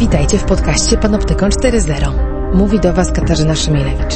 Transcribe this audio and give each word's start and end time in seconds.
Witajcie 0.00 0.38
w 0.38 0.44
podcaście 0.44 0.96
Panoptykon 0.96 1.50
4.0. 1.50 2.12
Mówi 2.54 2.80
do 2.80 2.92
Was 2.92 3.12
Katarzyna 3.12 3.54
Szymielewicz. 3.54 4.14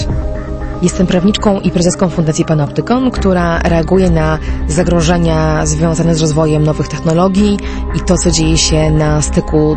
Jestem 0.83 1.07
prawniczką 1.07 1.61
i 1.61 1.71
prezeską 1.71 2.09
Fundacji 2.09 2.45
Panoptykon, 2.45 3.11
która 3.11 3.59
reaguje 3.59 4.11
na 4.11 4.39
zagrożenia 4.69 5.67
związane 5.67 6.15
z 6.15 6.21
rozwojem 6.21 6.63
nowych 6.63 6.89
technologii 6.89 7.59
i 7.97 8.01
to, 8.01 8.19
co 8.19 8.31
dzieje 8.31 8.59
się 8.59 8.91
na 8.91 9.23
styku 9.23 9.77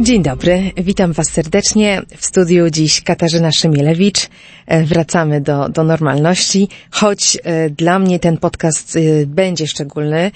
Dzień 0.00 0.22
dobry, 0.22 0.72
witam 0.76 1.12
Was 1.12 1.26
serdecznie. 1.30 2.02
W 2.16 2.26
studiu 2.26 2.70
dziś 2.70 3.02
Katarzyna 3.02 3.52
Szymielewicz. 3.52 4.28
E, 4.66 4.84
wracamy 4.84 5.40
do, 5.40 5.68
do 5.68 5.84
normalności, 5.84 6.68
choć 6.90 7.38
e, 7.44 7.70
dla 7.70 7.98
mnie 7.98 8.18
ten 8.18 8.36
podcast 8.36 8.96
e, 8.96 9.26
będzie 9.26 9.66
szczególny 9.66 10.30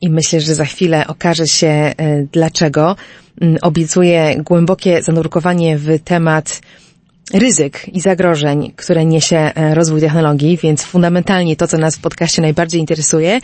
i 0.00 0.10
myślę, 0.10 0.40
że 0.40 0.54
za 0.54 0.64
chwilę 0.64 1.06
okaże 1.06 1.46
się 1.46 1.92
dlaczego. 2.32 2.96
Mm, 3.40 3.56
obiecuję 3.62 4.36
głębokie 4.44 5.02
zanurkowanie 5.02 5.78
w 5.78 5.98
temat 6.04 6.60
ryzyk 7.32 7.88
i 7.92 8.00
zagrożeń, 8.00 8.72
które 8.76 9.04
niesie 9.04 9.36
e, 9.36 9.74
rozwój 9.74 10.00
technologii, 10.00 10.56
więc 10.62 10.84
fundamentalnie 10.84 11.56
to, 11.56 11.68
co 11.68 11.78
nas 11.78 11.96
w 11.96 12.00
podcaście 12.00 12.42
najbardziej 12.42 12.80
interesuje, 12.80 13.40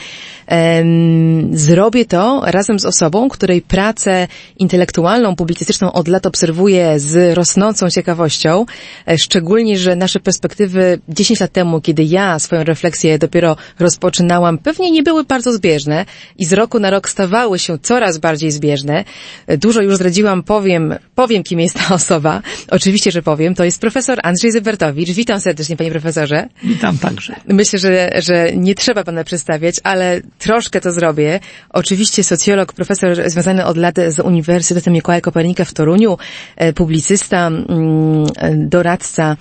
zrobię 1.53 2.05
to 2.05 2.43
razem 2.45 2.79
z 2.79 2.87
osobą, 2.87 3.29
której 3.29 3.63
pracę 3.63 4.29
intelektualną, 4.59 5.37
publicystyczną 5.37 5.93
od 5.93 6.09
lat 6.09 6.27
obserwuję 6.27 7.01
z 7.01 7.37
rosnącą 7.37 7.91
ciekawością, 7.91 8.67
e, 9.09 9.19
szczególnie, 9.19 9.79
że 9.79 9.97
nasze 9.97 10.21
perspektywy 10.21 10.99
10 11.09 11.41
lat 11.41 11.53
temu, 11.53 11.81
kiedy 11.81 12.05
ja 12.05 12.39
swoją 12.39 12.65
refleksję 12.65 13.19
dopiero 13.19 13.57
rozpoczynałam, 13.79 14.59
pewnie 14.59 14.91
nie 14.91 15.03
były 15.03 15.25
bardzo 15.25 15.53
zbieżne 15.53 16.05
i 16.39 16.45
z 16.45 16.53
roku 16.53 16.79
na 16.79 16.91
rok 16.91 17.09
stawały 17.09 17.59
się 17.59 17.79
coraz 17.79 18.19
bardziej 18.19 18.51
zbieżne. 18.51 19.05
E, 19.47 19.59
dużo 19.59 19.83
już 19.83 19.95
zdradziłam, 19.95 20.43
powiem, 20.43 20.95
powiem 21.15 21.43
kim 21.43 21.61
jest 21.61 21.77
ta 21.79 21.95
osoba. 21.95 22.43
Oczywiście, 22.71 23.11
że 23.11 23.23
powiem. 23.23 23.55
To 23.55 23.65
jest 23.65 23.72
jest 23.73 23.81
profesor 23.81 24.19
Andrzej 24.23 24.53
Zybertowicz. 24.53 25.11
Witam 25.11 25.41
serdecznie, 25.41 25.77
panie 25.77 25.91
profesorze. 25.91 26.49
Witam 26.65 26.99
także. 26.99 27.35
Myślę, 27.49 27.79
że, 27.79 28.11
że 28.19 28.53
nie 28.57 28.75
trzeba 28.75 29.05
pana 29.05 29.25
przedstawiać, 29.25 29.77
ale 29.83 30.21
troszkę 30.39 30.81
to 30.81 30.93
zrobię. 30.93 31.41
Oczywiście 31.71 32.25
socjolog, 32.25 32.73
profesor 32.73 33.31
związany 33.31 33.65
od 33.65 33.77
lat 33.77 33.95
z 34.09 34.19
Uniwersytetem 34.19 34.93
Mikołaja 34.93 35.21
Kopernika 35.21 35.65
w 35.65 35.73
Toruniu, 35.73 36.19
e, 36.57 36.73
publicysta, 36.73 37.47
mm, 37.47 38.69
doradca 38.69 39.37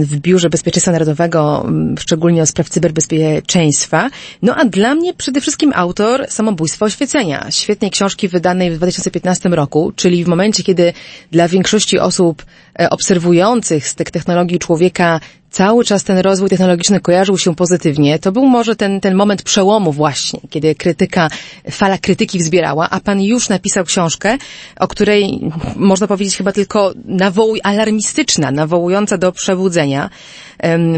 w 0.00 0.16
Biurze 0.16 0.50
Bezpieczeństwa 0.50 0.92
Narodowego, 0.92 1.66
szczególnie 1.98 2.42
o 2.42 2.46
spraw 2.46 2.68
cyberbezpieczeństwa. 2.68 4.10
No 4.42 4.54
a 4.56 4.64
dla 4.64 4.94
mnie 4.94 5.14
przede 5.14 5.40
wszystkim 5.40 5.72
autor 5.74 6.26
Samobójstwo 6.28 6.84
Oświecenia, 6.84 7.46
świetnej 7.50 7.90
książki 7.90 8.28
wydanej 8.28 8.70
w 8.70 8.76
2015 8.76 9.48
roku, 9.48 9.92
czyli 9.96 10.24
w 10.24 10.28
momencie, 10.28 10.62
kiedy 10.62 10.92
dla 11.30 11.48
większości 11.48 11.98
osób 11.98 12.42
e, 12.42 12.69
obserwujących 12.90 13.88
z 13.88 13.94
tych 13.94 14.10
technologii 14.10 14.58
człowieka 14.58 15.20
cały 15.50 15.84
czas 15.84 16.04
ten 16.04 16.18
rozwój 16.18 16.48
technologiczny 16.48 17.00
kojarzył 17.00 17.38
się 17.38 17.54
pozytywnie, 17.54 18.18
to 18.18 18.32
był 18.32 18.46
może 18.46 18.76
ten, 18.76 19.00
ten 19.00 19.14
moment 19.14 19.42
przełomu 19.42 19.92
właśnie, 19.92 20.40
kiedy 20.50 20.74
krytyka, 20.74 21.30
fala 21.70 21.98
krytyki 21.98 22.38
wzbierała, 22.38 22.90
a 22.90 23.00
pan 23.00 23.22
już 23.22 23.48
napisał 23.48 23.84
książkę, 23.84 24.38
o 24.78 24.88
której 24.88 25.40
można 25.76 26.06
powiedzieć 26.06 26.36
chyba 26.36 26.52
tylko 26.52 26.92
nawołuj 27.04 27.60
alarmistyczna, 27.62 28.50
nawołująca 28.50 29.18
do 29.18 29.32
przebudzenia, 29.32 30.10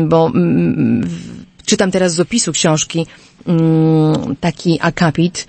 bo 0.09 0.27
mm, 0.27 1.09
czytam 1.67 1.91
teraz 1.91 2.15
z 2.15 2.21
opisu 2.21 2.53
książki 2.53 3.07
taki 4.41 4.79
akapit, 4.81 5.47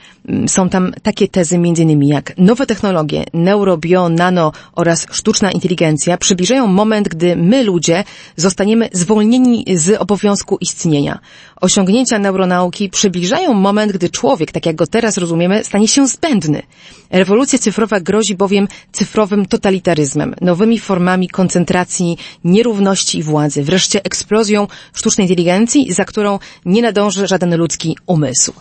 są 0.48 0.70
tam 0.70 0.94
takie 1.04 1.28
tezy 1.28 1.56
innymi 1.56 2.08
jak 2.08 2.34
nowe 2.38 2.66
technologie, 2.66 3.24
neuro, 3.34 3.78
bio, 3.78 4.10
nano 4.10 4.52
oraz 4.76 5.08
sztuczna 5.12 5.52
inteligencja 5.52 6.18
przybliżają 6.18 6.68
moment, 6.68 7.10
gdy 7.10 7.36
my 7.36 7.64
ludzie 7.64 8.04
zostaniemy 8.36 8.90
zwolnieni 8.92 9.66
z 9.76 10.02
obowiązku 10.02 10.58
istnienia. 10.62 11.20
Osiągnięcia 11.62 12.20
neuronauki 12.20 12.90
przybliżają 12.90 13.54
moment, 13.54 13.92
gdy 13.92 14.10
człowiek, 14.10 14.52
tak 14.52 14.66
jak 14.66 14.76
go 14.76 14.88
teraz 14.88 15.18
rozumiemy, 15.18 15.64
stanie 15.64 15.88
się 15.88 16.08
zbędny. 16.08 16.62
Rewolucja 17.10 17.60
cyfrowa 17.60 18.00
grozi 18.00 18.36
bowiem 18.36 18.68
cyfrowym 18.92 19.46
totalitaryzmem, 19.46 20.36
nowymi 20.42 20.80
formami 20.80 21.30
koncentracji, 21.30 22.18
nierówności 22.44 23.18
i 23.18 23.24
władzy, 23.24 23.64
wreszcie 23.64 24.04
eksplozją 24.04 24.68
sztucznej 24.94 25.26
inteligencji, 25.28 25.94
za 25.94 26.06
którą 26.06 26.40
nie 26.66 26.82
nadąży 26.82 27.28
żaden 27.28 27.58
ludzki 27.58 27.83
umysł. 28.06 28.54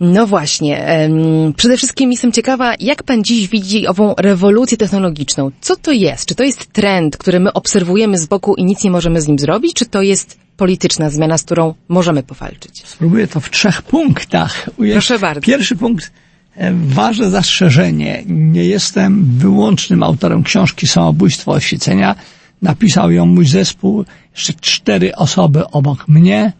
No 0.00 0.26
właśnie. 0.26 1.08
Przede 1.56 1.76
wszystkim 1.76 2.12
jestem 2.12 2.32
ciekawa, 2.32 2.74
jak 2.80 3.02
pan 3.02 3.24
dziś 3.24 3.48
widzi 3.48 3.86
ową 3.86 4.14
rewolucję 4.18 4.78
technologiczną? 4.78 5.50
Co 5.60 5.76
to 5.76 5.92
jest? 5.92 6.26
Czy 6.26 6.34
to 6.34 6.44
jest 6.44 6.72
trend, 6.72 7.16
który 7.16 7.40
my 7.40 7.52
obserwujemy 7.52 8.18
z 8.18 8.26
boku 8.26 8.54
i 8.54 8.64
nic 8.64 8.84
nie 8.84 8.90
możemy 8.90 9.20
z 9.20 9.28
nim 9.28 9.38
zrobić? 9.38 9.74
Czy 9.74 9.86
to 9.86 10.02
jest 10.02 10.38
polityczna 10.56 11.10
zmiana, 11.10 11.38
z 11.38 11.42
którą 11.42 11.74
możemy 11.88 12.22
powalczyć? 12.22 12.82
Spróbuję 12.86 13.26
to 13.26 13.40
w 13.40 13.50
trzech 13.50 13.82
punktach. 13.82 14.70
Proszę 14.92 15.18
bardzo. 15.18 15.40
Pierwszy 15.40 15.76
punkt, 15.76 16.12
e, 16.56 16.72
ważne 16.74 17.30
zastrzeżenie. 17.30 18.22
Nie 18.26 18.64
jestem 18.64 19.24
wyłącznym 19.38 20.02
autorem 20.02 20.42
książki 20.42 20.86
Samobójstwo 20.86 21.52
Oświecenia. 21.52 22.14
Napisał 22.62 23.10
ją 23.10 23.26
mój 23.26 23.46
zespół, 23.46 24.04
jeszcze 24.34 24.52
cztery 24.52 25.16
osoby 25.16 25.66
obok 25.66 26.08
mnie. 26.08 26.52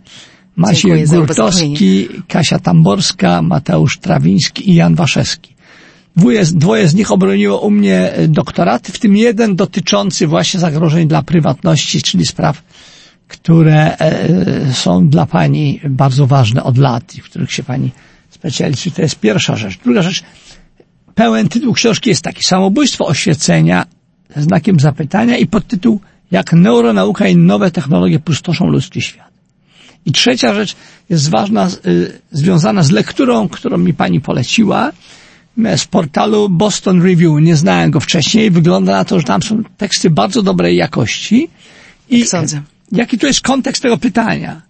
Maciej 0.57 1.05
Gurtowski, 1.05 2.09
Kasia 2.29 2.59
Tamborska, 2.59 3.43
Mateusz 3.43 3.99
Trawiński 3.99 4.71
i 4.71 4.75
Jan 4.75 4.95
Waszewski. 4.95 5.57
Dwoje, 6.17 6.45
dwoje 6.45 6.89
z 6.89 6.95
nich 6.95 7.13
obroniło 7.13 7.61
u 7.61 7.71
mnie 7.71 8.13
doktoraty, 8.29 8.93
w 8.93 8.99
tym 8.99 9.17
jeden 9.17 9.57
dotyczący 9.57 10.27
właśnie 10.27 10.61
zagrożeń 10.61 11.09
dla 11.09 11.23
prywatności, 11.23 12.03
czyli 12.03 12.27
spraw, 12.27 12.63
które 13.29 13.99
e, 13.99 14.73
są 14.73 15.09
dla 15.09 15.27
Pani 15.27 15.81
bardzo 15.91 16.27
ważne 16.27 16.63
od 16.65 16.79
lat 16.79 17.15
i 17.15 17.21
w 17.21 17.25
których 17.25 17.53
się 17.53 17.63
Pani 17.63 17.91
specjalizuje. 18.31 18.95
To 18.95 19.03
jest 19.03 19.21
pierwsza 19.21 19.57
rzecz. 19.57 19.79
Druga 19.85 20.03
rzecz, 20.03 20.23
pełen 21.15 21.49
tytuł 21.49 21.73
książki 21.73 22.11
jest 22.11 22.23
taki, 22.23 22.45
Samobójstwo 22.45 23.07
oświecenia, 23.07 23.87
znakiem 24.37 24.81
zapytania 24.81 25.37
i 25.37 25.47
podtytuł 25.47 26.01
Jak 26.31 26.53
neuronauka 26.53 27.29
i 27.29 27.37
nowe 27.37 27.71
technologie 27.71 28.19
pustoszą 28.19 28.67
ludzki 28.67 29.03
świat. 29.03 29.36
I 30.07 30.13
trzecia 30.13 30.55
rzecz 30.55 30.77
jest 31.11 31.31
ważna, 31.31 31.69
y, 31.87 32.21
związana 32.33 32.83
z 32.83 32.91
lekturą, 32.91 33.49
którą 33.49 33.79
mi 33.79 33.95
pani 33.95 34.21
poleciła 34.21 34.93
z 35.77 35.85
portalu 35.85 36.49
Boston 36.49 37.03
Review. 37.03 37.41
Nie 37.41 37.57
znałem 37.57 37.91
go 37.91 38.01
wcześniej. 38.01 38.51
Wygląda 38.51 38.93
na 38.93 39.05
to, 39.05 39.19
że 39.19 39.25
tam 39.25 39.43
są 39.43 39.63
teksty 39.77 40.11
bardzo 40.11 40.43
dobrej 40.43 40.77
jakości. 40.77 41.49
I 42.11 42.19
Jak 42.19 42.29
sądzę. 42.29 42.63
Jaki 42.93 43.19
to 43.19 43.27
jest 43.27 43.41
kontekst 43.41 43.83
tego 43.83 43.99
pytania? 43.99 44.63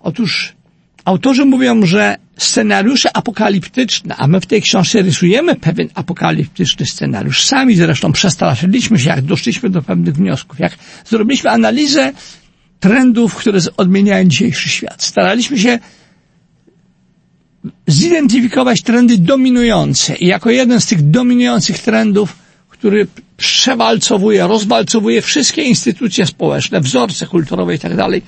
Otóż 0.00 0.52
autorzy 1.04 1.44
mówią, 1.44 1.86
że 1.86 2.16
scenariusze 2.36 3.16
apokaliptyczne, 3.16 4.16
a 4.16 4.26
my 4.26 4.40
w 4.40 4.46
tej 4.46 4.62
książce 4.62 5.02
rysujemy 5.02 5.54
pewien 5.54 5.88
apokaliptyczny 5.94 6.86
scenariusz. 6.86 7.44
Sami 7.44 7.76
zresztą 7.76 8.12
przestraszyliśmy 8.12 8.98
się, 8.98 9.08
jak 9.08 9.22
doszliśmy 9.22 9.70
do 9.70 9.82
pewnych 9.82 10.14
wniosków. 10.14 10.58
Jak 10.58 10.72
zrobiliśmy 11.04 11.50
analizę 11.50 12.12
trendów, 12.80 13.34
które 13.34 13.58
odmieniają 13.76 14.24
dzisiejszy 14.24 14.68
świat. 14.68 15.02
Staraliśmy 15.02 15.58
się 15.58 15.78
zidentyfikować 17.86 18.82
trendy 18.82 19.18
dominujące 19.18 20.16
i 20.16 20.26
jako 20.26 20.50
jeden 20.50 20.80
z 20.80 20.86
tych 20.86 21.10
dominujących 21.10 21.78
trendów, 21.78 22.36
który 22.68 23.06
przewalcowuje, 23.36 24.46
rozwalcowuje 24.46 25.22
wszystkie 25.22 25.62
instytucje 25.62 26.26
społeczne, 26.26 26.80
wzorce 26.80 27.26
kulturowe 27.26 27.74
i 27.74 27.78
tak 27.78 27.96
dalej. 27.96 28.22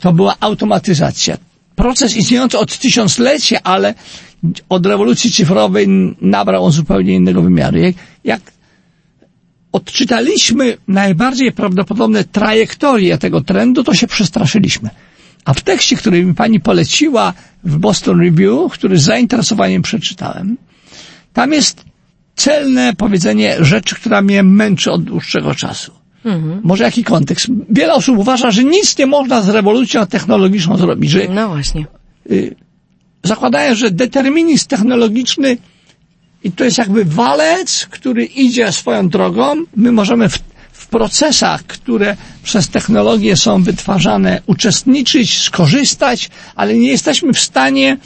To 0.00 0.12
była 0.12 0.36
automatyzacja. 0.40 1.36
Proces 1.76 2.16
istniejący 2.16 2.58
od 2.58 2.78
tysiącleci, 2.78 3.56
ale 3.64 3.94
od 4.68 4.86
rewolucji 4.86 5.32
cyfrowej 5.32 5.86
nabrał 6.20 6.64
on 6.64 6.72
zupełnie 6.72 7.14
innego 7.14 7.42
wymiaru. 7.42 7.78
Jak, 7.78 7.94
jak 8.24 8.40
odczytaliśmy 9.72 10.76
najbardziej 10.88 11.52
prawdopodobne 11.52 12.24
trajektorie 12.24 13.18
tego 13.18 13.40
trendu, 13.40 13.84
to 13.84 13.94
się 13.94 14.06
przestraszyliśmy. 14.06 14.90
A 15.44 15.54
w 15.54 15.60
tekście, 15.60 15.96
który 15.96 16.24
mi 16.24 16.34
pani 16.34 16.60
poleciła 16.60 17.32
w 17.64 17.78
Boston 17.78 18.20
Review, 18.20 18.72
który 18.72 18.98
z 18.98 19.02
zainteresowaniem 19.02 19.82
przeczytałem, 19.82 20.56
tam 21.32 21.52
jest 21.52 21.84
celne 22.36 22.94
powiedzenie 22.96 23.56
rzeczy, 23.60 23.94
która 23.94 24.22
mnie 24.22 24.42
męczy 24.42 24.92
od 24.92 25.04
dłuższego 25.04 25.54
czasu. 25.54 25.92
Mhm. 26.24 26.60
Może 26.64 26.84
jaki 26.84 27.04
kontekst? 27.04 27.46
Wiele 27.70 27.94
osób 27.94 28.18
uważa, 28.18 28.50
że 28.50 28.64
nic 28.64 28.98
nie 28.98 29.06
można 29.06 29.42
z 29.42 29.48
rewolucją 29.48 30.06
technologiczną 30.06 30.76
zrobić, 30.76 31.10
że 31.10 31.28
no 31.28 31.48
właśnie. 31.48 31.86
Y, 32.30 32.54
zakładają, 33.22 33.74
że 33.74 33.90
determinizm 33.90 34.68
technologiczny 34.68 35.56
i 36.44 36.52
to 36.52 36.64
jest 36.64 36.78
jakby 36.78 37.04
walec, 37.04 37.86
który 37.90 38.24
idzie 38.24 38.72
swoją 38.72 39.08
drogą. 39.08 39.64
My 39.76 39.92
możemy 39.92 40.28
w, 40.28 40.38
w 40.72 40.86
procesach, 40.86 41.64
które 41.64 42.16
przez 42.42 42.68
technologię 42.68 43.36
są 43.36 43.62
wytwarzane, 43.62 44.42
uczestniczyć, 44.46 45.42
skorzystać, 45.42 46.30
ale 46.56 46.74
nie 46.74 46.88
jesteśmy 46.88 47.32
w 47.32 47.40
stanie 47.40 47.96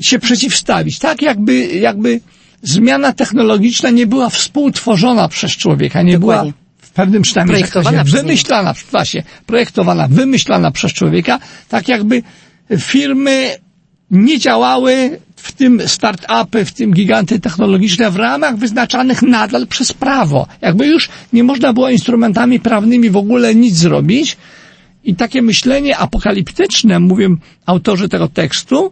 się 0.00 0.18
przeciwstawić. 0.18 0.98
Tak 0.98 1.22
jakby, 1.22 1.66
jakby 1.66 2.20
zmiana 2.62 3.12
technologiczna 3.12 3.90
nie 3.90 4.06
była 4.06 4.30
współtworzona 4.30 5.28
przez 5.28 5.52
człowieka, 5.52 6.02
nie 6.02 6.18
Dokładnie. 6.18 6.52
była 6.52 6.62
w 6.82 6.90
pewnym 6.90 7.22
przynajmniej 7.22 7.58
projektowana 7.58 8.04
wymyślana, 8.04 8.74
właśnie, 8.90 9.22
projektowana, 9.46 10.08
wymyślana 10.08 10.70
przez 10.70 10.92
człowieka, 10.92 11.38
tak 11.68 11.88
jakby 11.88 12.22
firmy 12.78 13.56
nie 14.10 14.38
działały 14.38 15.20
w 15.42 15.52
tym 15.52 15.80
start-upy, 15.86 16.64
w 16.64 16.72
tym 16.72 16.92
giganty 16.92 17.40
technologiczne 17.40 18.10
w 18.10 18.16
ramach 18.16 18.56
wyznaczanych 18.56 19.22
nadal 19.22 19.66
przez 19.66 19.92
prawo. 19.92 20.46
Jakby 20.60 20.86
już 20.86 21.08
nie 21.32 21.44
można 21.44 21.72
było 21.72 21.90
instrumentami 21.90 22.60
prawnymi 22.60 23.10
w 23.10 23.16
ogóle 23.16 23.54
nic 23.54 23.74
zrobić. 23.74 24.36
I 25.04 25.14
takie 25.14 25.42
myślenie 25.42 25.98
apokaliptyczne, 25.98 27.00
mówią 27.00 27.36
autorzy 27.66 28.08
tego 28.08 28.28
tekstu, 28.28 28.90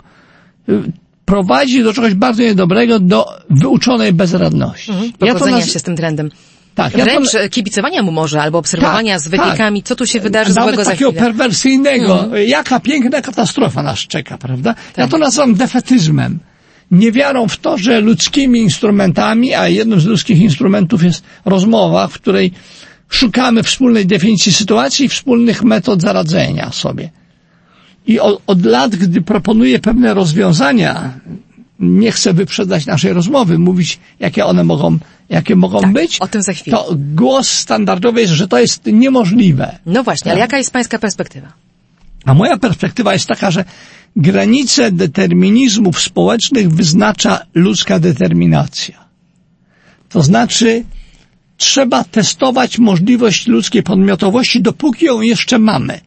y, 0.69 0.93
prowadzi 1.25 1.82
do 1.82 1.93
czegoś 1.93 2.14
bardzo 2.14 2.43
niedobrego, 2.43 2.99
do 2.99 3.26
wyuczonej 3.50 4.12
bezradności. 4.12 4.91
Mhm, 4.91 5.12
ja 5.20 5.35
to 5.35 5.47
naz... 5.47 5.73
się 5.73 5.79
z 5.79 5.82
tym 5.82 5.97
trendem. 5.97 6.31
Tak, 6.75 6.93
Wręcz 6.93 7.34
ja 7.34 7.43
to... 7.43 7.49
kibicowania 7.49 8.02
mu 8.02 8.12
może, 8.12 8.43
albo 8.43 8.58
obserwowania 8.58 9.14
tak, 9.14 9.22
z 9.22 9.28
wypiekami, 9.28 9.82
tak. 9.82 9.88
co 9.88 9.96
tu 9.96 10.06
się 10.06 10.20
wydarzy 10.20 10.55
Nawet 10.55 10.75
złego 10.75 10.90
takiego 10.90 11.12
perwersyjnego. 11.12 12.25
Mhm. 12.25 12.49
Jaka 12.49 12.81
piękna 12.81 13.22
katastrofa 13.22 13.82
nas 13.82 13.99
czeka, 13.99 14.38
prawda? 14.38 14.75
Tak. 14.75 14.99
Ja 14.99 15.08
to 15.08 15.19
nazywam 15.19 15.55
defetyzmem. 15.55 16.38
Niewiarą 16.90 17.49
w 17.49 17.56
to, 17.56 17.78
że 17.78 18.00
ludzkimi 18.00 18.61
instrumentami, 18.61 19.55
a 19.55 19.69
jednym 19.69 20.00
z 20.00 20.06
ludzkich 20.06 20.40
instrumentów 20.40 21.02
jest 21.02 21.25
rozmowa, 21.44 22.08
w 22.08 22.14
której 22.14 22.52
szukamy 23.08 23.62
wspólnej 23.62 24.06
definicji 24.06 24.52
sytuacji 24.52 25.06
i 25.06 25.08
wspólnych 25.08 25.62
metod 25.62 26.02
zaradzenia 26.02 26.73
sobie. 26.73 27.11
I 28.06 28.20
od, 28.20 28.43
od 28.46 28.64
lat, 28.64 28.96
gdy 28.96 29.23
proponuję 29.23 29.78
pewne 29.78 30.14
rozwiązania, 30.14 31.12
nie 31.80 32.12
chcę 32.12 32.32
wyprzedzać 32.32 32.86
naszej 32.86 33.12
rozmowy, 33.12 33.58
mówić, 33.58 33.98
jakie 34.20 34.44
one 34.44 34.64
mogą, 34.64 34.98
jakie 35.28 35.56
mogą 35.56 35.80
tak, 35.80 35.92
być. 35.92 36.18
O 36.18 36.28
tym 36.28 36.42
za 36.42 36.52
chwilę. 36.52 36.76
To 36.76 36.94
głos 36.96 37.50
standardowy 37.50 38.20
jest, 38.20 38.32
że 38.32 38.48
to 38.48 38.58
jest 38.58 38.86
niemożliwe. 38.86 39.78
No 39.86 40.02
właśnie, 40.02 40.24
tak? 40.24 40.32
ale 40.32 40.40
jaka 40.40 40.58
jest 40.58 40.70
pańska 40.70 40.98
perspektywa? 40.98 41.52
A 42.24 42.34
moja 42.34 42.56
perspektywa 42.56 43.12
jest 43.12 43.26
taka, 43.26 43.50
że 43.50 43.64
granice 44.16 44.92
determinizmów 44.92 46.00
społecznych 46.00 46.70
wyznacza 46.70 47.40
ludzka 47.54 47.98
determinacja. 48.00 49.04
To 50.08 50.22
znaczy, 50.22 50.84
trzeba 51.56 52.04
testować 52.04 52.78
możliwość 52.78 53.46
ludzkiej 53.46 53.82
podmiotowości, 53.82 54.62
dopóki 54.62 55.04
ją 55.04 55.20
jeszcze 55.20 55.58
mamy. 55.58 56.00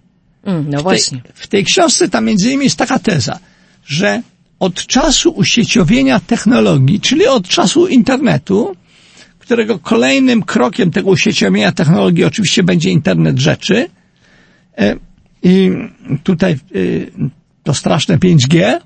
Mm, 0.43 0.65
no 0.69 0.81
właśnie. 0.81 1.17
W 1.17 1.23
tej, 1.23 1.31
w 1.35 1.47
tej 1.47 1.63
książce 1.63 2.09
tam 2.09 2.25
między 2.25 2.47
innymi 2.47 2.63
jest 2.63 2.77
taka 2.77 2.99
teza, 2.99 3.39
że 3.85 4.21
od 4.63 4.88
czasu 4.88 5.31
usieciowienia 5.31 6.19
technologii, 6.19 7.00
czyli 7.00 7.27
od 7.27 7.48
czasu 7.48 7.88
internetu, 7.88 8.75
którego 9.39 9.80
kolejnym 9.80 10.44
krokiem 10.44 10.92
tego 10.92 11.10
usieciowienia 11.10 11.71
technologii 11.71 12.24
oczywiście 12.24 12.63
będzie 12.63 12.89
internet 12.89 13.39
rzeczy, 13.39 13.89
e, 14.77 14.95
i 15.44 15.71
tutaj 16.24 16.51
e, 16.54 16.57
to 17.63 17.74
straszne 17.74 18.18
5G, 18.18 18.80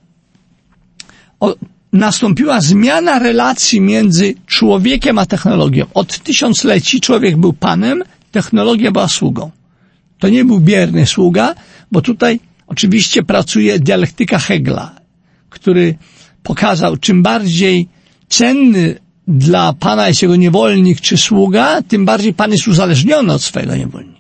nastąpiła 1.94 2.62
zmiana 2.62 3.20
relacji 3.20 3.82
między 3.82 4.34
człowiekiem 4.46 5.18
a 5.20 5.26
technologią. 5.26 5.86
Od 5.94 6.20
tysiącleci 6.20 7.02
człowiek 7.02 7.38
był 7.38 7.54
panem, 7.54 8.04
technologia 8.32 8.92
była 8.92 9.08
sługą. 9.08 9.52
To 10.20 10.30
nie 10.30 10.46
był 10.46 10.60
bierny 10.60 11.06
sługa, 11.06 11.56
bo 11.92 12.02
tutaj 12.02 12.40
oczywiście 12.68 13.24
pracuje 13.24 13.80
dialektyka 13.80 14.40
Hegla, 14.40 14.97
który 15.60 15.98
pokazał, 16.44 16.98
czym 16.98 17.24
bardziej 17.24 17.88
cenny 18.30 19.00
dla 19.28 19.74
pana 19.74 20.08
jest 20.08 20.22
jego 20.22 20.36
niewolnik 20.36 21.02
czy 21.02 21.18
sługa, 21.18 21.82
tym 21.82 22.06
bardziej 22.06 22.34
pan 22.34 22.52
jest 22.52 22.68
uzależniony 22.68 23.34
od 23.34 23.42
swojego 23.42 23.76
niewolnika. 23.76 24.18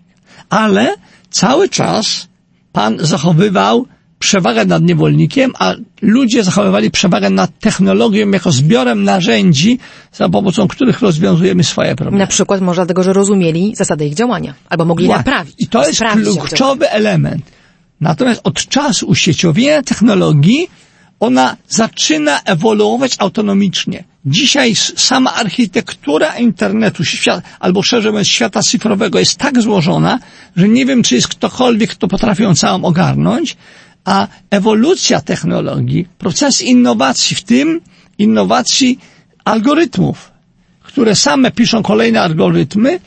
Ale 0.50 0.95
cały 1.30 1.69
czas 1.69 2.28
pan 2.72 2.98
zachowywał 3.00 3.86
przewagę 4.19 4.66
nad 4.66 4.84
niewolnikiem, 4.84 5.51
a 5.60 5.74
ludzie 6.01 6.44
zachowywali 6.44 6.92
przewagę 6.92 7.30
nad 7.30 7.60
technologią 7.60 8.30
jako 8.31 8.51
zbiorem 8.51 9.04
narzędzi, 9.04 9.80
za 10.13 10.30
pomocą 10.30 10.68
których 10.68 11.01
rozwiązujemy 11.01 11.63
swoje 11.63 11.95
problemy. 11.95 12.18
Na 12.18 12.28
przykład 12.28 12.62
może 12.62 12.81
dlatego, 12.81 13.04
że 13.04 13.13
rozumieli 13.13 13.75
zasady 13.75 14.06
ich 14.06 14.13
działania, 14.13 14.54
albo 14.69 14.86
mogli 14.86 15.06
Właśnie. 15.06 15.18
naprawić. 15.18 15.56
I 15.60 15.68
to 15.68 15.88
jest 15.88 16.01
kluczowy 16.39 16.89
element. 16.89 17.51
Natomiast 18.01 18.42
od 18.44 18.68
czasu 18.68 19.07
usieciowienia 19.07 19.81
technologii 19.84 20.69
ona 21.19 21.57
zaczyna 21.67 22.41
ewoluować 22.41 23.15
autonomicznie. 23.19 24.03
Dzisiaj 24.25 24.75
sama 24.95 25.33
architektura 25.33 26.37
internetu, 26.37 27.03
świat, 27.03 27.43
albo 27.59 27.83
szerzej 27.83 28.11
mówiąc 28.11 28.27
świata 28.27 28.61
cyfrowego 28.61 29.19
jest 29.19 29.35
tak 29.37 29.61
złożona, 29.61 30.19
że 30.55 30.69
nie 30.69 30.86
wiem, 30.86 31.03
czy 31.03 31.15
jest 31.15 31.27
ktokolwiek, 31.27 31.89
kto 31.91 32.07
potrafi 32.07 32.43
ją 32.43 32.55
całą 32.55 32.83
ogarnąć, 32.83 33.57
a 34.05 34.27
ewolucja 34.50 35.21
technologii, 35.21 36.07
proces 36.17 36.62
innowacji, 36.62 37.36
w 37.36 37.43
tym 37.43 37.81
innowacji 38.17 39.00
algorytmów, 39.45 40.31
które 40.83 41.15
same 41.15 41.51
piszą 41.51 41.83
kolejne 41.83 42.21
algorytmy, 42.21 43.00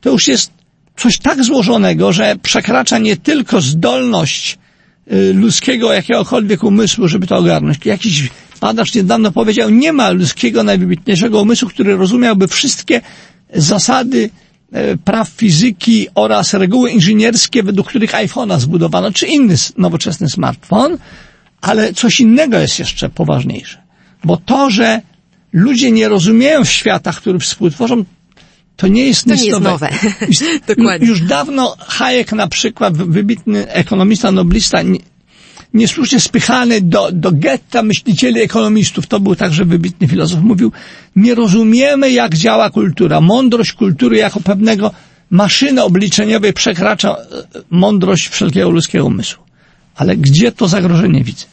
to 0.00 0.10
już 0.10 0.28
jest 0.28 0.50
coś 0.96 1.18
tak 1.18 1.44
złożonego, 1.44 2.12
że 2.12 2.36
przekracza 2.42 2.98
nie 2.98 3.16
tylko 3.16 3.60
zdolność 3.60 4.58
ludzkiego 5.34 5.92
jakiegokolwiek 5.92 6.64
umysłu, 6.64 7.08
żeby 7.08 7.26
to 7.26 7.36
ogarnąć. 7.36 7.78
Jakiś 7.84 8.30
badacz 8.60 8.94
niedawno 8.94 9.32
powiedział, 9.32 9.70
nie 9.70 9.92
ma 9.92 10.10
ludzkiego 10.10 10.62
najwybitniejszego 10.62 11.42
umysłu, 11.42 11.68
który 11.68 11.96
rozumiałby 11.96 12.48
wszystkie 12.48 13.00
zasady 13.54 14.30
E, 14.72 14.96
praw 14.96 15.28
fizyki 15.28 16.08
oraz 16.14 16.54
reguły 16.54 16.90
inżynierskie, 16.90 17.62
według 17.62 17.88
których 17.88 18.12
iPhone'a 18.12 18.58
zbudowano, 18.58 19.12
czy 19.12 19.26
inny 19.26 19.54
nowoczesny 19.76 20.28
smartfon, 20.28 20.98
ale 21.60 21.92
coś 21.92 22.20
innego 22.20 22.58
jest 22.58 22.78
jeszcze 22.78 23.08
poważniejsze. 23.08 23.82
Bo 24.24 24.36
to, 24.36 24.70
że 24.70 25.00
ludzie 25.52 25.90
nie 25.92 26.08
rozumieją 26.08 26.64
świata, 26.64 27.12
który 27.12 27.38
współtworzą, 27.38 28.04
to 28.76 28.88
nie 28.88 29.06
jest 29.06 29.24
to 29.24 29.30
nic 29.32 29.42
nie 29.42 29.48
jest 29.48 29.60
nowe. 29.60 29.88
Już, 30.28 30.38
Dokładnie. 30.76 31.08
już 31.08 31.20
dawno 31.20 31.76
Hayek 31.78 32.32
na 32.32 32.48
przykład, 32.48 32.96
wybitny 32.96 33.68
ekonomista, 33.68 34.32
noblista, 34.32 34.78
niesłusznie 35.74 36.20
spychany 36.20 36.80
do, 36.80 37.08
do 37.12 37.32
getta 37.32 37.82
myślicieli 37.82 38.40
ekonomistów, 38.40 39.06
to 39.06 39.20
był 39.20 39.36
także 39.36 39.64
wybitny 39.64 40.08
filozof, 40.08 40.40
mówił, 40.40 40.72
nie 41.16 41.34
rozumiemy 41.34 42.10
jak 42.10 42.34
działa 42.34 42.70
kultura. 42.70 43.20
Mądrość 43.20 43.72
kultury 43.72 44.16
jako 44.16 44.40
pewnego 44.40 44.90
maszyny 45.30 45.82
obliczeniowej 45.82 46.52
przekracza 46.52 47.10
e, 47.10 47.16
mądrość 47.70 48.28
wszelkiego 48.28 48.70
ludzkiego 48.70 49.04
umysłu. 49.04 49.42
Ale 49.96 50.16
gdzie 50.16 50.52
to 50.52 50.68
zagrożenie 50.68 51.24
widzę? 51.24 51.46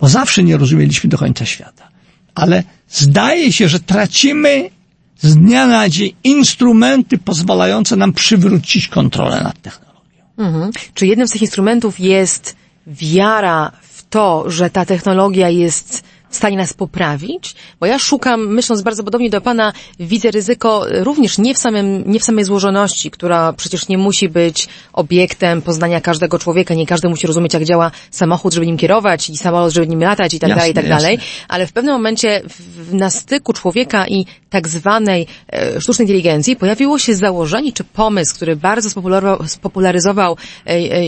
Bo 0.00 0.08
zawsze 0.08 0.42
nie 0.42 0.56
rozumieliśmy 0.56 1.10
do 1.10 1.18
końca 1.18 1.44
świata. 1.44 1.88
Ale 2.34 2.62
zdaje 2.88 3.52
się, 3.52 3.68
że 3.68 3.80
tracimy 3.80 4.70
z 5.20 5.36
dnia 5.36 5.66
na 5.66 5.88
dzień 5.88 6.12
instrumenty 6.24 7.18
pozwalające 7.18 7.96
nam 7.96 8.12
przywrócić 8.12 8.88
kontrolę 8.88 9.40
nad 9.44 9.62
technologią. 9.62 10.22
Mhm. 10.38 10.70
Czy 10.94 11.06
jednym 11.06 11.28
z 11.28 11.30
tych 11.30 11.42
instrumentów 11.42 12.00
jest 12.00 12.56
wiara 12.86 13.72
w 13.82 14.08
to, 14.10 14.50
że 14.50 14.70
ta 14.70 14.84
technologia 14.84 15.48
jest 15.48 16.04
w 16.30 16.36
stanie 16.36 16.56
nas 16.56 16.72
poprawić? 16.72 17.54
Bo 17.80 17.86
ja 17.86 17.98
szukam, 17.98 18.54
myśląc 18.54 18.82
bardzo 18.82 19.04
podobnie 19.04 19.30
do 19.30 19.40
Pana, 19.40 19.72
widzę 20.00 20.30
ryzyko 20.30 20.84
również 20.90 21.38
nie 21.38 21.54
w, 21.54 21.58
samym, 21.58 22.04
nie 22.06 22.20
w 22.20 22.24
samej 22.24 22.44
złożoności, 22.44 23.10
która 23.10 23.52
przecież 23.52 23.88
nie 23.88 23.98
musi 23.98 24.28
być 24.28 24.68
obiektem 24.92 25.62
poznania 25.62 26.00
każdego 26.00 26.38
człowieka. 26.38 26.74
Nie 26.74 26.86
każdy 26.86 27.08
musi 27.08 27.26
rozumieć, 27.26 27.54
jak 27.54 27.64
działa 27.64 27.90
samochód, 28.10 28.54
żeby 28.54 28.66
nim 28.66 28.76
kierować 28.76 29.30
i 29.30 29.36
samolot, 29.36 29.72
żeby 29.72 29.86
nim 29.86 30.00
latać 30.00 30.34
i 30.34 30.40
tak 30.40 30.48
Jasne, 30.50 30.60
dalej, 30.60 30.72
i 30.72 30.74
tak 30.74 30.84
jasne. 30.84 31.02
dalej. 31.02 31.18
Ale 31.48 31.66
w 31.66 31.72
pewnym 31.72 31.94
momencie 31.94 32.42
w, 32.48 32.94
na 32.94 33.10
styku 33.10 33.52
człowieka 33.52 34.06
i 34.06 34.26
tak 34.50 34.68
zwanej 34.68 35.26
e, 35.52 35.80
sztucznej 35.80 36.04
inteligencji 36.04 36.56
pojawiło 36.56 36.98
się 36.98 37.14
założenie 37.14 37.72
czy 37.72 37.84
pomysł, 37.84 38.34
który 38.34 38.56
bardzo 38.56 38.90
spopularyzował, 38.90 39.48
spopularyzował 39.48 40.36
e, 40.66 40.70
e, 40.70 40.74
e, 40.74 41.04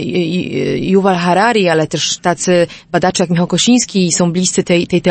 Yuval 0.77 1.15
Harari, 1.15 1.69
ale 1.69 1.87
też 1.87 2.17
tacy 2.17 2.67
badacze 2.91 3.23
jak 3.23 3.29
Michał 3.29 3.47
Kosiński 3.47 4.11
są 4.11 4.31
bliscy 4.31 4.63
tej, 4.63 4.87
tej 4.87 5.01
teorii, 5.01 5.10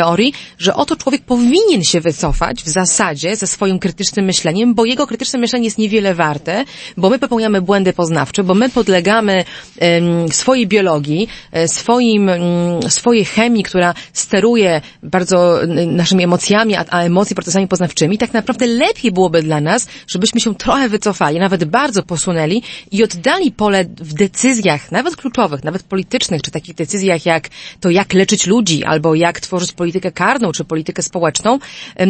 że 0.57 0.75
oto 0.75 0.95
człowiek 0.95 1.21
powinien 1.21 1.83
się 1.83 2.01
wycofać 2.01 2.63
w 2.63 2.67
zasadzie 2.67 3.35
ze 3.35 3.47
swoim 3.47 3.79
krytycznym 3.79 4.25
myśleniem, 4.25 4.73
bo 4.73 4.85
jego 4.85 5.07
krytyczne 5.07 5.39
myślenie 5.39 5.65
jest 5.65 5.77
niewiele 5.77 6.15
warte, 6.15 6.65
bo 6.97 7.09
my 7.09 7.19
popełniamy 7.19 7.61
błędy 7.61 7.93
poznawcze, 7.93 8.43
bo 8.43 8.53
my 8.53 8.69
podlegamy 8.69 9.45
em, 9.79 10.31
swojej 10.31 10.67
biologii, 10.67 11.27
e, 11.51 11.67
swoim, 11.67 12.29
mm, 12.29 12.91
swojej 12.91 13.25
chemii, 13.25 13.63
która 13.63 13.93
steruje 14.13 14.81
bardzo 15.03 15.59
naszymi 15.87 16.23
emocjami, 16.23 16.75
a, 16.75 16.85
a 16.89 17.03
emocje 17.03 17.35
procesami 17.35 17.67
poznawczymi. 17.67 18.17
Tak 18.17 18.33
naprawdę 18.33 18.67
lepiej 18.67 19.11
byłoby 19.11 19.43
dla 19.43 19.61
nas, 19.61 19.87
żebyśmy 20.07 20.41
się 20.41 20.55
trochę 20.55 20.89
wycofali, 20.89 21.39
nawet 21.39 21.63
bardzo 21.65 22.03
posunęli 22.03 22.63
i 22.91 23.03
oddali 23.03 23.51
pole 23.51 23.85
w 23.85 24.13
decyzjach, 24.13 24.91
nawet 24.91 25.15
kluczowych, 25.15 25.63
nawet 25.63 25.83
politycznych, 25.83 26.41
czy 26.41 26.51
takich 26.51 26.75
decyzjach 26.75 27.25
jak 27.25 27.49
to, 27.79 27.89
jak 27.89 28.13
leczyć 28.13 28.47
ludzi, 28.47 28.83
albo 28.83 29.15
jak 29.15 29.39
tworzyć 29.39 29.71
politykę 29.71 29.90
karną, 29.99 30.51
czy 30.51 30.63
politykę 30.63 31.01
społeczną, 31.01 31.59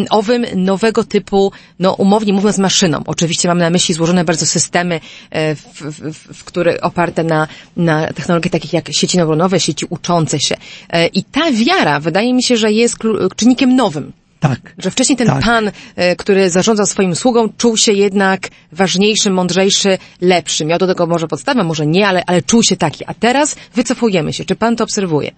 owym 0.09 0.45
nowego 0.55 1.03
typu, 1.03 1.51
no 1.79 1.93
umownie 1.93 2.33
mówiąc, 2.33 2.57
maszynom. 2.57 3.03
Oczywiście 3.05 3.47
mam 3.47 3.57
na 3.57 3.69
myśli 3.69 3.95
złożone 3.95 4.23
bardzo 4.23 4.45
systemy, 4.45 4.99
e, 5.29 5.55
w, 5.55 5.81
w, 5.81 6.37
w, 6.37 6.43
które 6.43 6.81
oparte 6.81 7.23
na, 7.23 7.47
na 7.77 8.07
technologie 8.07 8.49
takich 8.49 8.73
jak 8.73 8.93
sieci 8.93 9.17
neuronowe, 9.17 9.59
sieci 9.59 9.85
uczące 9.89 10.39
się. 10.39 10.55
E, 10.89 11.07
I 11.07 11.23
ta 11.23 11.51
wiara, 11.51 11.99
wydaje 11.99 12.33
mi 12.33 12.43
się, 12.43 12.57
że 12.57 12.71
jest 12.71 12.97
czynnikiem 13.35 13.75
nowym. 13.75 14.11
Tak. 14.41 14.73
Że 14.77 14.91
wcześniej 14.91 15.17
ten 15.17 15.27
Tak. 15.27 15.43
pan, 15.43 15.71
e, 15.95 16.15
który 16.15 16.49
zarządzał 16.49 16.85
swoim 16.85 17.15
sługą, 17.15 17.49
czuł 17.57 17.77
się 17.77 17.91
jednak 17.91 18.49
ważniejszy, 18.71 19.29
mądrzejszy, 19.29 19.97
lepszy. 20.21 20.65
Miał 20.65 20.79
do 20.79 20.87
tego 20.87 21.07
może 21.07 21.27
podstawę, 21.27 21.63
może 21.63 21.87
nie, 21.87 22.07
ale, 22.07 22.23
ale 22.27 22.41
czuł 22.41 22.63
się 22.63 22.77
taki. 22.77 23.05
A 23.07 23.13
teraz 23.13 23.55
wycofujemy 23.75 24.33
się. 24.33 24.45
Czy 24.45 24.55
pan 24.55 24.75
to 24.75 24.83
obserwuje? 24.83 25.31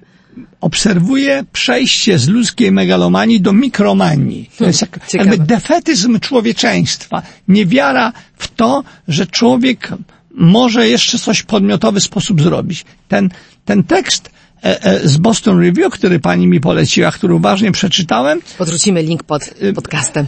Obserwuję 0.61 1.43
przejście 1.53 2.19
z 2.19 2.27
ludzkiej 2.27 2.71
megalomanii 2.71 3.41
do 3.41 3.53
mikromanii. 3.53 4.49
To 4.57 4.65
jest 4.65 4.81
jak, 4.81 5.13
jakby 5.13 5.37
defetyzm 5.37 6.19
człowieczeństwa. 6.19 7.21
Niewiara 7.47 8.13
w 8.37 8.47
to, 8.47 8.83
że 9.07 9.27
człowiek 9.27 9.89
może 10.33 10.87
jeszcze 10.87 11.19
coś 11.19 11.39
w 11.39 11.45
podmiotowy 11.45 12.01
sposób 12.01 12.41
zrobić. 12.41 12.85
Ten, 13.07 13.29
ten 13.65 13.83
tekst 13.83 14.31
e, 14.63 14.83
e, 14.83 15.07
z 15.07 15.17
Boston 15.17 15.59
Review, 15.59 15.93
który 15.93 16.19
pani 16.19 16.47
mi 16.47 16.59
poleciła, 16.59 17.11
który 17.11 17.33
uważnie 17.33 17.71
przeczytałem, 17.71 18.41
Podrzucimy 18.57 19.03
link 19.03 19.23
pod 19.23 19.53
podcastem. 19.75 20.25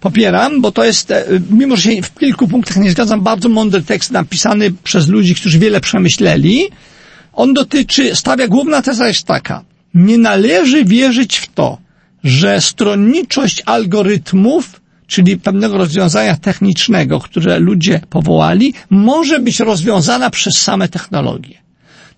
popieram, 0.00 0.60
bo 0.60 0.72
to 0.72 0.84
jest, 0.84 1.10
e, 1.10 1.24
mimo 1.50 1.76
że 1.76 1.82
się 1.82 2.02
w 2.02 2.14
kilku 2.14 2.48
punktach 2.48 2.76
nie 2.76 2.90
zgadzam, 2.90 3.20
bardzo 3.20 3.48
mądry 3.48 3.82
tekst 3.82 4.10
napisany 4.10 4.70
przez 4.84 5.08
ludzi, 5.08 5.34
którzy 5.34 5.58
wiele 5.58 5.80
przemyśleli. 5.80 6.68
On 7.32 7.54
dotyczy, 7.54 8.16
stawia, 8.16 8.48
główna 8.48 8.82
teza 8.82 9.08
jest 9.08 9.26
taka. 9.26 9.64
Nie 9.94 10.18
należy 10.18 10.84
wierzyć 10.84 11.36
w 11.36 11.46
to, 11.54 11.78
że 12.24 12.60
stronniczość 12.60 13.62
algorytmów, 13.66 14.80
czyli 15.06 15.36
pewnego 15.36 15.78
rozwiązania 15.78 16.36
technicznego, 16.36 17.20
które 17.20 17.58
ludzie 17.58 18.00
powołali, 18.10 18.74
może 18.90 19.38
być 19.40 19.60
rozwiązana 19.60 20.30
przez 20.30 20.54
same 20.56 20.88
technologie. 20.88 21.58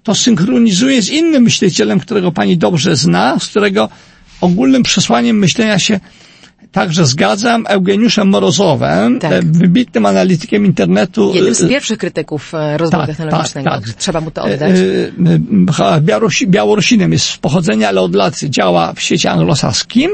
To 0.03 0.15
synchronizuje 0.15 1.03
z 1.03 1.09
innym 1.09 1.43
myślicielem, 1.43 2.01
którego 2.01 2.33
pani 2.33 2.57
dobrze 2.59 2.97
zna, 2.97 3.39
z 3.39 3.47
którego 3.47 3.89
ogólnym 4.41 4.83
przesłaniem 4.83 5.39
myślenia 5.39 5.79
się 5.79 6.01
także 6.73 7.07
zgadzam, 7.07 7.65
Eugeniuszem 7.69 8.29
Morozowem, 8.29 9.19
Tak. 9.19 9.33
e, 9.33 9.41
wybitnym 9.43 10.07
analitykiem 10.07 10.67
internetu. 10.67 11.33
Jednym 11.35 11.55
z 11.55 11.63
e, 11.63 11.69
pierwszych 11.69 11.99
krytyków 11.99 12.55
e, 12.55 12.79
rozwoju 12.79 13.07
tak, 13.07 13.17
technologicznego. 13.17 13.71
tak, 13.71 13.85
tak. 13.87 13.95
Trzeba 13.95 14.21
mu 14.21 14.31
to 14.31 14.51
E, 14.51 14.55
oddać. 14.55 14.71
e, 15.81 15.95
e, 15.95 16.01
Białorusi, 16.01 16.47
Białorusinem 16.47 17.13
jest 17.13 17.25
z 17.27 17.37
pochodzenia, 17.39 17.89
ale 17.89 18.01
od 18.01 18.15
lat 18.15 18.39
działa 18.39 18.93
w 18.93 19.01
świecie 19.01 19.31
anglosaskim 19.31 20.11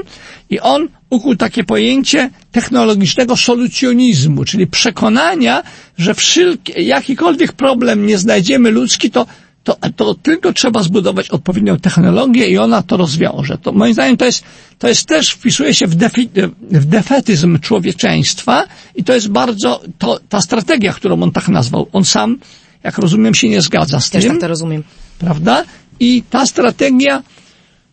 i 0.50 0.60
on 0.60 0.88
ukuł 1.10 1.36
takie 1.36 1.64
pojęcie 1.64 2.30
technologicznego 2.52 3.36
solucjonizmu, 3.36 4.44
czyli 4.44 4.66
przekonania, 4.66 5.62
że 5.98 6.14
wszelki, 6.14 6.86
jakikolwiek 6.86 7.52
problem 7.52 8.06
nie 8.06 8.18
znajdziemy 8.18 8.70
ludzki, 8.70 9.10
to 9.10 9.26
to, 9.68 9.76
to 9.96 10.14
tylko 10.14 10.52
trzeba 10.52 10.82
zbudować 10.82 11.30
odpowiednią 11.30 11.78
technologię 11.78 12.48
i 12.48 12.58
ona 12.58 12.82
to 12.82 12.96
rozwiąże. 12.96 13.58
To 13.58 13.72
moim 13.72 13.94
zdaniem 13.94 14.16
to 14.16 14.24
jest, 14.24 14.44
to 14.78 14.88
jest 14.88 15.06
też, 15.06 15.30
wpisuje 15.30 15.74
się 15.74 15.86
w, 15.86 15.94
defi, 15.94 16.28
w 16.62 16.84
defetyzm 16.84 17.58
człowieczeństwa 17.58 18.64
i 18.94 19.04
to 19.04 19.14
jest 19.14 19.28
bardzo, 19.28 19.80
to, 19.98 20.20
ta 20.28 20.40
strategia, 20.40 20.92
którą 20.92 21.22
on 21.22 21.32
tak 21.32 21.48
nazwał. 21.48 21.86
On 21.92 22.04
sam, 22.04 22.38
jak 22.84 22.98
rozumiem, 22.98 23.34
się 23.34 23.48
nie 23.48 23.60
zgadza 23.60 24.00
z 24.00 24.10
Też 24.10 24.22
tym 24.22 24.32
tak 24.32 24.40
to 24.40 24.48
rozumiem. 24.48 24.84
prawda? 25.18 25.64
I 26.00 26.22
ta 26.30 26.46
strategia 26.46 27.22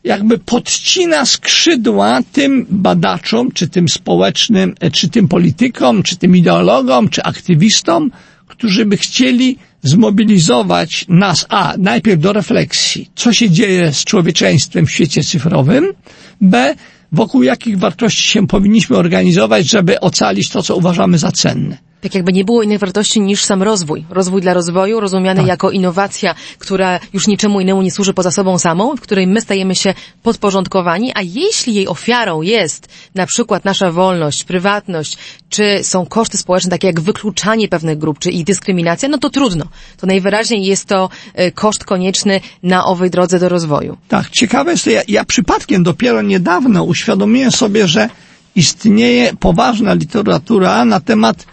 jakby 0.03 0.37
podcina 0.37 1.25
skrzydła 1.25 2.19
tym 2.31 2.65
badaczom, 2.69 3.51
czy 3.51 3.67
tym 3.67 3.89
społecznym, 3.89 4.75
e, 4.79 4.91
czy 4.91 5.09
tym 5.09 5.27
politykom, 5.27 6.03
czy 6.03 6.17
tym 6.17 6.35
ideologom, 6.35 7.09
czy 7.09 7.23
aktywistom, 7.23 8.11
którzy 8.47 8.85
by 8.85 8.97
chcieli 8.97 9.57
zmobilizować 9.85 11.05
nas, 11.09 11.45
a 11.49 11.73
najpierw 11.77 12.21
do 12.21 12.33
refleksji, 12.33 13.09
co 13.15 13.33
się 13.33 13.49
dzieje 13.49 13.93
z 13.93 14.03
człowieczeństwem 14.03 14.85
w 14.85 14.91
świecie 14.91 15.23
cyfrowym, 15.23 15.93
b 16.41 16.75
wokół 17.11 17.43
jakich 17.43 17.79
wartości 17.79 18.23
się 18.31 18.47
powinniśmy 18.47 18.97
organizować, 18.97 19.69
żeby 19.69 19.99
ocalić 19.99 20.49
to, 20.49 20.63
co 20.63 20.75
uważamy 20.75 21.17
za 21.17 21.31
cenne. 21.31 21.77
Tak 22.05 22.15
jakby 22.15 22.33
nie 22.33 22.45
było 22.45 22.63
innej 22.63 22.77
wartości 22.77 23.21
niż 23.21 23.43
sam 23.43 23.63
rozwój. 23.63 24.05
Rozwój 24.09 24.41
dla 24.41 24.53
rozwoju, 24.53 24.99
rozumiany 24.99 25.39
Tak. 25.39 25.47
jako 25.47 25.71
innowacja, 25.71 26.35
która 26.59 26.99
już 27.13 27.27
niczemu 27.27 27.61
innemu 27.61 27.81
nie 27.81 27.91
służy 27.91 28.13
poza 28.13 28.31
sobą 28.31 28.59
samą, 28.59 28.95
w 28.95 29.01
której 29.01 29.27
my 29.27 29.41
stajemy 29.41 29.75
się 29.75 29.93
podporządkowani, 30.23 31.11
a 31.15 31.21
jeśli 31.21 31.73
jej 31.73 31.87
ofiarą 31.87 32.41
jest 32.41 32.87
na 33.15 33.25
przykład 33.25 33.65
nasza 33.65 33.91
wolność, 33.91 34.43
prywatność, 34.43 35.17
czy 35.49 35.83
są 35.83 36.05
koszty 36.05 36.37
społeczne, 36.37 36.69
takie 36.69 36.87
jak 36.87 36.99
wykluczanie 36.99 37.67
pewnych 37.67 37.97
grup, 37.97 38.19
czy 38.19 38.29
ich 38.29 38.43
dyskryminacja, 38.43 39.09
no 39.09 39.17
to 39.17 39.29
trudno. 39.29 39.65
To 39.97 40.07
najwyraźniej 40.07 40.65
jest 40.65 40.85
to 40.85 41.09
e, 41.33 41.51
koszt 41.51 41.83
konieczny 41.83 42.41
na 42.63 42.85
owej 42.85 43.09
drodze 43.09 43.39
do 43.39 43.49
rozwoju. 43.49 43.97
Tak, 44.07 44.29
ciekawe 44.29 44.71
jest 44.71 44.83
to, 44.83 44.89
ja, 44.89 45.01
ja 45.07 45.25
przypadkiem 45.25 45.83
dopiero 45.83 46.21
niedawno 46.21 46.83
uświadomiłem 46.83 47.51
sobie, 47.51 47.87
że 47.87 48.09
istnieje 48.55 49.33
poważna 49.39 49.93
literatura 49.93 50.85
na 50.85 50.99
temat 50.99 51.45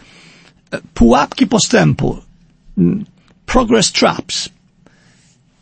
pułapki 0.94 1.46
postępu, 1.46 2.18
mm, 2.78 3.04
progress 3.46 3.92
traps. 3.92 4.48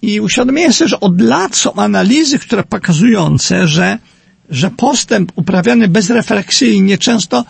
I 0.03 0.21
uświadomiłem 0.21 0.73
sobie, 0.73 0.89
że 0.89 1.01
od 1.01 1.21
lat 1.21 1.57
są 1.57 1.75
analizy, 1.75 2.39
które 2.39 2.63
pokazujące, 2.63 3.69
że, 3.69 3.99
że 4.51 4.71
postęp 4.71 5.33
uprawiany 5.35 5.89
bezrefleksyjnie 5.89 6.99
często 6.99 7.45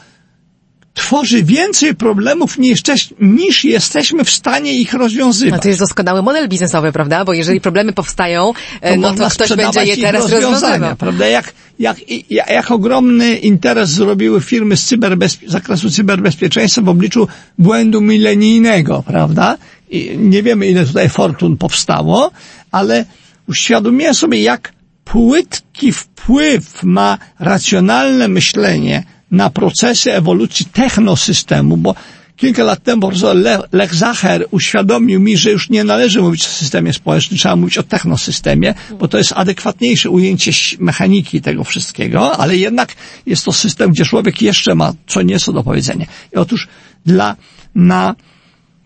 tworzy 0.95 1.43
więcej 1.45 1.95
problemów 1.95 2.59
niż, 2.59 2.83
niż 3.21 3.65
jesteśmy 3.65 4.25
w 4.25 4.31
stanie 4.31 4.75
ich 4.75 4.95
rozwiązywać. 4.95 5.53
No 5.59 5.63
to 5.63 5.69
jest 5.69 5.81
doskonały 5.81 6.23
model 6.23 6.49
biznesowy, 6.49 6.93
prawda? 6.93 7.25
Bo 7.25 7.33
jeżeli 7.33 7.61
problemy 7.61 7.93
powstają, 7.93 8.53
e, 8.81 8.97
no 8.97 9.09
można 9.09 9.31
to 9.31 9.35
ktoś 9.35 9.57
będzie 9.57 9.85
je 9.85 9.97
teraz 9.97 10.31
rozwiązywał. 10.31 10.97
Prawda? 10.97 11.27
Jak, 11.27 11.53
jak, 11.79 11.97
jak, 12.31 12.71
ogromny 12.71 13.37
interes 13.37 13.91
zrobiły 13.91 14.41
firmy 14.41 14.77
z 14.77 14.93
cyberbezpie- 14.93 15.49
zakresu 15.49 15.91
cyberbezpieczeństwa 15.91 16.83
w 16.83 16.89
obliczu 16.89 17.29
błędu 17.59 18.01
milenijnego, 18.01 19.03
prawda? 19.07 19.57
I 19.91 20.19
nie 20.19 20.43
wiemy, 20.43 20.67
ile 20.67 20.87
tutaj 20.87 21.09
fortun 21.09 21.57
powstało, 21.57 22.31
ale 22.71 23.05
uświadomiłem 23.49 24.15
sobie, 24.15 24.43
jak 24.43 24.73
płytki 25.05 25.93
wpływ 25.93 26.83
ma 26.83 27.19
racjonalne 27.39 28.29
myślenie 28.29 29.05
na 29.31 29.51
procesy 29.51 30.13
ewolucji 30.13 30.67
technosystemu, 30.67 31.77
bo 31.77 31.95
kilka 32.37 32.65
lat 32.65 32.83
temu 32.83 33.01
profesor 33.01 33.37
Le- 33.37 33.63
Lech 33.73 33.95
Zacher 33.95 34.47
uświadomił 34.51 35.21
mi, 35.21 35.37
że 35.37 35.51
już 35.51 35.71
nie 35.71 35.85
należy 35.85 36.23
mówić 36.23 36.45
o 36.47 36.49
systemie 36.49 36.93
społecznym, 36.93 37.39
trzeba 37.39 37.57
mówić 37.57 37.79
o 37.79 37.83
technosystemie, 37.83 38.75
bo 38.99 39.09
to 39.09 39.19
jest 39.19 39.33
adekwatniejsze 39.37 40.11
ujęcie 40.11 40.53
mechaniki 40.79 41.41
tego 41.41 41.65
wszystkiego, 41.65 42.37
ale 42.39 42.57
jednak 42.57 42.95
jest 43.27 43.45
to 43.45 43.53
system, 43.53 43.91
gdzie 43.91 44.05
człowiek 44.05 44.43
jeszcze 44.43 44.75
ma 44.75 44.93
co 45.07 45.23
nieco 45.23 45.53
do 45.53 45.63
powiedzenia. 45.63 46.07
I 46.33 46.37
otóż 46.37 46.69
dla, 47.07 47.37
na, 47.75 48.15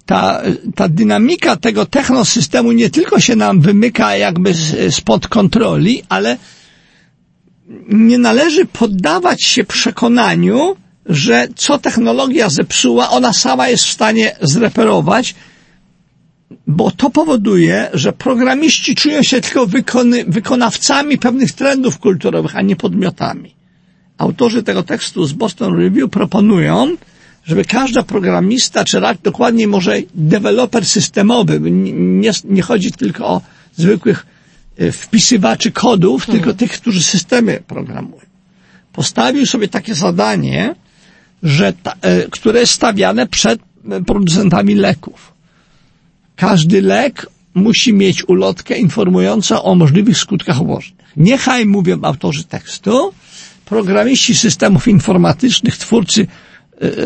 ta, 0.06 0.42
ta 0.74 0.88
dynamika 0.88 1.56
tego 1.56 1.86
technosystemu 1.86 2.72
nie 2.72 2.90
tylko 2.90 3.20
się 3.20 3.36
nam 3.36 3.60
wymyka 3.60 4.16
jakby 4.16 4.54
spod 4.90 5.28
kontroli, 5.28 6.02
ale 6.08 6.36
nie 7.88 8.18
należy 8.18 8.64
poddawać 8.66 9.42
się 9.44 9.64
przekonaniu, 9.64 10.76
że 11.06 11.48
co 11.56 11.78
technologia 11.78 12.48
zepsuła, 12.48 13.10
ona 13.10 13.32
sama 13.32 13.68
jest 13.68 13.84
w 13.84 13.92
stanie 13.92 14.36
zreperować, 14.40 15.34
bo 16.66 16.90
to 16.90 17.10
powoduje, 17.10 17.88
że 17.92 18.12
programiści 18.12 18.94
czują 18.94 19.22
się 19.22 19.40
tylko 19.40 19.66
wykony, 19.66 20.24
wykonawcami 20.28 21.18
pewnych 21.18 21.52
trendów 21.52 21.98
kulturowych, 21.98 22.56
a 22.56 22.62
nie 22.62 22.76
podmiotami. 22.76 23.54
Autorzy 24.18 24.62
tego 24.62 24.82
tekstu 24.82 25.24
z 25.24 25.32
Boston 25.32 25.76
Review 25.78 26.10
proponują, 26.10 26.96
żeby 27.44 27.64
każda 27.64 28.02
programista, 28.02 28.84
czy 28.84 29.00
dokładniej 29.22 29.66
może 29.66 29.96
deweloper 30.14 30.86
systemowy, 30.86 31.60
nie, 31.70 32.30
nie 32.44 32.62
chodzi 32.62 32.92
tylko 32.92 33.26
o 33.26 33.40
zwykłych 33.76 34.26
wpisywaczy 34.92 35.72
kodów, 35.72 36.26
hmm. 36.26 36.42
tylko 36.42 36.58
tych, 36.58 36.72
którzy 36.72 37.02
systemy 37.02 37.62
programują. 37.66 38.20
Postawił 38.92 39.46
sobie 39.46 39.68
takie 39.68 39.94
zadanie, 39.94 40.74
że 41.42 41.72
ta, 41.72 41.92
e, 42.00 42.28
które 42.30 42.60
jest 42.60 42.72
stawiane 42.72 43.26
przed 43.26 43.60
e, 43.90 44.00
producentami 44.02 44.74
leków. 44.74 45.32
Każdy 46.36 46.82
lek 46.82 47.26
musi 47.54 47.92
mieć 47.92 48.28
ulotkę 48.28 48.78
informującą 48.78 49.62
o 49.62 49.74
możliwych 49.74 50.18
skutkach 50.18 50.60
ubocznych. 50.60 51.08
Niechaj 51.16 51.66
mówią 51.66 51.98
autorzy 52.02 52.44
tekstu, 52.44 53.12
programiści 53.64 54.34
systemów 54.34 54.88
informatycznych, 54.88 55.76
twórcy 55.76 56.26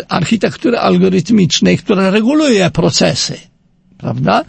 architektury 0.09 0.79
algorytmicznej, 0.79 1.79
która 1.79 2.11
reguluje 2.11 2.71
procesy, 2.71 3.39
prawda? 3.99 4.45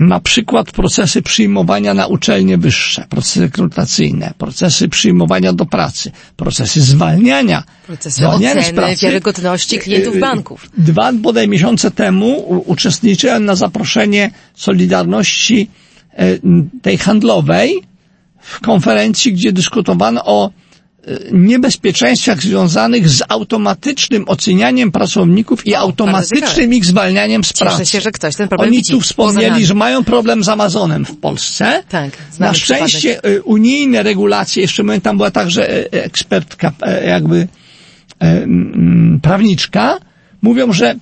Y, 0.00 0.04
na 0.04 0.20
przykład 0.20 0.72
procesy 0.72 1.22
przyjmowania 1.22 1.94
na 1.94 2.06
uczelnie 2.06 2.58
wyższe, 2.58 3.06
procesy 3.08 3.40
rekrutacyjne, 3.40 4.34
procesy 4.38 4.88
przyjmowania 4.88 5.52
do 5.52 5.66
pracy, 5.66 6.10
procesy 6.36 6.80
zwalniania. 6.80 7.62
Procesy 7.86 8.16
zwalniania 8.16 8.60
oceny 8.60 8.72
z 8.72 8.74
pracy. 8.74 9.06
wiarygodności 9.06 9.78
klientów 9.78 10.14
y, 10.16 10.20
banków. 10.20 10.70
Dwa 10.78 11.12
bodaj 11.12 11.48
miesiące 11.48 11.90
temu 11.90 12.62
uczestniczyłem 12.66 13.44
na 13.44 13.54
zaproszenie 13.54 14.30
Solidarności 14.54 15.68
tej 16.82 16.98
handlowej 16.98 17.82
w 18.40 18.60
konferencji, 18.60 19.32
gdzie 19.32 19.52
dyskutowano 19.52 20.24
o 20.24 20.50
niebezpieczeństwach 21.32 22.42
związanych 22.42 23.08
z 23.08 23.22
automatycznym 23.28 24.24
ocenianiem 24.28 24.92
pracowników 24.92 25.66
i 25.66 25.74
automatycznym 25.74 26.74
ich 26.74 26.84
zwalnianiem 26.84 27.44
z 27.44 27.52
pracy. 27.52 27.78
Cieszę 27.78 27.90
się, 27.92 28.00
że 28.00 28.12
ktoś 28.12 28.36
ten 28.36 28.48
problem 28.48 28.68
Oni 28.68 28.84
tu 28.84 29.00
wspomnieli, 29.00 29.66
że 29.66 29.74
mają 29.74 30.04
problem 30.04 30.44
z 30.44 30.48
Amazonem 30.48 31.04
w 31.04 31.16
Polsce. 31.16 31.82
Tak, 31.88 32.10
Na 32.38 32.54
szczęście 32.54 33.14
przypadek. 33.14 33.42
unijne 33.44 34.02
regulacje, 34.02 34.62
jeszcze 34.62 34.82
mówię, 34.82 35.00
tam 35.00 35.16
była 35.16 35.30
także 35.30 35.70
e, 35.70 36.04
ekspertka, 36.04 36.72
e, 36.82 37.06
jakby 37.06 37.48
prawniczka, 39.22 39.98
mówią, 40.42 40.72
że 40.72 40.94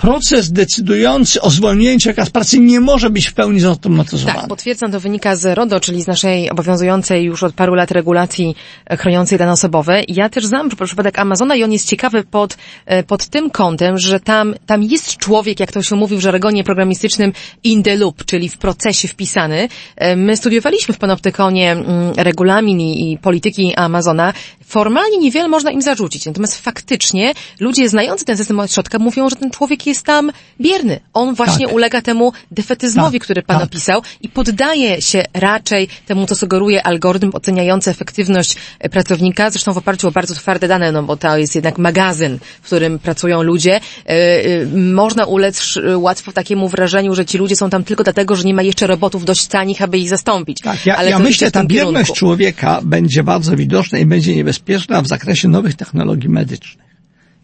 proces 0.00 0.52
decydujący 0.52 1.40
o 1.40 1.50
zwolnieniu 1.50 1.98
człowieka 1.98 2.24
z 2.24 2.30
pracy 2.30 2.58
nie 2.58 2.80
może 2.80 3.10
być 3.10 3.26
w 3.26 3.34
pełni 3.34 3.60
zautomatyzowany. 3.60 4.38
Tak, 4.38 4.48
potwierdzam, 4.48 4.92
to 4.92 5.00
wynika 5.00 5.36
z 5.36 5.56
RODO, 5.56 5.80
czyli 5.80 6.02
z 6.02 6.06
naszej 6.06 6.50
obowiązującej 6.50 7.24
już 7.24 7.42
od 7.42 7.52
paru 7.52 7.74
lat 7.74 7.90
regulacji 7.90 8.54
e, 8.86 8.96
chroniącej 8.96 9.38
dane 9.38 9.52
osobowe. 9.52 10.02
Ja 10.08 10.28
też 10.28 10.46
znam 10.46 10.68
przypadek 10.84 11.18
Amazona 11.18 11.56
i 11.56 11.64
on 11.64 11.72
jest 11.72 11.88
ciekawy 11.88 12.24
pod, 12.24 12.56
e, 12.86 13.02
pod 13.02 13.26
tym 13.26 13.50
kątem, 13.50 13.98
że 13.98 14.20
tam, 14.20 14.54
tam 14.66 14.82
jest 14.82 15.16
człowiek, 15.16 15.60
jak 15.60 15.72
to 15.72 15.82
się 15.82 15.96
mówi 15.96 16.16
w 16.16 16.20
żargonie 16.20 16.64
programistycznym, 16.64 17.32
in 17.64 17.82
the 17.82 17.96
loop, 17.96 18.24
czyli 18.24 18.48
w 18.48 18.58
procesie 18.58 19.08
wpisany. 19.08 19.68
E, 19.96 20.16
my 20.16 20.36
studiowaliśmy 20.36 20.94
w 20.94 20.98
Panoptykonie 20.98 21.72
mm, 21.72 22.12
regulamin 22.16 22.80
i, 22.80 23.12
i 23.12 23.18
polityki 23.18 23.74
Amazona. 23.74 24.32
Formalnie 24.70 25.18
niewiele 25.18 25.48
można 25.48 25.70
im 25.70 25.82
zarzucić, 25.82 26.26
natomiast 26.26 26.60
faktycznie 26.60 27.34
ludzie 27.60 27.88
znający 27.88 28.24
ten 28.24 28.36
system 28.36 28.60
od 28.60 28.72
środka 28.72 28.98
mówią, 28.98 29.30
że 29.30 29.36
ten 29.36 29.50
człowiek 29.50 29.86
jest 29.86 30.06
tam 30.06 30.32
bierny. 30.60 31.00
On 31.14 31.34
właśnie 31.34 31.66
tak. 31.66 31.74
ulega 31.74 32.02
temu 32.02 32.32
defetyzmowi, 32.50 33.18
tak. 33.18 33.24
który 33.24 33.42
pan 33.42 33.56
tak. 33.56 33.66
opisał 33.66 34.02
i 34.20 34.28
poddaje 34.28 35.02
się 35.02 35.24
raczej 35.34 35.88
temu, 36.06 36.26
co 36.26 36.36
sugeruje 36.36 36.86
algorytm 36.86 37.30
oceniający 37.34 37.90
efektywność 37.90 38.56
e, 38.78 38.88
pracownika, 38.88 39.50
zresztą 39.50 39.72
w 39.72 39.78
oparciu 39.78 40.08
o 40.08 40.10
bardzo 40.10 40.34
twarde 40.34 40.68
dane, 40.68 40.92
no 40.92 41.02
bo 41.02 41.16
to 41.16 41.36
jest 41.36 41.54
jednak 41.54 41.78
magazyn, 41.78 42.38
w 42.62 42.66
którym 42.66 42.98
pracują 42.98 43.42
ludzie. 43.42 43.80
E, 44.06 44.08
e, 44.08 44.66
można 44.76 45.24
ulec 45.24 45.78
łatwo 45.96 46.32
takiemu 46.32 46.68
wrażeniu, 46.68 47.14
że 47.14 47.26
ci 47.26 47.38
ludzie 47.38 47.56
są 47.56 47.70
tam 47.70 47.84
tylko 47.84 48.04
dlatego, 48.04 48.36
że 48.36 48.44
nie 48.44 48.54
ma 48.54 48.62
jeszcze 48.62 48.86
robotów 48.86 49.24
dość 49.24 49.46
tanich, 49.46 49.82
aby 49.82 49.98
ich 49.98 50.08
zastąpić. 50.08 50.60
Tak, 50.60 50.86
ja, 50.86 50.96
Ale 50.96 51.10
ja 51.10 51.18
myślę, 51.18 51.50
ta 51.50 51.64
bierność 51.64 52.12
człowieka 52.12 52.80
będzie 52.82 53.22
bardzo 53.22 53.56
widoczna 53.56 53.98
i 53.98 54.06
będzie 54.06 54.36
niebezpieczna 54.36 54.59
w 55.02 55.08
zakresie 55.08 55.48
nowych 55.48 55.74
technologii 55.74 56.28
medycznych. 56.28 56.90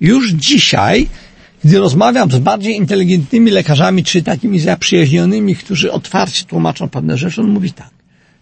Już 0.01 0.31
dzisiaj 0.31 1.09
gdy 1.65 1.79
rozmawiam 1.79 2.31
z 2.31 2.39
bardziej 2.39 2.77
inteligentnymi 2.77 3.51
lekarzami, 3.51 4.05
czy 4.05 4.23
takimi 4.23 4.61
zaprzyjaźnionymi, 4.61 5.57
którzy 5.57 5.93
otwarcie 5.93 6.45
tłumaczą 6.45 6.89
pewne 6.89 7.19
rzeczy, 7.19 7.41
on 7.41 7.49
mówi 7.49 7.73
tak. 7.73 7.91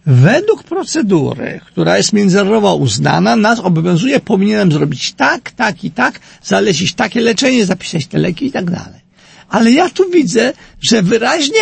Według 0.05 0.63
procedury, 0.63 1.59
która 1.65 1.97
jest 1.97 2.13
międzynarodowo 2.13 2.75
uznana, 2.75 3.35
nas 3.35 3.59
obowiązuje, 3.59 4.19
powinienem 4.19 4.71
zrobić 4.71 5.13
tak, 5.13 5.51
tak 5.51 5.83
i 5.83 5.91
tak, 5.91 6.19
zalecić 6.43 6.93
takie 6.93 7.21
leczenie, 7.21 7.65
zapisać 7.65 8.07
te 8.07 8.17
leki 8.17 8.45
i 8.45 8.51
tak 8.51 8.71
dalej. 8.71 9.01
Ale 9.49 9.71
ja 9.71 9.89
tu 9.89 10.09
widzę, 10.09 10.53
że 10.81 11.01
wyraźnie 11.01 11.61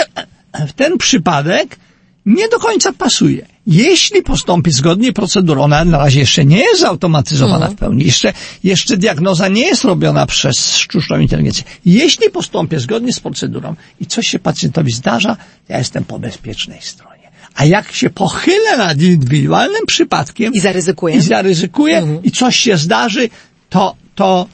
w 0.67 0.73
ten 0.73 0.97
przypadek 0.97 1.78
nie 2.26 2.49
do 2.49 2.60
końca 2.60 2.93
pasuje. 2.93 3.52
Jeśli 3.67 4.21
postąpi 4.21 4.71
zgodnie 4.71 5.13
procedurą, 5.13 5.63
ona 5.63 5.86
na 5.86 5.97
razie 5.97 6.19
jeszcze 6.19 6.45
nie 6.45 6.60
jest 6.60 6.82
zautomatyzowana 6.82 7.56
mhm. 7.56 7.78
w 7.78 7.80
pełni, 7.80 8.06
jeszcze, 8.06 8.34
jeszcze 8.63 8.97
diagnoza 8.97 9.47
nie 9.47 9.65
jest 9.65 9.84
robiona 9.84 10.26
przez 10.26 10.78
sztuczną 10.78 11.19
inteligencję. 11.19 11.63
Jeśli 11.86 12.30
postąpię 12.30 12.80
zgodnie 12.80 13.13
z 13.13 13.19
procedurą 13.19 13.76
i 13.99 14.06
coś 14.06 14.28
się 14.28 14.39
pacjentowi 14.39 14.91
zdarza, 14.91 15.38
ja 15.69 15.78
jestem 15.78 16.04
po 16.04 16.19
bezpiecznej 16.19 16.82
stronie. 16.82 17.13
A 17.56 17.65
jak 17.65 17.91
się 17.91 18.10
pochylę 18.10 18.78
nad 18.78 19.02
indywidualnym 19.02 19.86
przypadkiem 19.88 20.54
i 20.54 20.60
zaryzykuję, 20.60 21.15
i, 21.15 21.21
zaryzykuję, 21.21 21.97
mhm. 21.97 22.23
i 22.23 22.32
coś 22.32 22.56
się 22.56 22.78
zdarzy, 22.78 23.30
to, 23.69 23.95
to 24.15 24.47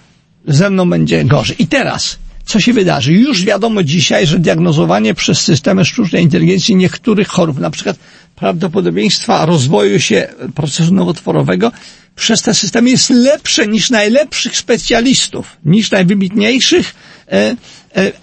ze 0.47 0.69
mną 0.69 0.89
będzie 0.89 1.25
gorzej. 1.25 1.55
I 1.59 1.67
teraz, 1.67 2.17
co 2.45 2.59
się 2.59 2.73
wydarzy? 2.73 3.13
Już 3.13 3.45
wiadomo 3.45 3.83
dzisiaj, 3.83 4.27
że 4.27 4.39
diagnozowanie 4.39 5.13
przez 5.13 5.41
systemy 5.41 5.85
sztucznej 5.85 6.23
inteligencji 6.23 6.75
niektórych 6.75 7.27
chorób, 7.27 7.59
na 7.59 7.69
przykład 7.69 7.97
prawdopodobieństwa 8.39 9.45
rozwoju 9.45 9.99
się 9.99 10.27
procesu 10.55 10.93
nowotworowego 10.93 11.71
przez 12.15 12.41
te 12.41 12.53
systemy 12.53 12.89
jest 12.89 13.09
lepsze 13.09 13.67
niż 13.67 13.89
najlepszych 13.89 14.57
specjalistów, 14.57 15.57
niż 15.65 15.91
najwybitniejszych 15.91 16.95
e, 17.27 17.31
e, 17.31 17.55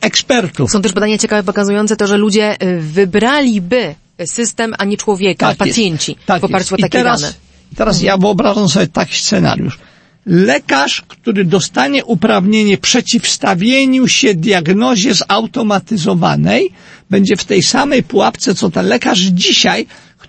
ekspertów. 0.00 0.70
Są 0.70 0.82
też 0.82 0.92
badania 0.92 1.18
ciekawe 1.18 1.42
pokazujące 1.42 1.96
to, 1.96 2.06
że 2.06 2.16
ludzie 2.16 2.60
e, 2.60 2.76
wybraliby 2.76 3.94
system, 4.24 4.74
a 4.78 4.84
nie 4.84 4.96
człowieka, 4.96 5.48
tak 5.48 5.56
pacjenci, 5.56 6.12
jest, 6.12 6.26
tak 6.26 6.40
w 6.40 6.44
oparciu 6.44 6.74
o 6.74 6.78
takie 6.78 6.98
teraz, 6.98 7.20
dane. 7.20 7.32
Teraz 7.76 8.02
ja 8.02 8.16
wyobrażam 8.16 8.68
sobie 8.68 8.86
taki 8.86 9.16
scenariusz 9.16 9.78
lekarz, 10.26 11.02
który 11.08 11.44
dostanie 11.44 12.04
uprawnienie 12.04 12.78
przeciwstawieniu 12.78 14.08
się 14.08 14.34
diagnozie 14.34 15.14
zautomatyzowanej, 15.14 16.70
będzie 17.10 17.36
w 17.36 17.44
tej 17.44 17.62
samej 17.62 18.02
pułapce, 18.02 18.54
co 18.54 18.70
ten 18.70 18.86
lekarz 18.86 19.18
dzisiaj, 19.20 19.86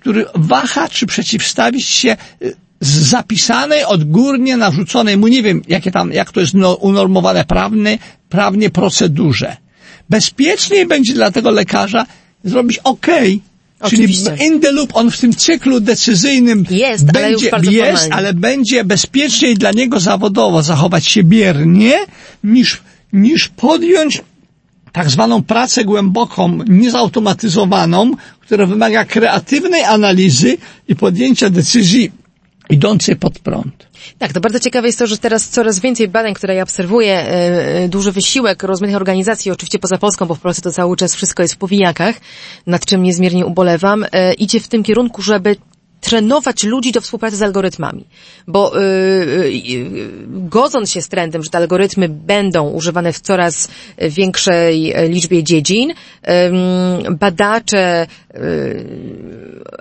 który 0.07 0.25
waha, 0.35 0.89
czy 0.89 1.05
przeciwstawić 1.05 1.85
się 1.85 2.17
y, 2.41 2.55
z 2.79 2.89
zapisanej, 2.89 3.83
odgórnie 3.83 4.57
narzuconej 4.57 5.17
mu, 5.17 5.27
nie 5.27 5.43
wiem, 5.43 5.61
jakie 5.67 5.91
tam, 5.91 6.13
jak 6.13 6.31
to 6.31 6.39
jest 6.39 6.53
no, 6.53 6.73
unormowane 6.73 7.45
prawnie, 7.45 7.99
prawnie 8.29 8.69
procedurze. 8.69 9.57
Bezpieczniej 10.09 10.85
będzie 10.85 11.13
dla 11.13 11.31
tego 11.31 11.51
lekarza 11.51 12.05
zrobić 12.43 12.79
OK, 12.83 13.07
Oczywiście. 13.79 14.31
Czyli 14.37 14.45
in 14.45 14.59
the 14.59 14.71
loop, 14.71 14.95
on 14.95 15.11
w 15.11 15.17
tym 15.17 15.35
cyklu 15.35 15.79
decyzyjnym 15.79 16.65
jest, 16.69 17.11
będzie, 17.11 17.53
ale 17.53 17.71
jest, 17.71 18.07
ale 18.11 18.33
będzie 18.33 18.83
bezpieczniej 18.83 19.55
dla 19.55 19.71
niego 19.71 19.99
zawodowo 19.99 20.63
zachować 20.63 21.05
się 21.05 21.23
biernie, 21.23 21.99
niż, 22.43 22.81
niż 23.13 23.47
podjąć 23.47 24.21
tak 24.91 25.09
zwaną 25.09 25.43
pracę 25.43 25.85
głęboką, 25.85 26.59
niezautomatyzowaną, 26.67 28.11
która 28.39 28.65
wymaga 28.65 29.05
kreatywnej 29.05 29.83
analizy 29.83 30.57
i 30.87 30.95
podjęcia 30.95 31.49
decyzji 31.49 32.11
idącej 32.69 33.15
pod 33.15 33.39
prąd. 33.39 33.87
Tak, 34.17 34.33
to 34.33 34.39
bardzo 34.39 34.59
ciekawe 34.59 34.87
jest 34.87 34.99
to, 34.99 35.07
że 35.07 35.17
teraz 35.17 35.49
coraz 35.49 35.79
więcej 35.79 36.07
badań, 36.07 36.33
które 36.33 36.55
ja 36.55 36.63
obserwuję, 36.63 37.13
e, 37.19 37.89
duży 37.89 38.11
wysiłek 38.11 38.63
rozmaitych 38.63 38.95
organizacji, 38.95 39.51
oczywiście 39.51 39.79
poza 39.79 39.97
Polską, 39.97 40.25
bo 40.25 40.35
w 40.35 40.39
Polsce 40.39 40.61
to 40.61 40.71
cały 40.71 40.97
czas 40.97 41.15
wszystko 41.15 41.43
jest 41.43 41.53
w 41.53 41.57
powijakach, 41.57 42.15
nad 42.67 42.85
czym 42.85 43.03
niezmiernie 43.03 43.45
ubolewam, 43.45 44.05
e, 44.11 44.33
idzie 44.33 44.59
w 44.59 44.67
tym 44.67 44.83
kierunku, 44.83 45.21
żeby 45.21 45.55
trenować 46.01 46.63
ludzi 46.63 46.91
do 46.91 47.01
współpracy 47.01 47.37
z 47.37 47.41
algorytmami. 47.41 48.05
Bo 48.47 48.79
yy, 48.79 49.51
yy, 49.51 50.09
godząc 50.27 50.91
się 50.91 51.01
z 51.01 51.07
trendem, 51.07 51.43
że 51.43 51.49
te 51.49 51.57
algorytmy 51.57 52.09
będą 52.09 52.69
używane 52.69 53.13
w 53.13 53.19
coraz 53.19 53.67
większej 53.97 54.93
liczbie 55.09 55.43
dziedzin, 55.43 55.89
yy, 55.89 57.15
badacze, 57.15 58.07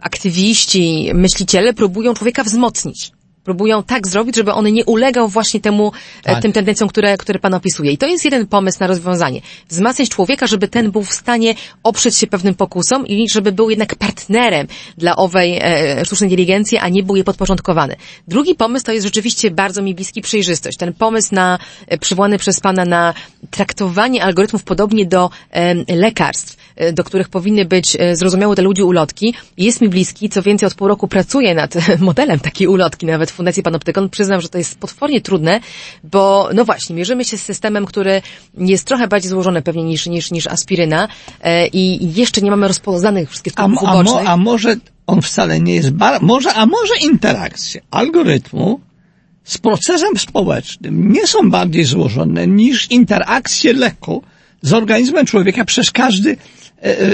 aktywiści, 0.02 1.10
myśliciele 1.14 1.74
próbują 1.74 2.14
człowieka 2.14 2.44
wzmocnić 2.44 3.12
próbują 3.46 3.82
tak 3.82 4.08
zrobić, 4.08 4.36
żeby 4.36 4.52
on 4.52 4.72
nie 4.72 4.84
ulegał 4.84 5.28
właśnie 5.28 5.60
temu, 5.60 5.92
e, 6.24 6.32
tak. 6.32 6.42
tym 6.42 6.52
tendencjom, 6.52 6.88
które, 6.88 7.16
które 7.16 7.38
Pan 7.38 7.54
opisuje. 7.54 7.92
I 7.92 7.98
to 7.98 8.06
jest 8.06 8.24
jeden 8.24 8.46
pomysł 8.46 8.78
na 8.80 8.86
rozwiązanie. 8.86 9.40
Wzmacniać 9.68 10.08
człowieka, 10.08 10.46
żeby 10.46 10.68
ten 10.68 10.90
był 10.90 11.02
w 11.02 11.12
stanie 11.12 11.54
oprzeć 11.82 12.16
się 12.16 12.26
pewnym 12.26 12.54
pokusom 12.54 13.06
i 13.06 13.28
żeby 13.28 13.52
był 13.52 13.70
jednak 13.70 13.94
partnerem 13.94 14.66
dla 14.98 15.16
owej 15.16 15.58
e, 15.62 16.04
sztucznej 16.04 16.30
inteligencji, 16.30 16.78
a 16.78 16.88
nie 16.88 17.02
był 17.02 17.16
jej 17.16 17.24
podporządkowany. 17.24 17.96
Drugi 18.28 18.54
pomysł 18.54 18.84
to 18.86 18.92
jest 18.92 19.04
rzeczywiście 19.04 19.50
bardzo 19.50 19.82
mi 19.82 19.94
bliski 19.94 20.22
przejrzystość. 20.22 20.76
Ten 20.78 20.92
pomysł 20.92 21.34
na, 21.34 21.58
e, 21.86 21.98
przywołany 21.98 22.38
przez 22.38 22.60
Pana 22.60 22.84
na 22.84 23.14
traktowanie 23.50 24.24
algorytmów 24.24 24.64
podobnie 24.64 25.06
do 25.06 25.30
e, 25.50 25.74
lekarstw, 25.96 26.56
e, 26.76 26.92
do 26.92 27.04
których 27.04 27.28
powinny 27.28 27.64
być 27.64 27.96
e, 27.96 28.16
zrozumiałe 28.16 28.54
dla 28.54 28.64
ludzi 28.64 28.82
ulotki, 28.82 29.34
jest 29.58 29.80
mi 29.80 29.88
bliski. 29.88 30.28
Co 30.28 30.42
więcej, 30.42 30.66
od 30.66 30.74
pół 30.74 30.88
roku 30.88 31.08
pracuję 31.08 31.54
nad 31.54 31.74
modelem 31.98 32.40
takiej 32.40 32.66
ulotki, 32.66 33.06
nawet 33.06 33.30
Fundacji 33.36 33.62
Panoptykon. 33.62 34.10
Przyznam, 34.10 34.40
że 34.40 34.48
to 34.48 34.58
jest 34.58 34.78
potwornie 34.78 35.20
trudne, 35.20 35.60
bo 36.04 36.48
no 36.54 36.64
właśnie, 36.64 36.96
mierzymy 36.96 37.24
się 37.24 37.38
z 37.38 37.42
systemem, 37.42 37.86
który 37.86 38.22
jest 38.58 38.84
trochę 38.84 39.08
bardziej 39.08 39.30
złożony 39.30 39.62
pewnie 39.62 39.84
niż, 39.84 40.06
niż, 40.06 40.30
niż 40.30 40.46
aspiryna 40.46 41.08
e, 41.42 41.66
i 41.66 42.14
jeszcze 42.14 42.40
nie 42.40 42.50
mamy 42.50 42.68
rozpoznanych 42.68 43.30
wszystkich 43.30 43.52
skutków 43.52 43.88
a, 43.88 43.92
a, 43.92 44.02
mo, 44.02 44.20
a 44.20 44.36
może 44.36 44.76
on 45.06 45.22
wcale 45.22 45.60
nie 45.60 45.74
jest, 45.74 45.90
bar- 45.90 46.22
może, 46.22 46.52
a 46.54 46.66
może 46.66 46.94
interakcje 47.02 47.80
algorytmu 47.90 48.80
z 49.44 49.58
procesem 49.58 50.18
społecznym 50.18 51.12
nie 51.12 51.26
są 51.26 51.50
bardziej 51.50 51.84
złożone 51.84 52.46
niż 52.46 52.90
interakcje 52.90 53.72
leku 53.72 54.22
z 54.62 54.72
organizmem 54.72 55.26
człowieka 55.26 55.64
przez 55.64 55.90
każdy 55.90 56.36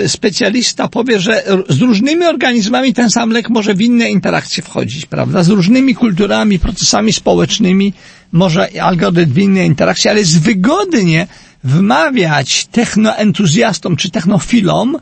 specjalista 0.06 0.88
powie, 0.88 1.20
że 1.20 1.42
z 1.68 1.80
różnymi 1.80 2.24
organizmami 2.24 2.94
ten 2.94 3.10
sam 3.10 3.30
lek 3.30 3.50
może 3.50 3.74
w 3.74 3.80
inne 3.80 4.10
interakcje 4.10 4.62
wchodzić, 4.62 5.06
prawda? 5.06 5.42
Z 5.42 5.48
różnymi 5.48 5.94
kulturami, 5.94 6.58
procesami 6.58 7.12
społecznymi 7.12 7.92
może 8.32 8.68
algorytm 8.82 9.32
w 9.32 9.38
inne 9.38 9.66
interakcje, 9.66 10.10
ale 10.10 10.20
jest 10.20 10.40
wygodnie 10.40 11.26
wmawiać 11.64 12.66
technoentuzjastom 12.66 13.96
czy 13.96 14.10
technofilom, 14.10 14.98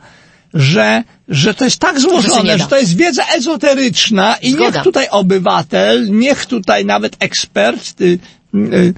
że, 0.53 1.03
że 1.27 1.53
to 1.53 1.65
jest 1.65 1.79
tak 1.79 1.99
złożone, 1.99 2.57
że 2.57 2.67
to 2.67 2.77
jest 2.77 2.95
wiedza 2.95 3.23
ezoteryczna 3.35 4.35
i 4.41 4.51
Zgoda. 4.51 4.69
niech 4.69 4.83
tutaj 4.83 5.07
obywatel, 5.11 6.11
niech 6.11 6.45
tutaj 6.45 6.85
nawet 6.85 7.15
ekspert, 7.19 8.01
y, 8.01 8.19
y, 8.55 8.93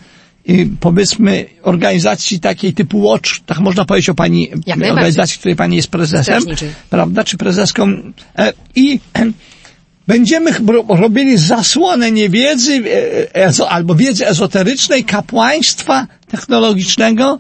powiedzmy 0.80 1.46
organizacji 1.64 2.40
takiej 2.40 2.74
typu 2.74 3.02
Watch, 3.02 3.40
tak 3.46 3.60
można 3.60 3.86
powiedzieć 3.86 4.10
o 4.10 4.14
pani 4.14 4.50
organizacji, 4.90 5.40
której 5.40 5.56
pani 5.56 5.76
jest 5.76 5.88
prezesem, 5.88 6.44
prawda, 6.90 7.24
czy 7.24 7.38
prezeską 7.38 8.14
e, 8.38 8.54
i 8.76 9.00
będziemy 10.08 10.52
robili 10.90 11.38
zasłonę 11.38 12.12
niewiedzy 12.12 12.84
e, 13.36 13.70
albo 13.70 13.96
wiedzy 13.96 14.28
ezoterycznej, 14.28 15.04
kapłaństwa 15.04 16.08
technologicznego, 16.32 17.40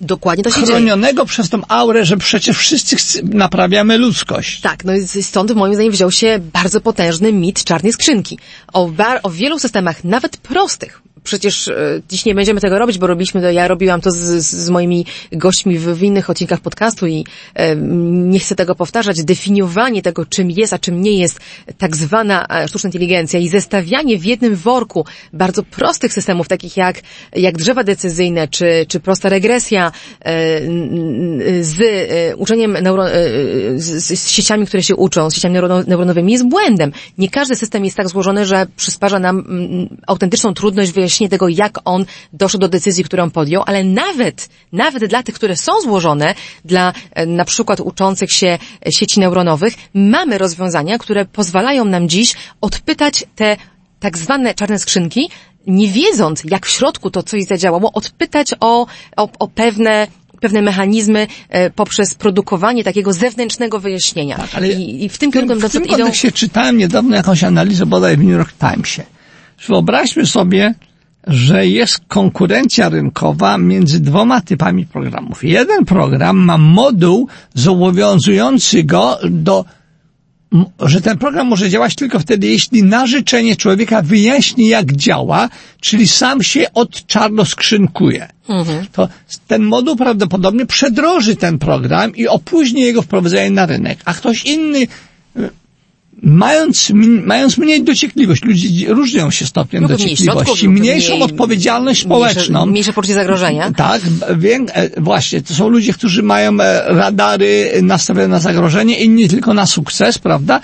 Dokładnie 0.00 0.44
to 0.44 0.50
się 0.50 0.62
chronionego 0.66 1.22
dzieje. 1.22 1.26
przez 1.26 1.50
tą 1.50 1.60
aurę, 1.68 2.04
że 2.04 2.16
przecież 2.16 2.58
wszyscy 2.58 3.22
naprawiamy 3.22 3.98
ludzkość. 3.98 4.60
Tak, 4.60 4.84
no 4.84 4.94
i 4.94 5.22
stąd 5.22 5.54
moim 5.54 5.74
zdaniem 5.74 5.92
wziął 5.92 6.10
się 6.10 6.38
bardzo 6.52 6.80
potężny 6.80 7.32
mit 7.32 7.64
czarnej 7.64 7.92
skrzynki. 7.92 8.38
O, 8.72 8.88
bar, 8.88 9.20
o 9.22 9.30
wielu 9.30 9.58
systemach, 9.58 10.04
nawet 10.04 10.36
prostych, 10.36 11.02
przecież 11.26 11.68
e, 11.68 12.00
dziś 12.08 12.24
nie 12.24 12.34
będziemy 12.34 12.60
tego 12.60 12.78
robić, 12.78 12.98
bo 12.98 13.06
robiliśmy 13.06 13.40
to, 13.40 13.50
ja 13.50 13.68
robiłam 13.68 14.00
to 14.00 14.10
z, 14.10 14.16
z 14.44 14.70
moimi 14.70 15.06
gośćmi 15.32 15.78
w, 15.78 15.84
w 15.84 16.02
innych 16.02 16.30
odcinkach 16.30 16.60
podcastu 16.60 17.06
i 17.06 17.24
e, 17.54 17.76
nie 17.76 18.38
chcę 18.38 18.54
tego 18.54 18.74
powtarzać. 18.74 19.24
Definiowanie 19.24 20.02
tego, 20.02 20.26
czym 20.26 20.50
jest, 20.50 20.72
a 20.72 20.78
czym 20.78 21.02
nie 21.02 21.18
jest 21.18 21.40
tak 21.78 21.96
zwana 21.96 22.46
e, 22.50 22.68
sztuczna 22.68 22.88
inteligencja 22.88 23.40
i 23.40 23.48
zestawianie 23.48 24.18
w 24.18 24.24
jednym 24.24 24.56
worku 24.56 25.04
bardzo 25.32 25.62
prostych 25.62 26.12
systemów, 26.12 26.48
takich 26.48 26.76
jak, 26.76 27.00
jak 27.36 27.58
drzewa 27.58 27.84
decyzyjne, 27.84 28.48
czy, 28.48 28.86
czy 28.88 29.00
prosta 29.00 29.28
regresja 29.28 29.92
e, 30.20 30.60
z 31.60 31.80
e, 31.80 32.36
uczeniem 32.36 32.72
neuro, 32.72 33.10
e, 33.10 33.12
z, 33.76 34.04
z, 34.04 34.30
sieciami, 34.30 34.66
które 34.66 34.82
się 34.82 34.96
uczą, 34.96 35.30
z 35.30 35.34
sieciami 35.34 35.54
neuronowymi 35.86 36.32
jest 36.32 36.48
błędem. 36.48 36.92
Nie 37.18 37.28
każdy 37.28 37.56
system 37.56 37.84
jest 37.84 37.96
tak 37.96 38.08
złożony, 38.08 38.46
że 38.46 38.66
przysparza 38.76 39.18
nam 39.18 39.44
autentyczną 40.06 40.54
trudność 40.54 40.92
wyjaśnienia 40.92 41.15
wyjaśnienie 41.16 41.30
tego, 41.30 41.48
jak 41.48 41.78
on 41.84 42.04
doszedł 42.32 42.60
do 42.60 42.68
decyzji, 42.68 43.04
którą 43.04 43.30
podjął, 43.30 43.62
ale 43.66 43.84
nawet, 43.84 44.48
nawet 44.72 45.04
dla 45.04 45.22
tych, 45.22 45.34
które 45.34 45.56
są 45.56 45.80
złożone, 45.80 46.34
dla 46.64 46.92
e, 47.14 47.26
na 47.26 47.44
przykład 47.44 47.80
uczących 47.80 48.32
się 48.32 48.58
sieci 48.90 49.20
neuronowych, 49.20 49.74
mamy 49.94 50.38
rozwiązania, 50.38 50.98
które 50.98 51.24
pozwalają 51.24 51.84
nam 51.84 52.08
dziś 52.08 52.34
odpytać 52.60 53.24
te 53.36 53.56
tak 54.00 54.18
zwane 54.18 54.54
czarne 54.54 54.78
skrzynki, 54.78 55.30
nie 55.66 55.88
wiedząc, 55.88 56.42
jak 56.44 56.66
w 56.66 56.70
środku 56.70 57.10
to 57.10 57.22
coś 57.22 57.44
zadziałało, 57.44 57.90
odpytać 57.92 58.54
o, 58.60 58.86
o, 59.16 59.28
o 59.38 59.48
pewne 59.48 60.06
pewne 60.40 60.62
mechanizmy 60.62 61.26
e, 61.48 61.70
poprzez 61.70 62.14
produkowanie 62.14 62.84
takiego 62.84 63.12
zewnętrznego 63.12 63.80
wyjaśnienia. 63.80 64.36
Tak, 64.36 64.54
ale 64.54 64.68
I, 64.68 65.04
I, 65.04 65.08
w 65.08 65.18
tym 65.18 65.32
kierunku 65.32 65.68
w 65.68 65.72
tym 65.72 65.84
idą... 65.84 66.12
się 66.12 66.32
czytałem 66.32 66.76
niedawno 66.78 67.16
jakąś 67.16 67.44
analizę 67.44 67.86
bodaj 67.86 68.16
w 68.16 68.20
New 68.20 68.32
York 68.32 68.52
Timesie. 68.52 69.02
Wyobraźmy 69.68 70.26
sobie, 70.26 70.74
że 71.26 71.66
jest 71.66 72.00
konkurencja 72.08 72.88
rynkowa 72.88 73.58
między 73.58 74.00
dwoma 74.00 74.40
typami 74.40 74.86
programów. 74.86 75.44
Jeden 75.44 75.84
program 75.84 76.36
ma 76.36 76.58
moduł 76.58 77.28
zobowiązujący 77.54 78.84
go 78.84 79.18
do 79.30 79.64
że 80.80 81.00
ten 81.00 81.18
program 81.18 81.46
może 81.46 81.70
działać 81.70 81.94
tylko 81.94 82.18
wtedy, 82.18 82.46
jeśli 82.46 82.82
na 82.82 83.06
życzenie 83.06 83.56
człowieka 83.56 84.02
wyjaśni, 84.02 84.68
jak 84.68 84.92
działa, 84.92 85.48
czyli 85.80 86.08
sam 86.08 86.42
się 86.42 86.72
odczarnoskrzynkuje. 86.74 88.28
Mhm. 88.48 88.86
To 88.92 89.08
ten 89.46 89.62
moduł 89.62 89.96
prawdopodobnie 89.96 90.66
przedroży 90.66 91.36
ten 91.36 91.58
program 91.58 92.16
i 92.16 92.28
opóźni 92.28 92.80
jego 92.80 93.02
wprowadzenie 93.02 93.50
na 93.50 93.66
rynek, 93.66 93.98
a 94.04 94.14
ktoś 94.14 94.44
inny 94.44 94.86
mając, 96.22 96.92
mając 97.24 97.58
mniej 97.58 97.84
dociekliwość, 97.84 98.44
ludzie 98.44 98.94
różnią 98.94 99.30
się 99.30 99.46
stopniem 99.46 99.82
no, 99.82 99.88
dociekliwości, 99.88 100.68
mniejszą 100.68 101.12
mniej, 101.12 101.22
odpowiedzialność 101.22 102.02
społeczną. 102.02 102.42
Mniejsze, 102.42 102.70
mniejsze 102.70 102.92
poczucie 102.92 103.14
zagrożenia. 103.14 103.72
Tak, 103.76 104.02
wiem, 104.36 104.66
e, 104.72 105.00
właśnie, 105.00 105.42
to 105.42 105.54
są 105.54 105.68
ludzie, 105.68 105.92
którzy 105.92 106.22
mają 106.22 106.60
e, 106.60 106.84
radary 106.88 107.70
nastawione 107.82 108.28
na 108.28 108.38
zagrożenie, 108.38 108.98
inni 108.98 109.28
tylko 109.28 109.54
na 109.54 109.66
sukces, 109.66 110.18
prawda? 110.18 110.60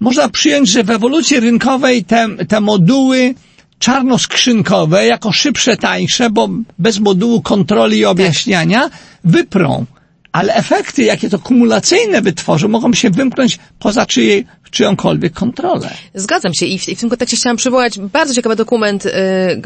Można 0.00 0.28
przyjąć, 0.28 0.68
że 0.68 0.84
w 0.84 0.90
ewolucji 0.90 1.40
rynkowej 1.40 2.04
te, 2.04 2.28
te 2.48 2.60
moduły 2.60 3.34
czarnoskrzynkowe, 3.78 5.06
jako 5.06 5.32
szybsze, 5.32 5.76
tańsze, 5.76 6.30
bo 6.30 6.48
bez 6.78 6.98
modułu 7.00 7.42
kontroli 7.42 7.98
i 7.98 8.04
objaśniania, 8.04 8.90
wyprą 9.24 9.86
ale 10.32 10.54
efekty, 10.54 11.02
jakie 11.02 11.30
to 11.30 11.38
kumulacyjne 11.38 12.22
wytworzy, 12.22 12.68
mogą 12.68 12.92
się 12.92 13.10
wymknąć 13.10 13.58
poza 13.78 14.06
czyjej, 14.06 14.46
czyjąkolwiek 14.70 15.32
kontrolę. 15.32 15.90
Zgadzam 16.14 16.54
się 16.54 16.66
i 16.66 16.78
w, 16.78 16.88
i 16.88 16.96
w 16.96 17.00
tym 17.00 17.08
kontekście 17.08 17.36
chciałam 17.36 17.56
przywołać 17.56 17.98
bardzo 17.98 18.34
ciekawy 18.34 18.56
dokument, 18.56 19.06
y, 19.06 19.10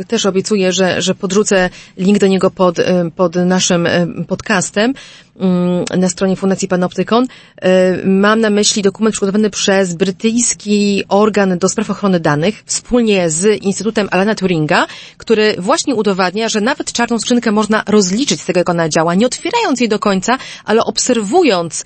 też 0.09 0.27
obiecuję, 0.27 0.73
że, 0.73 1.03
że 1.03 1.15
podrzucę 1.15 1.71
link 1.97 2.19
do 2.19 2.27
niego 2.27 2.51
pod, 2.51 2.79
y, 2.79 2.85
pod 3.17 3.35
naszym 3.35 3.87
y, 3.87 4.25
podcastem. 4.29 4.95
Mm, 5.41 5.85
na 6.01 6.09
stronie 6.09 6.37
Fundacji 6.37 6.69
Panoptykon. 6.69 7.27
E, 7.63 8.07
mam 8.07 8.41
na 8.41 8.51
myśli 8.51 8.83
dokument 8.83 9.13
przygotowany 9.13 9.51
przez 9.51 9.95
brytyjski 9.95 11.05
organ 11.09 11.59
do 11.59 11.69
spraw 11.69 11.91
ochrony 11.91 12.21
danych 12.21 12.63
wspólnie 12.67 13.31
z 13.31 13.63
Instytutem 13.63 14.09
Alana 14.11 14.35
Turinga, 14.35 14.87
który 15.17 15.55
właśnie 15.59 15.95
udowadnia, 15.95 16.49
że 16.49 16.61
nawet 16.61 16.93
czarną 16.93 17.19
skrzynkę 17.19 17.53
można 17.53 17.83
rozliczyć 17.87 18.41
z 18.41 18.45
tego, 18.45 18.61
jak 18.61 18.69
ona 18.69 18.89
działa, 18.89 19.15
nie 19.15 19.27
otwierając 19.27 19.81
jej 19.81 19.89
do 19.89 19.99
końca, 19.99 20.39
ale 20.65 20.85
obserwując 20.85 21.85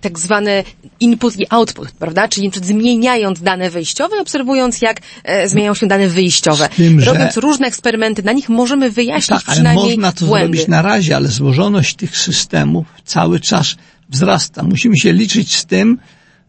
tak 0.00 0.18
zwany 0.18 0.64
input 1.04 1.40
i 1.40 1.46
output, 1.50 1.90
prawda? 1.90 2.28
Czyli 2.28 2.50
zmieniając 2.62 3.40
dane 3.40 3.70
wyjściowe, 3.70 4.16
obserwując, 4.20 4.82
jak 4.82 5.00
e, 5.24 5.48
zmieniają 5.48 5.74
się 5.74 5.86
dane 5.86 6.08
wyjściowe. 6.08 6.68
Tym, 6.68 7.00
Robiąc 7.00 7.36
różne 7.36 7.66
eksperymenty, 7.66 8.22
na 8.22 8.32
nich 8.32 8.48
możemy 8.48 8.90
wyjaśnić 8.90 9.44
tak, 9.44 9.54
przynajmniej 9.54 9.84
ale 9.84 9.96
można 9.96 10.12
to 10.12 10.26
błędy. 10.26 10.46
zrobić 10.46 10.68
na 10.68 10.82
razie, 10.82 11.16
ale 11.16 11.28
złożoność 11.28 11.94
tych 11.94 12.16
systemów 12.16 12.86
cały 13.04 13.40
czas 13.40 13.76
wzrasta. 14.08 14.62
Musimy 14.62 14.96
się 14.98 15.12
liczyć 15.12 15.56
z 15.56 15.66
tym, 15.66 15.98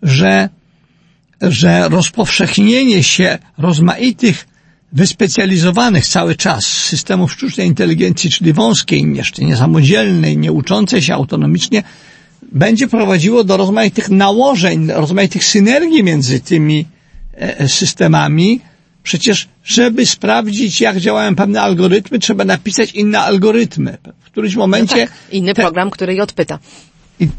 że, 0.03 0.49
że 1.41 1.89
rozpowszechnienie 1.89 3.03
się 3.03 3.37
rozmaitych 3.57 4.47
wyspecjalizowanych 4.93 6.07
cały 6.07 6.35
czas 6.35 6.65
systemów 6.65 7.33
sztucznej 7.33 7.67
inteligencji, 7.67 8.29
czyli 8.29 8.53
wąskiej, 8.53 9.15
jeszcze 9.15 9.45
niesamodzielnej, 9.45 10.37
nie 10.37 10.51
uczącej 10.51 11.01
się 11.01 11.13
autonomicznie, 11.13 11.83
będzie 12.55 12.87
prowadziło 12.87 13.43
do 13.43 13.57
rozmaitych 13.57 14.09
nałożeń, 14.09 14.87
rozmaitych 14.91 15.43
synergii 15.43 16.03
między 16.03 16.39
tymi 16.39 16.85
e, 17.33 17.67
systemami, 17.67 18.61
przecież 19.03 19.47
żeby 19.63 20.05
sprawdzić, 20.05 20.81
jak 20.81 20.97
działają 20.97 21.35
pewne 21.35 21.61
algorytmy, 21.61 22.19
trzeba 22.19 22.45
napisać 22.45 22.91
inne 22.91 23.19
algorytmy. 23.19 23.97
W 24.19 24.25
którymś 24.25 24.55
momencie... 24.55 24.95
No 24.95 25.05
tak. 25.05 25.13
Inny 25.31 25.53
te, 25.53 25.61
program, 25.61 25.89
który 25.89 26.15
je 26.15 26.23
odpyta. 26.23 26.59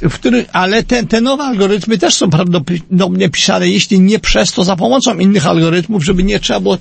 w 0.00 0.14
który, 0.14 0.44
ale 0.52 0.82
te, 0.82 1.06
te 1.06 1.20
nowe 1.20 1.44
algorytmy 1.44 1.98
też 1.98 2.14
są 2.14 2.30
prawdopodobnie 2.30 3.28
pisane, 3.28 3.68
jeśli 3.68 4.00
nie 4.00 4.18
przez 4.18 4.52
to, 4.52 4.64
za 4.64 4.76
pomocą 4.76 5.18
innych 5.18 5.46
algorytmów, 5.46 6.04
żeby 6.04 6.22
nie 6.22 6.40
trzeba 6.40 6.60
było 6.60 6.78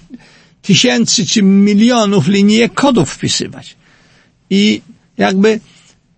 tysięcy 0.62 1.26
czy 1.26 1.42
milionów 1.44 2.28
linijek 2.28 2.74
kodów 2.74 3.10
wpisywać. 3.10 3.76
I 4.50 4.82
jakby 5.18 5.60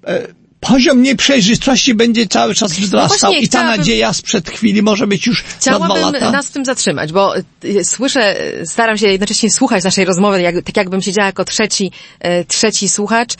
e, 0.08 0.37
poziom 0.60 1.02
nieprzejrzystości 1.02 1.94
będzie 1.94 2.28
cały 2.28 2.56
czas 2.56 2.74
wzrastał 2.74 3.32
no 3.32 3.40
i 3.40 3.48
ta 3.48 3.64
nadzieja 3.64 4.14
sprzed 4.14 4.50
chwili 4.50 4.82
może 4.82 5.08
być 5.08 5.28
już 5.28 5.44
Chciałabym 5.44 5.88
za 5.88 5.96
dwa 5.96 6.12
lata. 6.12 6.32
nas 6.32 6.48
w 6.48 6.52
tym 6.52 6.66
zatrzymać, 6.66 7.12
bo 7.12 7.38
y, 7.38 7.84
słyszę, 7.84 8.36
staram 8.66 8.98
się 8.98 9.08
jednocześnie 9.08 9.52
słuchać 9.52 9.84
naszej 9.84 10.06
rozmowy, 10.06 10.42
jak, 10.42 10.56
tak 10.56 10.78
jakbym 10.78 11.02
siedziała 11.02 11.26
jako 11.26 11.46
trzeci, 11.46 11.92
e, 12.20 12.46
trzeci 12.46 12.90
słuchacz 12.90 13.34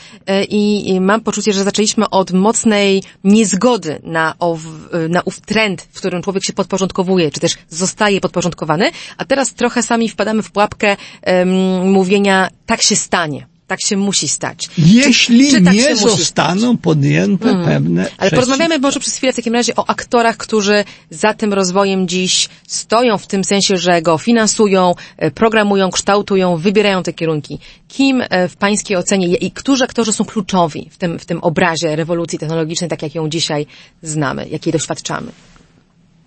i, 0.48 0.88
i 0.88 1.00
mam 1.00 1.20
poczucie, 1.20 1.52
że 1.52 1.64
zaczęliśmy 1.64 2.10
od 2.10 2.32
mocnej 2.32 3.02
niezgody 3.24 4.00
na, 4.02 4.34
ow, 4.38 4.60
na 5.08 5.22
ów 5.22 5.40
trend, 5.40 5.82
w 5.92 5.98
którym 5.98 6.22
człowiek 6.22 6.44
się 6.44 6.52
podporządkowuje, 6.52 7.30
czy 7.30 7.40
też 7.40 7.52
zostaje 7.68 8.20
podporządkowany, 8.20 8.90
a 9.16 9.24
teraz 9.24 9.54
trochę 9.54 9.82
sami 9.82 10.08
wpadamy 10.08 10.42
w 10.42 10.50
pułapkę 10.50 10.96
um, 11.26 11.90
mówienia 11.90 12.48
tak 12.66 12.82
się 12.82 12.96
stanie 12.96 13.57
tak 13.68 13.80
się 13.80 13.96
musi 13.96 14.28
stać. 14.28 14.68
Jeśli 14.78 15.50
czy, 15.50 15.58
czy 15.58 15.64
tak 15.64 15.74
nie 15.74 15.96
zostaną 15.96 16.76
podjęte 16.76 17.44
hmm. 17.44 17.66
pewne... 17.66 18.10
Ale 18.18 18.30
porozmawiamy 18.30 18.78
może 18.78 19.00
przez 19.00 19.16
chwilę 19.16 19.32
w 19.32 19.36
takim 19.36 19.54
razie 19.54 19.76
o 19.76 19.90
aktorach, 19.90 20.36
którzy 20.36 20.84
za 21.10 21.34
tym 21.34 21.52
rozwojem 21.52 22.08
dziś 22.08 22.48
stoją 22.66 23.18
w 23.18 23.26
tym 23.26 23.44
sensie, 23.44 23.76
że 23.76 24.02
go 24.02 24.18
finansują, 24.18 24.94
e, 25.16 25.30
programują, 25.30 25.90
kształtują, 25.90 26.56
wybierają 26.56 27.02
te 27.02 27.12
kierunki. 27.12 27.58
Kim 27.88 28.22
e, 28.30 28.48
w 28.48 28.56
pańskiej 28.56 28.96
ocenie 28.96 29.26
i 29.26 29.50
którzy 29.50 29.84
aktorzy 29.84 30.12
są 30.12 30.24
kluczowi 30.24 30.88
w 30.90 30.96
tym, 30.96 31.18
w 31.18 31.24
tym 31.24 31.38
obrazie 31.40 31.96
rewolucji 31.96 32.38
technologicznej, 32.38 32.90
tak 32.90 33.02
jak 33.02 33.14
ją 33.14 33.28
dzisiaj 33.28 33.66
znamy, 34.02 34.48
jakiej 34.48 34.72
doświadczamy? 34.72 35.32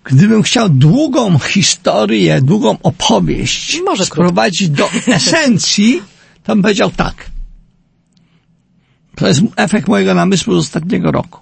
Gdybym 0.03 0.43
chciał 0.43 0.69
długą 0.69 1.39
historię, 1.39 2.41
długą 2.41 2.77
opowieść 2.83 3.81
Może 3.85 4.05
sprowadzić 4.05 4.69
do 4.69 4.89
esencji, 5.07 6.01
to 6.43 6.55
bym 6.55 6.61
powiedział 6.61 6.91
tak. 6.91 7.31
To 9.15 9.27
jest 9.27 9.41
efekt 9.55 9.87
mojego 9.87 10.13
namysłu 10.13 10.55
z 10.55 10.57
ostatniego 10.57 11.11
roku. 11.11 11.39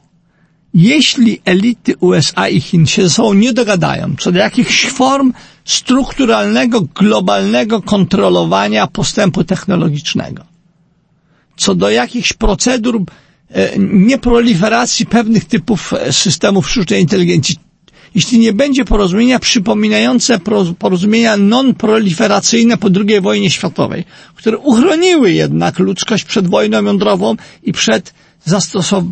Jeśli 0.74 1.42
elity 1.46 1.98
USA 2.00 2.48
i 2.50 2.62
Chin 2.62 2.86
się 2.86 3.04
ze 3.04 3.10
sobą 3.10 3.34
nie 3.34 3.54
dogadają 3.54 4.16
co 4.20 4.32
do 4.32 4.40
jakichś 4.40 4.86
form 4.86 5.34
strukturalnego, 5.66 6.82
globalnego 6.82 7.82
kontrolowania 7.82 8.88
postępu 8.88 9.44
technologicznego, 9.44 10.44
co 11.58 11.76
do 11.76 11.90
jakichś 11.90 12.34
procedur 12.34 13.02
e, 13.50 13.80
nieproliferacji 13.80 15.06
pewnych 15.06 15.46
typów 15.46 15.94
e, 15.94 16.14
systemów 16.14 16.70
sztucznej 16.70 17.02
inteligencji, 17.02 17.56
jeśli 18.16 18.40
nie 18.40 18.54
będzie 18.54 18.86
porozumienia 18.86 19.40
przypominające 19.40 20.40
porozumienia 20.80 21.38
non-proliferacyjne 21.38 22.78
po 22.78 22.90
II 23.08 23.22
wojnie 23.22 23.50
światowej, 23.50 24.04
które 24.36 24.58
uchroniły 24.58 25.32
jednak 25.32 25.80
ludzkość 25.80 26.24
przed 26.24 26.48
wojną 26.48 26.84
jądrową 26.84 27.36
i 27.64 27.74
przed 27.74 28.14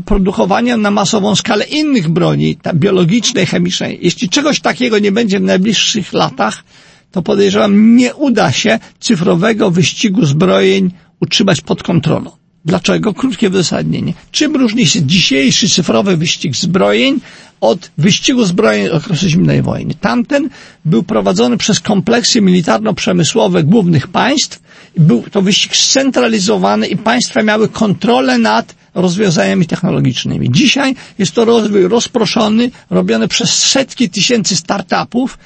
produkowaniem 0.05 0.81
na 0.81 0.91
masową 0.91 1.35
skalę 1.35 1.65
innych 1.65 2.09
broni, 2.09 2.57
biologicznej, 2.75 3.45
chemicznej. 3.45 3.99
Jeśli 4.01 4.29
czegoś 4.29 4.59
takiego 4.59 4.99
nie 4.99 5.11
będzie 5.11 5.39
w 5.39 5.43
najbliższych 5.43 6.13
latach, 6.13 6.63
to 7.11 7.21
podejrzewam, 7.21 7.95
nie 7.95 8.15
uda 8.15 8.51
się 8.51 8.79
cyfrowego 8.99 9.71
wyścigu 9.71 10.25
zbrojeń 10.25 10.91
utrzymać 11.21 11.61
pod 11.61 11.83
kontrolą. 11.83 12.36
Dlaczego? 12.67 13.13
Krótkie 13.13 13.49
uzasadnienie. 13.49 14.13
Czym 14.31 14.55
różni 14.55 14.85
się 14.87 15.01
dzisiejszy 15.05 15.69
cyfrowy 15.69 16.17
wyścig 16.17 16.55
zbrojeń 16.55 17.19
od 17.61 17.91
wyścigu 17.97 18.45
zbrojeń 18.45 18.87
okresu 18.89 19.27
zimnej 19.29 19.61
wojny? 19.61 19.93
Tamten 20.01 20.49
był 20.85 21.03
prowadzony 21.03 21.57
przez 21.57 21.79
kompleksy 21.79 22.41
militarno-przemysłowe 22.41 23.63
głównych 23.63 24.07
państw. 24.07 24.59
Był 24.97 25.23
to 25.31 25.41
wyścig 25.41 25.75
scentralizowany 25.75 26.87
i 26.87 26.97
państwa 26.97 27.43
miały 27.43 27.67
kontrolę 27.69 28.37
nad 28.37 28.75
rozwiązaniami 28.95 29.65
technologicznymi. 29.65 30.51
Dzisiaj 30.51 30.95
jest 31.19 31.31
to 31.35 31.45
rozwój 31.45 31.87
rozproszony, 31.87 32.71
robiony 32.89 33.27
przez 33.27 33.49
setki 33.53 34.09
tysięcy 34.09 34.55
startupów, 34.55 35.37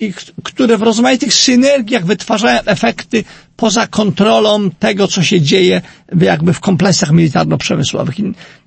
i 0.00 0.12
które 0.42 0.78
w 0.78 0.82
rozmaitych 0.82 1.34
synergiach 1.34 2.04
wytwarzają 2.06 2.60
efekty 2.64 3.24
poza 3.56 3.86
kontrolą 3.86 4.70
tego, 4.70 5.08
co 5.08 5.22
się 5.22 5.40
dzieje 5.40 5.82
jakby 6.20 6.52
w 6.52 6.60
kompleksach 6.60 7.10
militarno-przemysłowych. 7.10 8.14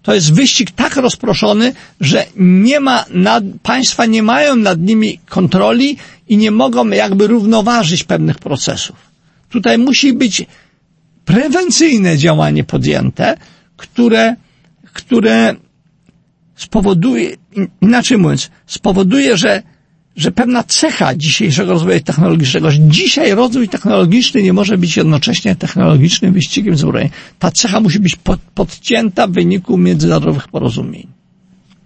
To 0.01 0.13
jest 0.13 0.33
wyścig 0.33 0.71
tak 0.71 0.95
rozproszony, 0.95 1.73
że 2.01 2.25
nie 2.37 2.79
ma 2.79 3.05
nad, 3.09 3.43
państwa 3.63 4.05
nie 4.05 4.23
mają 4.23 4.55
nad 4.55 4.79
nimi 4.79 5.19
kontroli 5.29 5.97
i 6.27 6.37
nie 6.37 6.51
mogą 6.51 6.87
jakby 6.89 7.27
równoważyć 7.27 8.03
pewnych 8.03 8.37
procesów. 8.39 8.95
Tutaj 9.49 9.77
musi 9.77 10.13
być 10.13 10.45
prewencyjne 11.25 12.17
działanie 12.17 12.63
podjęte, 12.63 13.37
które, 13.77 14.35
które 14.93 15.55
spowoduje, 16.55 17.35
inaczej 17.81 18.17
mówiąc, 18.17 18.49
spowoduje, 18.65 19.37
że 19.37 19.63
że 20.17 20.31
pewna 20.31 20.63
cecha 20.63 21.15
dzisiejszego 21.15 21.71
rozwoju 21.71 21.99
technologicznego, 22.01 22.71
że 22.71 22.79
dzisiaj 22.79 23.35
rozwój 23.35 23.69
technologiczny 23.69 24.43
nie 24.43 24.53
może 24.53 24.77
być 24.77 24.97
jednocześnie 24.97 25.55
technologicznym 25.55 26.33
wyścigiem 26.33 26.77
zbrojeń. 26.77 27.09
Ta 27.39 27.51
cecha 27.51 27.79
musi 27.79 27.99
być 27.99 28.15
pod, 28.15 28.39
podcięta 28.55 29.27
w 29.27 29.31
wyniku 29.31 29.77
międzynarodowych 29.77 30.47
porozumień. 30.47 31.07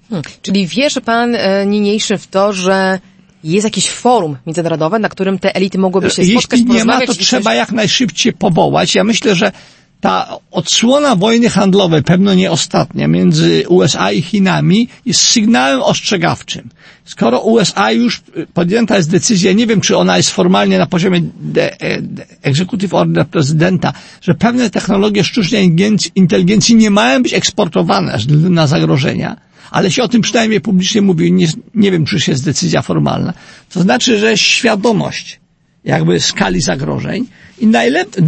Hmm, 0.10 0.24
czyli 0.42 0.68
wierzy 0.68 1.02
pan 1.02 1.36
e, 1.36 1.66
niniejszy 1.66 2.18
w 2.18 2.28
to, 2.28 2.54
że 2.54 3.00
jest 3.44 3.64
jakieś 3.64 3.90
forum 3.90 4.38
międzynarodowe, 4.48 5.00
na 5.00 5.10
którym 5.10 5.40
te 5.40 5.56
elity 5.56 5.78
mogłyby 5.78 6.10
się 6.10 6.24
spotkać, 6.24 6.60
Jeśli 6.60 6.76
nie 6.76 6.86
ma, 6.86 7.06
to 7.06 7.14
trzeba 7.14 7.54
jak 7.54 7.72
najszybciej 7.72 8.34
powołać. 8.34 8.96
Ja 8.96 9.04
myślę, 9.04 9.36
że 9.36 9.52
ta 10.02 10.38
odsłona 10.52 11.16
wojny 11.16 11.50
handlowej, 11.50 12.04
pewno 12.04 12.34
nie 12.34 12.52
ostatnia, 12.52 13.08
między 13.08 13.64
USA 13.68 14.12
i 14.12 14.22
Chinami 14.22 14.88
jest 15.06 15.22
sygnałem 15.22 15.82
ostrzegawczym. 15.82 16.70
Skoro 17.06 17.40
USA 17.40 17.92
już 17.92 18.22
podjęta 18.54 18.98
jest 18.98 19.10
decyzja, 19.10 19.54
nie 19.54 19.68
wiem 19.68 19.82
czy 19.82 19.98
ona 19.98 20.18
jest 20.18 20.30
formalnie 20.30 20.78
na 20.78 20.86
poziomie 20.86 21.22
de, 21.40 21.78
de, 22.02 22.26
executive 22.42 22.94
order 22.94 23.28
prezydenta, 23.28 23.94
że 24.22 24.34
pewne 24.34 24.70
technologie 24.70 25.24
sztucznej 25.24 25.76
inteligencji 26.16 26.76
nie 26.76 26.90
mają 26.90 27.24
być 27.24 27.34
eksportowane 27.34 28.18
na 28.50 28.68
zagrożenia, 28.68 29.38
ale 29.72 29.92
się 29.92 30.04
o 30.04 30.08
tym 30.08 30.22
przynajmniej 30.22 30.62
publicznie 30.62 31.02
mówi, 31.02 31.32
nie, 31.32 31.48
nie 31.76 31.92
wiem 31.92 32.06
czy 32.06 32.32
jest 32.32 32.46
decyzja 32.46 32.82
formalna. 32.82 33.34
To 33.70 33.82
znaczy, 33.82 34.20
że 34.20 34.38
świadomość 34.38 35.40
jakby 35.84 36.20
skali 36.20 36.62
zagrożeń 36.62 37.26
i 37.60 37.68
najlepiej, 37.68 38.24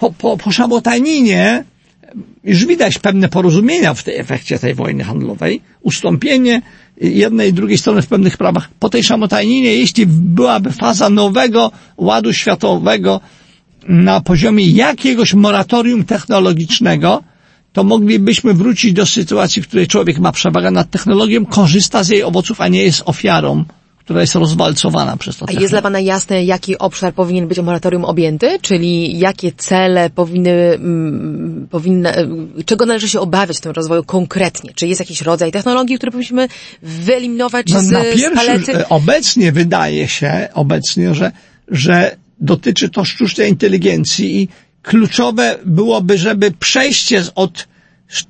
po, 0.00 0.12
po, 0.12 0.36
po 0.36 0.50
szabotaninie 0.52 1.64
już 2.44 2.66
widać 2.66 2.98
pewne 2.98 3.28
porozumienia 3.28 3.94
w 3.94 4.02
tej 4.02 4.16
efekcie 4.16 4.58
tej 4.58 4.74
wojny 4.74 5.04
handlowej, 5.04 5.60
ustąpienie 5.82 6.62
jednej 7.00 7.50
i 7.50 7.52
drugiej 7.52 7.78
strony 7.78 8.02
w 8.02 8.06
pewnych 8.06 8.36
prawach. 8.36 8.68
Po 8.78 8.88
tej 8.88 9.04
szamotaninie, 9.04 9.74
jeśli 9.74 10.06
byłaby 10.06 10.72
faza 10.72 11.10
nowego 11.10 11.72
ładu 11.96 12.32
światowego 12.32 13.20
na 13.88 14.20
poziomie 14.20 14.64
jakiegoś 14.66 15.34
moratorium 15.34 16.04
technologicznego, 16.04 17.22
to 17.72 17.84
moglibyśmy 17.84 18.54
wrócić 18.54 18.92
do 18.92 19.06
sytuacji, 19.06 19.62
w 19.62 19.68
której 19.68 19.86
człowiek 19.86 20.18
ma 20.18 20.32
przewagę 20.32 20.70
nad 20.70 20.90
technologią, 20.90 21.46
korzysta 21.46 22.04
z 22.04 22.08
jej 22.08 22.22
owoców, 22.22 22.60
a 22.60 22.68
nie 22.68 22.82
jest 22.82 23.02
ofiarą 23.04 23.64
która 24.10 24.20
jest 24.20 24.34
rozwalcowana 24.34 25.16
przez 25.16 25.36
to. 25.36 25.46
A 25.48 25.52
jest 25.52 25.72
dla 25.72 25.82
Pana 25.82 26.00
jasne, 26.00 26.44
jaki 26.44 26.78
obszar 26.78 27.14
powinien 27.14 27.48
być 27.48 27.58
moratorium 27.58 28.04
objęty? 28.04 28.58
Czyli 28.62 29.18
jakie 29.18 29.52
cele 29.52 30.10
powinny, 30.10 30.50
mm, 30.50 31.68
powinny, 31.70 32.12
czego 32.66 32.86
należy 32.86 33.08
się 33.08 33.20
obawiać 33.20 33.56
w 33.56 33.60
tym 33.60 33.72
rozwoju 33.72 34.04
konkretnie? 34.04 34.70
Czy 34.74 34.86
jest 34.86 35.00
jakiś 35.00 35.22
rodzaj 35.22 35.52
technologii, 35.52 35.96
które 35.96 36.12
powinniśmy 36.12 36.48
wyeliminować 36.82 37.66
no, 37.72 37.80
z, 37.80 37.90
na 37.90 38.00
pierwszy, 38.00 38.30
z 38.30 38.34
palety? 38.34 38.88
Obecnie 38.88 39.52
wydaje 39.52 40.08
się, 40.08 40.48
obecnie, 40.54 41.14
że, 41.14 41.32
że 41.68 42.16
dotyczy 42.40 42.88
to 42.88 43.04
sztucznej 43.04 43.48
inteligencji 43.50 44.42
i 44.42 44.48
kluczowe 44.82 45.58
byłoby, 45.66 46.18
żeby 46.18 46.50
przejście 46.50 47.22
od 47.34 47.68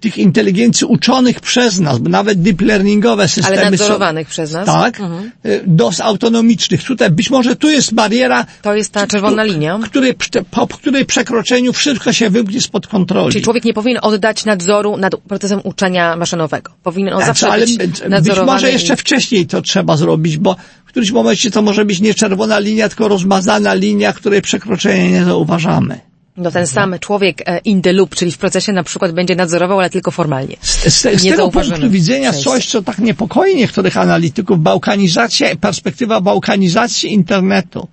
tych 0.00 0.18
inteligencji 0.18 0.86
uczonych 0.86 1.40
przez 1.40 1.80
nas, 1.80 2.00
nawet 2.00 2.42
deep 2.42 2.60
learningowe 2.60 3.28
systemy 3.28 3.58
Ale 3.58 3.70
nadzorowanych 3.70 4.28
są, 4.28 4.30
przez 4.30 4.52
nas. 4.52 4.66
Tak, 4.66 5.00
mhm. 5.00 5.30
dos 5.66 6.00
autonomicznych. 6.00 6.84
Tutaj 6.84 7.10
być 7.10 7.30
może 7.30 7.56
tu 7.56 7.70
jest 7.70 7.94
bariera. 7.94 8.46
To 8.62 8.74
jest 8.74 8.92
ta 8.92 9.06
czerwona 9.06 9.44
linia. 9.44 9.78
Której, 9.82 10.14
po 10.50 10.66
której 10.66 11.04
przekroczeniu 11.04 11.72
wszystko 11.72 12.12
się 12.12 12.30
wymknie 12.30 12.60
spod 12.60 12.86
kontroli. 12.86 13.32
Czyli 13.32 13.44
człowiek 13.44 13.64
nie 13.64 13.74
powinien 13.74 13.98
oddać 14.02 14.44
nadzoru 14.44 14.96
nad 14.96 15.16
procesem 15.16 15.60
uczenia 15.64 16.16
maszynowego. 16.16 16.72
Powinien 16.82 17.14
on 17.14 17.24
zawsze 17.24 17.48
ale 17.48 17.66
być 17.66 17.78
Być 17.78 18.40
może 18.46 18.72
jeszcze 18.72 18.94
i... 18.94 18.96
wcześniej 18.96 19.46
to 19.46 19.62
trzeba 19.62 19.96
zrobić, 19.96 20.36
bo 20.36 20.56
w 20.84 20.88
którymś 20.88 21.10
momencie 21.10 21.50
to 21.50 21.62
może 21.62 21.84
być 21.84 22.00
nie 22.00 22.14
czerwona 22.14 22.58
linia, 22.58 22.88
tylko 22.88 23.08
rozmazana 23.08 23.74
linia, 23.74 24.12
której 24.12 24.42
przekroczenia 24.42 25.08
nie 25.08 25.24
zauważamy. 25.24 26.09
No 26.40 26.50
ten 26.50 26.66
sam 26.66 26.98
człowiek 27.00 27.42
e, 27.46 27.58
in 27.58 27.82
the 27.82 27.92
loop, 27.92 28.14
czyli 28.14 28.32
w 28.32 28.38
procesie 28.38 28.72
na 28.72 28.82
przykład 28.82 29.12
będzie 29.12 29.36
nadzorował, 29.36 29.78
ale 29.78 29.90
tylko 29.90 30.10
formalnie. 30.10 30.56
Z, 30.60 30.94
z, 30.94 31.20
z 31.20 31.22
tego 31.22 31.50
punktu 31.50 31.90
widzenia 31.90 32.32
coś, 32.32 32.66
co 32.66 32.82
tak 32.82 32.98
niepokoi 32.98 33.56
niektórych 33.56 33.96
analityków, 33.96 34.60
bałkanizacja, 34.60 35.56
perspektywa 35.56 36.20
bałkanizacji 36.20 37.12
internetu. 37.12 37.88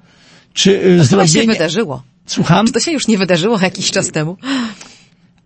Czy 0.54 0.96
to 0.98 1.04
zrobienie... 1.04 1.42
się 1.42 1.48
wydarzyło. 1.48 2.04
Słucham? 2.26 2.68
Czy 2.68 2.74
to 2.74 2.80
się 2.80 2.92
już 2.92 3.08
nie 3.08 3.18
wydarzyło 3.18 3.60
jakiś 3.60 3.92
czas 3.92 4.12
temu? 4.12 4.38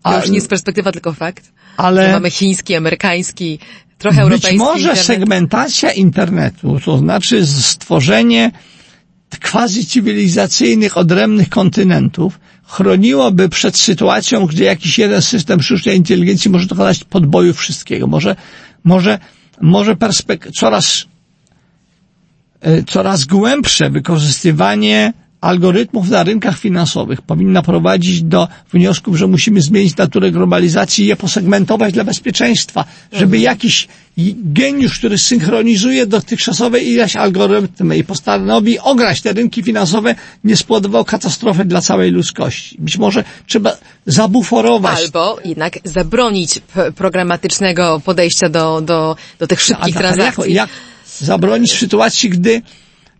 To 0.02 0.16
już 0.16 0.28
nie 0.28 0.34
jest 0.34 0.48
perspektywa, 0.48 0.92
tylko 0.92 1.12
fakt. 1.12 1.52
Ale... 1.76 2.12
Mamy 2.12 2.30
chiński, 2.30 2.74
amerykański, 2.74 3.58
trochę 3.98 4.22
europejski 4.22 4.50
Być 4.52 4.58
może 4.58 4.78
internet. 4.78 5.04
segmentacja 5.06 5.92
internetu, 5.92 6.80
to 6.84 6.98
znaczy 6.98 7.46
stworzenie 7.46 8.50
quasi-cywilizacyjnych, 9.40 10.96
odrębnych 10.96 11.48
kontynentów 11.48 12.38
chroniłoby 12.72 13.48
przed 13.48 13.76
sytuacją, 13.78 14.46
gdzie 14.46 14.64
jakiś 14.64 14.98
jeden 14.98 15.22
system 15.22 15.62
sztucznej 15.62 15.96
inteligencji 15.96 16.50
może 16.50 16.66
dokonać 16.66 17.04
podboju 17.04 17.54
wszystkiego. 17.54 18.06
Może, 18.06 18.36
może, 18.84 19.18
może 19.60 19.94
perspek- 19.94 20.50
coraz, 20.60 21.04
e, 22.60 22.82
coraz 22.82 23.24
głębsze 23.24 23.90
wykorzystywanie 23.90 25.12
algorytmów 25.42 26.08
na 26.08 26.22
rynkach 26.22 26.58
finansowych 26.58 27.22
powinna 27.22 27.62
prowadzić 27.62 28.22
do 28.22 28.48
wniosków, 28.72 29.16
że 29.16 29.26
musimy 29.26 29.60
zmienić 29.62 29.96
naturę 29.96 30.30
globalizacji 30.30 31.04
i 31.04 31.08
je 31.08 31.16
posegmentować 31.16 31.94
dla 31.94 32.04
bezpieczeństwa, 32.04 32.84
żeby 33.12 33.36
mhm. 33.36 33.42
jakiś 33.42 33.88
geniusz, 34.36 34.98
który 34.98 35.18
synchronizuje 35.18 36.06
dotychczasowe 36.06 36.80
ileś 36.80 37.16
algorytmy 37.16 37.98
i 37.98 38.04
postanowi 38.04 38.78
ograć 38.78 39.20
te 39.20 39.32
rynki 39.32 39.62
finansowe, 39.62 40.14
nie 40.44 40.56
spowodował 40.56 41.04
katastrofy 41.04 41.64
dla 41.64 41.80
całej 41.80 42.10
ludzkości. 42.10 42.76
Być 42.78 42.98
może 42.98 43.24
trzeba 43.46 43.76
zabuforować. 44.06 44.98
Albo 44.98 45.38
jednak 45.44 45.78
zabronić 45.84 46.60
programatycznego 46.96 48.00
podejścia 48.04 48.48
do, 48.48 48.80
do, 48.80 49.16
do 49.38 49.46
tych 49.46 49.60
szybkich 49.60 49.96
transakcji. 49.96 50.54
Jak, 50.54 50.68
jak 50.68 50.70
zabronić 51.18 51.72
w 51.72 51.78
sytuacji, 51.78 52.30
gdy 52.30 52.62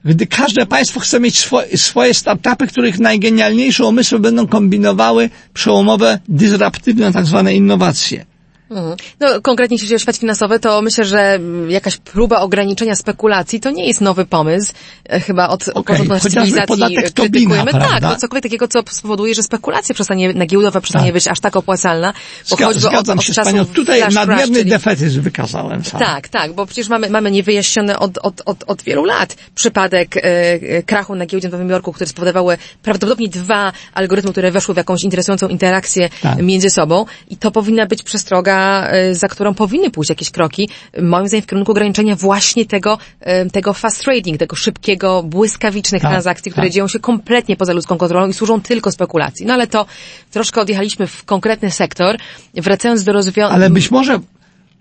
gdy 0.04 0.26
każde 0.26 0.66
państwo 0.66 1.00
chce 1.00 1.20
mieć 1.20 1.48
swoje, 1.76 2.14
startupy, 2.14 2.66
których 2.66 2.98
najgenialniejsze 2.98 3.86
umysły 3.86 4.18
będą 4.18 4.46
kombinowały 4.46 5.30
przełomowe, 5.54 6.18
dysruptywne 6.28 7.12
tak 7.12 7.26
zwane 7.26 7.54
innowacje. 7.54 8.31
Mhm. 8.76 8.96
No, 9.20 9.40
konkretnie 9.40 9.74
jeśli 9.74 9.88
chodzi 9.88 9.94
o 9.94 9.98
świat 9.98 10.16
finansowy, 10.16 10.60
to 10.60 10.82
myślę, 10.82 11.04
że 11.04 11.38
jakaś 11.68 11.96
próba 11.96 12.40
ograniczenia 12.40 12.96
spekulacji 12.96 13.60
to 13.60 13.70
nie 13.70 13.86
jest 13.86 14.00
nowy 14.00 14.26
pomysł. 14.26 14.72
E, 15.08 15.20
chyba 15.20 15.48
od 15.48 15.68
okay. 15.68 15.96
początku 15.96 16.28
cywilizacji 16.28 16.96
krytykujemy. 16.96 17.72
Tobina, 17.72 18.00
tak, 18.00 18.00
to 18.00 18.16
cokolwiek 18.16 18.42
takiego, 18.42 18.68
co 18.68 18.80
spowoduje, 18.90 19.34
że 19.34 19.42
spekulacja 19.42 19.94
przestanie, 19.94 20.32
na 20.32 20.46
giełdowa 20.46 20.80
przestanie 20.80 21.04
tak. 21.04 21.14
być 21.14 21.28
aż 21.28 21.40
tak 21.40 21.56
opłacalna. 21.56 22.12
Bo 22.50 22.56
Zga 22.56 22.72
zgadzam 22.72 23.18
od, 23.18 23.24
się 23.24 23.32
od 23.32 23.36
z 23.36 23.44
panią. 23.44 23.64
Tutaj 23.64 24.00
nadmierny 24.12 24.58
czyli... 24.58 24.70
defetyzm 24.70 25.20
wykazałem 25.20 25.84
sam. 25.84 26.00
Tak, 26.00 26.28
tak, 26.28 26.52
bo 26.52 26.66
przecież 26.66 26.88
mamy, 26.88 27.10
mamy 27.10 27.30
niewyjaśniony 27.30 27.98
od, 27.98 28.18
od, 28.18 28.42
od, 28.46 28.64
od 28.66 28.82
wielu 28.82 29.04
lat 29.04 29.36
przypadek 29.54 30.16
e, 30.16 30.20
e, 30.22 30.82
krachu 30.82 31.14
na 31.14 31.26
giełdzie 31.26 31.48
w 31.48 31.52
Nowym 31.52 31.70
Jorku, 31.70 31.92
który 31.92 32.10
spowodowały 32.10 32.58
prawdopodobnie 32.82 33.28
dwa 33.28 33.72
algorytmy, 33.94 34.32
które 34.32 34.50
weszły 34.50 34.74
w 34.74 34.76
jakąś 34.76 35.04
interesującą 35.04 35.48
interakcję 35.48 36.08
tak. 36.22 36.42
między 36.42 36.70
sobą 36.70 37.06
i 37.30 37.36
to 37.36 37.50
powinna 37.50 37.86
być 37.86 38.02
przestroga 38.02 38.61
E, 38.62 39.14
za 39.14 39.28
którą 39.28 39.54
powinny 39.54 39.90
pójść 39.90 40.10
jakieś 40.10 40.30
kroki, 40.30 40.68
moim 41.02 41.28
zdaniem 41.28 41.42
w 41.42 41.46
kierunku 41.46 41.72
ograniczenia 41.72 42.16
właśnie 42.16 42.66
tego, 42.66 42.98
e, 43.20 43.50
tego 43.50 43.72
fast 43.72 44.04
trading, 44.04 44.38
tego 44.38 44.56
szybkiego, 44.56 45.22
błyskawicznych 45.22 46.02
tak, 46.02 46.10
transakcji, 46.10 46.52
które 46.52 46.66
tak. 46.66 46.74
dzieją 46.74 46.88
się 46.88 46.98
kompletnie 46.98 47.56
poza 47.56 47.72
ludzką 47.72 47.98
kontrolą 47.98 48.28
i 48.28 48.32
służą 48.32 48.60
tylko 48.60 48.92
spekulacji. 48.92 49.46
No 49.46 49.54
ale 49.54 49.66
to 49.66 49.86
troszkę 50.30 50.60
odjechaliśmy 50.60 51.06
w 51.06 51.24
konkretny 51.24 51.70
sektor. 51.70 52.16
Wracając 52.54 53.04
do 53.04 53.12
rozwiązania... 53.12 53.48
Ale 53.48 53.70
być 53.70 53.90
może 53.90 54.18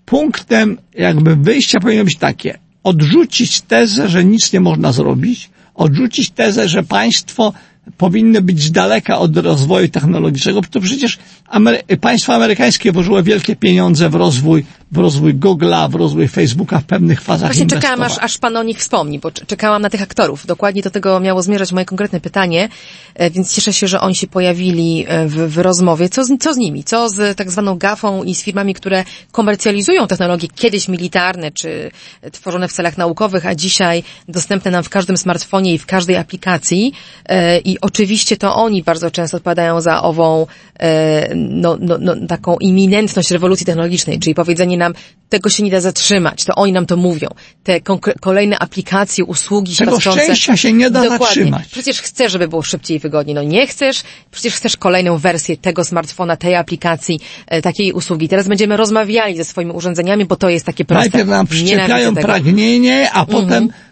punktem 0.06 0.78
jakby 0.94 1.36
wyjścia 1.36 1.80
powinno 1.80 2.04
być 2.04 2.16
takie. 2.16 2.58
Odrzucić 2.82 3.60
tezę, 3.60 4.08
że 4.08 4.24
nic 4.24 4.52
nie 4.52 4.60
można 4.60 4.92
zrobić, 4.92 5.50
odrzucić 5.74 6.30
tezę, 6.30 6.68
że 6.68 6.82
państwo 6.82 7.52
powinny 7.96 8.40
być 8.40 8.70
daleka 8.70 9.18
od 9.18 9.36
rozwoju 9.36 9.88
technologicznego, 9.88 10.60
to 10.70 10.80
przecież 10.80 11.18
Amery 11.52 11.82
państwo 12.00 12.34
amerykańskie 12.34 12.92
włożyło 12.92 13.22
wielkie 13.22 13.56
pieniądze 13.56 14.10
w 14.10 14.14
rozwój, 14.14 14.64
w 14.92 14.98
rozwój 14.98 15.34
Google'a, 15.34 15.90
w 15.90 15.94
rozwój 15.94 16.28
Facebooka 16.28 16.78
w 16.78 16.84
pewnych 16.84 17.20
fazach 17.20 17.48
Właśnie 17.48 17.66
czekałam, 17.66 18.02
aż, 18.02 18.18
aż 18.18 18.38
pan 18.38 18.56
o 18.56 18.62
nich 18.62 18.78
wspomni, 18.78 19.18
bo 19.18 19.30
czekałam 19.30 19.82
na 19.82 19.90
tych 19.90 20.02
aktorów. 20.02 20.46
Dokładnie 20.46 20.82
do 20.82 20.90
tego 20.90 21.20
miało 21.20 21.42
zmierzać 21.42 21.72
moje 21.72 21.84
konkretne 21.84 22.20
pytanie, 22.20 22.68
e, 23.14 23.30
więc 23.30 23.54
cieszę 23.54 23.72
się, 23.72 23.88
że 23.88 24.00
oni 24.00 24.16
się 24.16 24.26
pojawili 24.26 25.04
e, 25.08 25.26
w, 25.26 25.34
w 25.34 25.58
rozmowie. 25.58 26.08
Co 26.08 26.24
z, 26.24 26.38
co 26.40 26.54
z 26.54 26.56
nimi? 26.56 26.84
Co 26.84 27.08
z 27.08 27.36
tak 27.36 27.50
zwaną 27.50 27.78
gafą 27.78 28.22
i 28.22 28.34
z 28.34 28.42
firmami, 28.42 28.74
które 28.74 29.04
komercjalizują 29.32 30.06
technologie 30.06 30.48
kiedyś 30.54 30.88
militarne, 30.88 31.50
czy 31.50 31.90
tworzone 32.32 32.68
w 32.68 32.72
celach 32.72 32.98
naukowych, 32.98 33.46
a 33.46 33.54
dzisiaj 33.54 34.02
dostępne 34.28 34.70
nam 34.70 34.84
w 34.84 34.88
każdym 34.88 35.16
smartfonie 35.16 35.74
i 35.74 35.78
w 35.78 35.86
każdej 35.86 36.16
aplikacji 36.16 36.92
e, 37.28 37.58
i 37.72 37.80
oczywiście 37.80 38.36
to 38.36 38.54
oni 38.54 38.82
bardzo 38.82 39.10
często 39.10 39.36
odpowiadają 39.36 39.80
za 39.80 40.02
ową 40.02 40.46
e, 40.78 41.34
no, 41.34 41.76
no, 41.80 41.98
no, 42.00 42.14
taką 42.28 42.56
iminentność 42.56 43.30
rewolucji 43.30 43.66
technologicznej, 43.66 44.18
czyli 44.18 44.34
powiedzenie 44.34 44.76
nam, 44.76 44.94
tego 45.28 45.50
się 45.50 45.62
nie 45.62 45.70
da 45.70 45.80
zatrzymać, 45.80 46.44
to 46.44 46.54
oni 46.54 46.72
nam 46.72 46.86
to 46.86 46.96
mówią. 46.96 47.28
Te 47.64 47.80
kolejne 48.20 48.58
aplikacje, 48.58 49.24
usługi 49.24 49.76
Tego 49.76 50.00
szczęścia 50.00 50.56
się 50.56 50.72
nie 50.72 50.90
da 50.90 51.02
Dokładnie. 51.02 51.26
zatrzymać. 51.26 51.68
Przecież 51.68 52.00
chcesz, 52.00 52.32
żeby 52.32 52.48
było 52.48 52.62
szybciej 52.62 52.96
i 52.96 53.00
wygodniej. 53.00 53.34
No 53.34 53.42
nie 53.42 53.66
chcesz, 53.66 54.02
przecież 54.30 54.54
chcesz 54.54 54.76
kolejną 54.76 55.18
wersję 55.18 55.56
tego 55.56 55.84
smartfona, 55.84 56.36
tej 56.36 56.54
aplikacji, 56.56 57.20
e, 57.46 57.62
takiej 57.62 57.92
usługi. 57.92 58.28
Teraz 58.28 58.48
będziemy 58.48 58.76
rozmawiali 58.76 59.36
ze 59.36 59.44
swoimi 59.44 59.72
urządzeniami, 59.72 60.24
bo 60.24 60.36
to 60.36 60.48
jest 60.48 60.66
takie 60.66 60.84
proste. 60.84 61.00
Najpierw 61.00 61.28
nam 61.28 61.46
przyczepiają 61.46 62.14
pragnienie, 62.14 63.10
a 63.12 63.26
potem 63.26 63.64
E, 63.64 63.91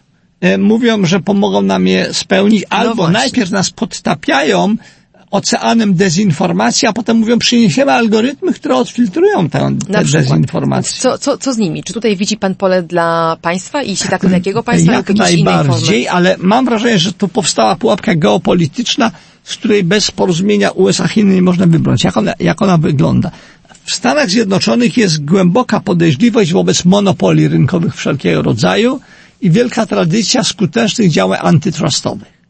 mówią, 0.59 1.07
że 1.07 1.21
pomogą 1.21 1.63
nam 1.63 1.87
je 1.87 2.15
spełnić, 2.15 2.65
no 2.71 2.77
albo 2.77 3.03
no 3.03 3.11
najpierw 3.11 3.51
nas 3.51 3.71
podtapiają 3.71 4.77
oceanem 5.31 5.95
dezinformacji, 5.95 6.89
a 6.89 6.93
potem 6.93 7.17
mówią, 7.17 7.39
przyniesiemy 7.39 7.93
algorytmy, 7.93 8.53
które 8.53 8.77
odfiltrują 8.77 9.49
tę, 9.49 9.77
tę 9.93 10.05
dezinformację. 10.05 11.01
Co, 11.01 11.19
co, 11.19 11.39
co 11.39 11.53
z 11.53 11.59
nimi? 11.59 11.83
Czy 11.83 11.93
tutaj 11.93 12.17
widzi 12.17 12.37
pan 12.37 12.55
pole 12.55 12.83
dla 12.83 13.37
państwa? 13.43 13.83
I 13.83 13.91
jeśli 13.91 14.11
tak, 14.11 14.21
to 14.21 14.29
dla 14.29 14.37
jakiego 14.37 14.63
państwa? 14.63 14.93
Jak 14.93 15.15
najbardziej, 15.15 16.09
ale 16.09 16.37
mam 16.39 16.65
wrażenie, 16.65 16.99
że 16.99 17.13
tu 17.13 17.29
powstała 17.29 17.77
pułapka 17.77 18.15
geopolityczna, 18.15 19.11
z 19.45 19.57
której 19.57 19.85
bez 19.85 20.11
porozumienia 20.11 20.71
USA-Chiny 20.71 21.35
nie 21.35 21.43
można 21.43 21.67
wybrnąć. 21.67 22.05
Jak 22.05 22.17
ona, 22.17 22.33
jak 22.41 22.63
ona 22.63 22.79
wygląda? 22.79 23.31
W 23.85 23.95
Stanach 23.95 24.31
Zjednoczonych 24.31 24.97
jest 24.97 25.25
głęboka 25.25 25.81
podejrzliwość 25.81 26.53
wobec 26.53 26.85
monopolii 26.85 27.49
rynkowych 27.49 27.97
wszelkiego 27.97 28.43
rodzaju, 28.43 29.01
i 29.41 29.51
wielka 29.51 29.87
tradycja 29.87 30.45
skutecznych 30.45 31.11
działań 31.11 31.39
antytrustowych. 31.43 32.41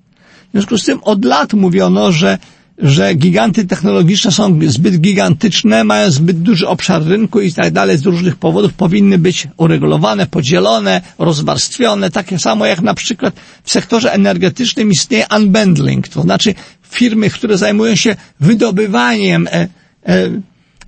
W 0.48 0.52
związku 0.52 0.78
z 0.78 0.84
tym 0.84 0.98
od 1.02 1.24
lat 1.24 1.54
mówiono, 1.54 2.12
że, 2.12 2.38
że 2.78 3.14
giganty 3.14 3.64
technologiczne 3.66 4.32
są 4.32 4.58
zbyt 4.66 5.00
gigantyczne, 5.00 5.84
mają 5.84 6.10
zbyt 6.10 6.42
duży 6.42 6.68
obszar 6.68 7.04
rynku 7.04 7.40
i 7.40 7.52
tak 7.52 7.72
dalej 7.72 7.98
z 7.98 8.06
różnych 8.06 8.36
powodów 8.36 8.72
powinny 8.72 9.18
być 9.18 9.48
uregulowane, 9.56 10.26
podzielone, 10.26 11.02
rozwarstwione, 11.18 12.10
takie 12.10 12.38
samo 12.38 12.66
jak 12.66 12.80
na 12.80 12.94
przykład 12.94 13.34
w 13.64 13.70
sektorze 13.70 14.12
energetycznym 14.12 14.90
istnieje 14.90 15.26
unbundling, 15.36 16.08
to 16.08 16.22
znaczy 16.22 16.54
firmy, 16.90 17.30
które 17.30 17.58
zajmują 17.58 17.94
się 17.94 18.16
wydobywaniem 18.40 19.48
e, 19.48 19.68
e, 20.06 20.30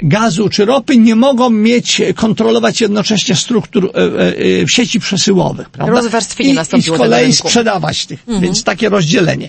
gazu 0.03 0.49
czy 0.49 0.65
ropy 0.65 0.97
nie 0.97 1.17
mogą 1.17 1.51
mieć, 1.51 2.03
kontrolować 2.15 2.81
jednocześnie 2.81 3.37
struktur 3.37 3.91
e, 3.95 3.99
e, 4.63 4.69
sieci 4.69 5.01
przesyłowych, 5.01 5.71
prawda? 5.71 5.95
Rozwarstwienie 5.95 6.51
I, 6.51 6.55
nastąpiło 6.55 6.97
I 6.97 6.99
z 6.99 7.03
kolei 7.03 7.33
sprzedawać 7.33 8.07
tych, 8.07 8.21
mhm. 8.21 8.41
więc 8.41 8.65
takie 8.65 8.89
rozdzielenie. 8.89 9.49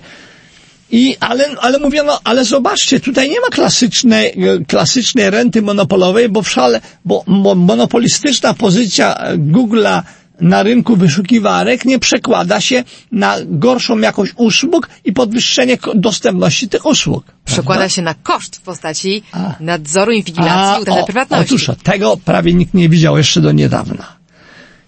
I, 0.91 1.17
ale, 1.19 1.55
ale 1.61 1.79
mówiono, 1.79 2.19
ale 2.23 2.45
zobaczcie, 2.45 2.99
tutaj 2.99 3.29
nie 3.29 3.41
ma 3.41 3.47
klasycznej, 3.47 4.27
e, 4.27 4.65
klasycznej 4.65 5.29
renty 5.29 5.61
monopolowej, 5.61 6.29
bo 6.29 6.41
w 6.41 6.49
szale, 6.49 6.81
bo 7.05 7.23
monopolistyczna 7.55 8.53
pozycja 8.53 9.15
Google'a 9.37 10.01
na 10.41 10.63
rynku 10.63 10.95
wyszukiwarek 10.95 11.85
nie 11.85 11.99
przekłada 11.99 12.61
się 12.61 12.83
na 13.11 13.35
gorszą 13.45 13.99
jakość 13.99 14.33
usług 14.35 14.89
i 15.05 15.13
podwyższenie 15.13 15.77
dostępności 15.95 16.69
tych 16.69 16.85
usług. 16.85 17.25
Przekłada 17.45 17.79
prawda? 17.79 17.89
się 17.89 18.01
na 18.01 18.13
koszt 18.13 18.55
w 18.55 18.61
postaci 18.61 19.23
A. 19.31 19.55
nadzoru, 19.59 20.11
inwigilacji, 20.11 20.81
utraty 20.81 21.01
o, 21.01 21.05
prywatności. 21.05 21.55
Otóż 21.55 21.71
tego 21.83 22.17
prawie 22.17 22.53
nikt 22.53 22.73
nie 22.73 22.89
widział 22.89 23.17
jeszcze 23.17 23.41
do 23.41 23.51
niedawna. 23.51 24.05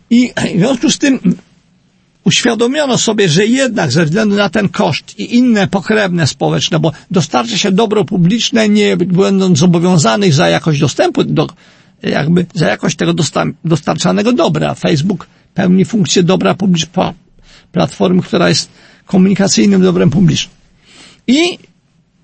I 0.09 0.33
w 0.55 0.59
związku 0.59 0.89
z 0.89 0.97
tym 0.97 1.19
uświadomiono 2.23 2.97
sobie, 2.97 3.29
że 3.29 3.45
jednak 3.45 3.91
ze 3.91 4.05
względu 4.05 4.35
na 4.35 4.49
ten 4.49 4.69
koszt 4.69 5.19
i 5.19 5.35
inne 5.35 5.67
pokrewne 5.67 6.27
społeczne, 6.27 6.79
bo 6.79 6.91
dostarcza 7.11 7.57
się 7.57 7.71
dobro 7.71 8.05
publiczne, 8.05 8.69
nie 8.69 8.97
będąc 8.97 9.59
zobowiązanych 9.59 10.33
za 10.33 10.49
jakość 10.49 10.79
dostępu 10.79 11.23
do, 11.23 11.47
jakby 12.03 12.45
za 12.53 12.67
jakość 12.67 12.95
tego 12.95 13.13
dosta- 13.13 13.51
dostarczanego 13.65 14.33
dobra. 14.33 14.75
Facebook 14.75 15.27
pełni 15.55 15.85
funkcję 15.85 16.23
dobra 16.23 16.53
publicznego, 16.53 17.13
platformy, 17.71 18.21
która 18.21 18.49
jest 18.49 18.69
komunikacyjnym 19.05 19.81
dobrem 19.81 20.09
publicznym. 20.09 20.55
I 21.27 21.59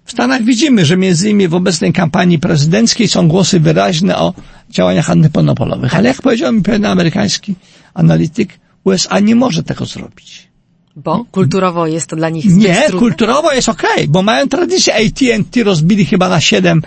w 0.06 0.12
Stanach 0.12 0.44
widzimy, 0.44 0.86
że 0.86 0.98
między 0.98 1.30
innymi 1.30 1.48
w 1.48 1.56
obecnej 1.56 1.94
kampanii 1.94 2.40
prezydenckiej 2.40 3.08
są 3.08 3.28
głosy 3.28 3.60
wyraźne 3.60 4.18
o 4.18 4.34
działaniach 4.70 5.10
antymonopolowych. 5.10 5.96
Ale 5.96 6.08
jak 6.08 6.22
powiedział 6.22 6.54
mi 6.54 6.62
pewien 6.62 6.86
amerykański 6.86 7.56
analityk, 7.94 8.60
USA 8.84 9.20
nie 9.20 9.36
może 9.36 9.64
tego 9.64 9.86
zrobić. 9.86 10.52
Bo 10.96 11.26
kulturowo 11.32 11.88
jest 11.88 12.08
to 12.08 12.16
dla 12.16 12.30
nich 12.30 12.52
zbyt 12.52 12.68
Nie, 12.68 12.76
trudne. 12.76 13.00
kulturowo 13.00 13.52
jest 13.52 13.70
okej, 13.70 14.08
bo 14.08 14.22
mają 14.22 14.48
tradycję. 14.48 14.96
AT&T 14.96 15.64
rozbili 15.64 16.06
chyba 16.06 16.30
na 16.30 16.42
siedem, 16.42 16.82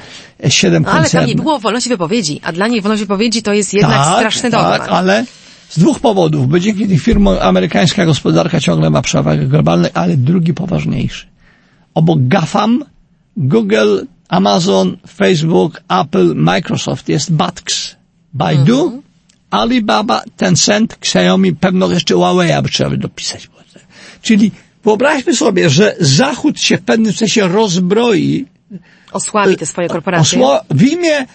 siedem 0.49 0.83
No, 0.83 0.91
ale 0.93 1.11
tam 1.11 1.27
nie 1.27 1.35
było 1.35 1.59
wolności 1.59 1.89
wypowiedzi, 1.89 2.41
a 2.43 2.53
dla 2.53 2.69
nich 2.69 2.83
wolność 2.83 3.03
wypowiedzi 3.03 3.43
to 3.43 3.53
jest 3.53 3.75
jednak 3.75 4.07
straszny 4.07 4.51
dogmat. 4.51 4.79
Tak, 4.79 4.93
ale 4.93 5.25
z 5.75 5.79
dwóch 5.79 6.01
powodów, 6.01 6.49
bo 6.49 6.59
dzięki 6.61 6.89
tych 6.89 7.03
firmom 7.03 7.37
amerykańska 7.41 8.07
gospodarka 8.07 8.61
ciągle 8.61 8.91
ma 8.91 9.03
przewagę 9.03 9.47
globalną, 9.47 9.89
ale 9.95 10.17
drugi 10.17 10.55
poważniejszy. 10.55 11.27
Obok 11.95 12.19
GAFAM, 12.21 12.85
Google, 13.37 13.99
Amazon, 14.29 14.97
Facebook, 15.17 15.83
Apple, 16.01 16.35
Microsoft 16.35 17.09
jest 17.09 17.33
BATX. 17.33 17.97
Baidu, 18.35 18.85
Mhm. 18.85 19.03
Alibaba, 19.51 20.23
Tencent, 20.37 20.93
Xiaomi, 21.01 21.53
pewno 21.53 21.91
jeszcze 21.91 22.15
Huawei 22.15 22.63
by 22.63 22.69
trzeba 22.69 22.91
by 22.91 22.97
dopisać. 22.99 23.51
Czyli 24.23 24.51
wyobraźmy 24.85 25.35
sobie, 25.35 25.71
że 25.71 25.97
Zachód 26.01 26.61
się 26.61 26.77
w 26.77 26.83
pewnym 26.83 27.13
sensie 27.13 27.49
rozbroi 27.49 28.47
Osłabi 29.13 29.57
te 29.57 29.67
swoje 29.67 29.89
korporacje. 29.89 30.39
Osło- 30.39 30.61
w 30.71 30.83
imię 30.83 31.27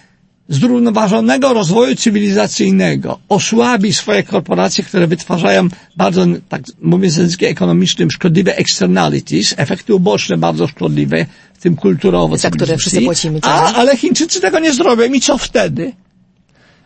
zrównoważonego 0.50 1.52
rozwoju 1.52 1.96
cywilizacyjnego 1.96 3.18
osłabi 3.28 3.92
swoje 3.92 4.22
korporacje, 4.22 4.84
które 4.84 5.06
wytwarzają 5.06 5.68
bardzo, 5.96 6.26
tak 6.48 6.62
mówiąc 6.80 7.16
językiem 7.16 7.50
ekonomicznym, 7.50 8.10
szkodliwe 8.10 8.56
externalities, 8.56 9.54
efekty 9.56 9.94
uboczne 9.94 10.38
bardzo 10.38 10.66
szkodliwe, 10.66 11.26
w 11.54 11.62
tym 11.62 11.76
kulturowo. 11.76 12.36
Za 12.36 12.50
które 12.50 12.76
wszyscy 12.76 13.02
płacimy. 13.02 13.38
A, 13.42 13.74
ale 13.74 13.96
Chińczycy 13.96 14.40
tego 14.40 14.58
nie 14.58 14.72
zrobią 14.72 15.04
i 15.12 15.20
co 15.20 15.38
wtedy? 15.38 15.92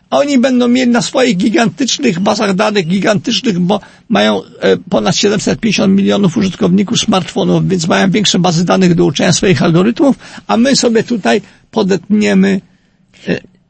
Oni 0.09 0.37
będą 0.37 0.67
mieli 0.67 0.91
na 0.91 1.01
swoich 1.01 1.37
gigantycznych 1.37 2.19
bazach 2.19 2.53
danych, 2.53 2.87
gigantycznych, 2.87 3.59
bo 3.59 3.79
mają 4.09 4.41
e, 4.43 4.77
ponad 4.77 5.15
750 5.15 5.93
milionów 5.93 6.37
użytkowników 6.37 6.99
smartfonów, 6.99 7.67
więc 7.67 7.87
mają 7.87 8.11
większe 8.11 8.39
bazy 8.39 8.65
danych 8.65 8.95
do 8.95 9.05
uczenia 9.05 9.33
swoich 9.33 9.61
algorytmów, 9.61 10.15
a 10.47 10.57
my 10.57 10.75
sobie 10.75 11.03
tutaj 11.03 11.41
podetniemy 11.71 12.61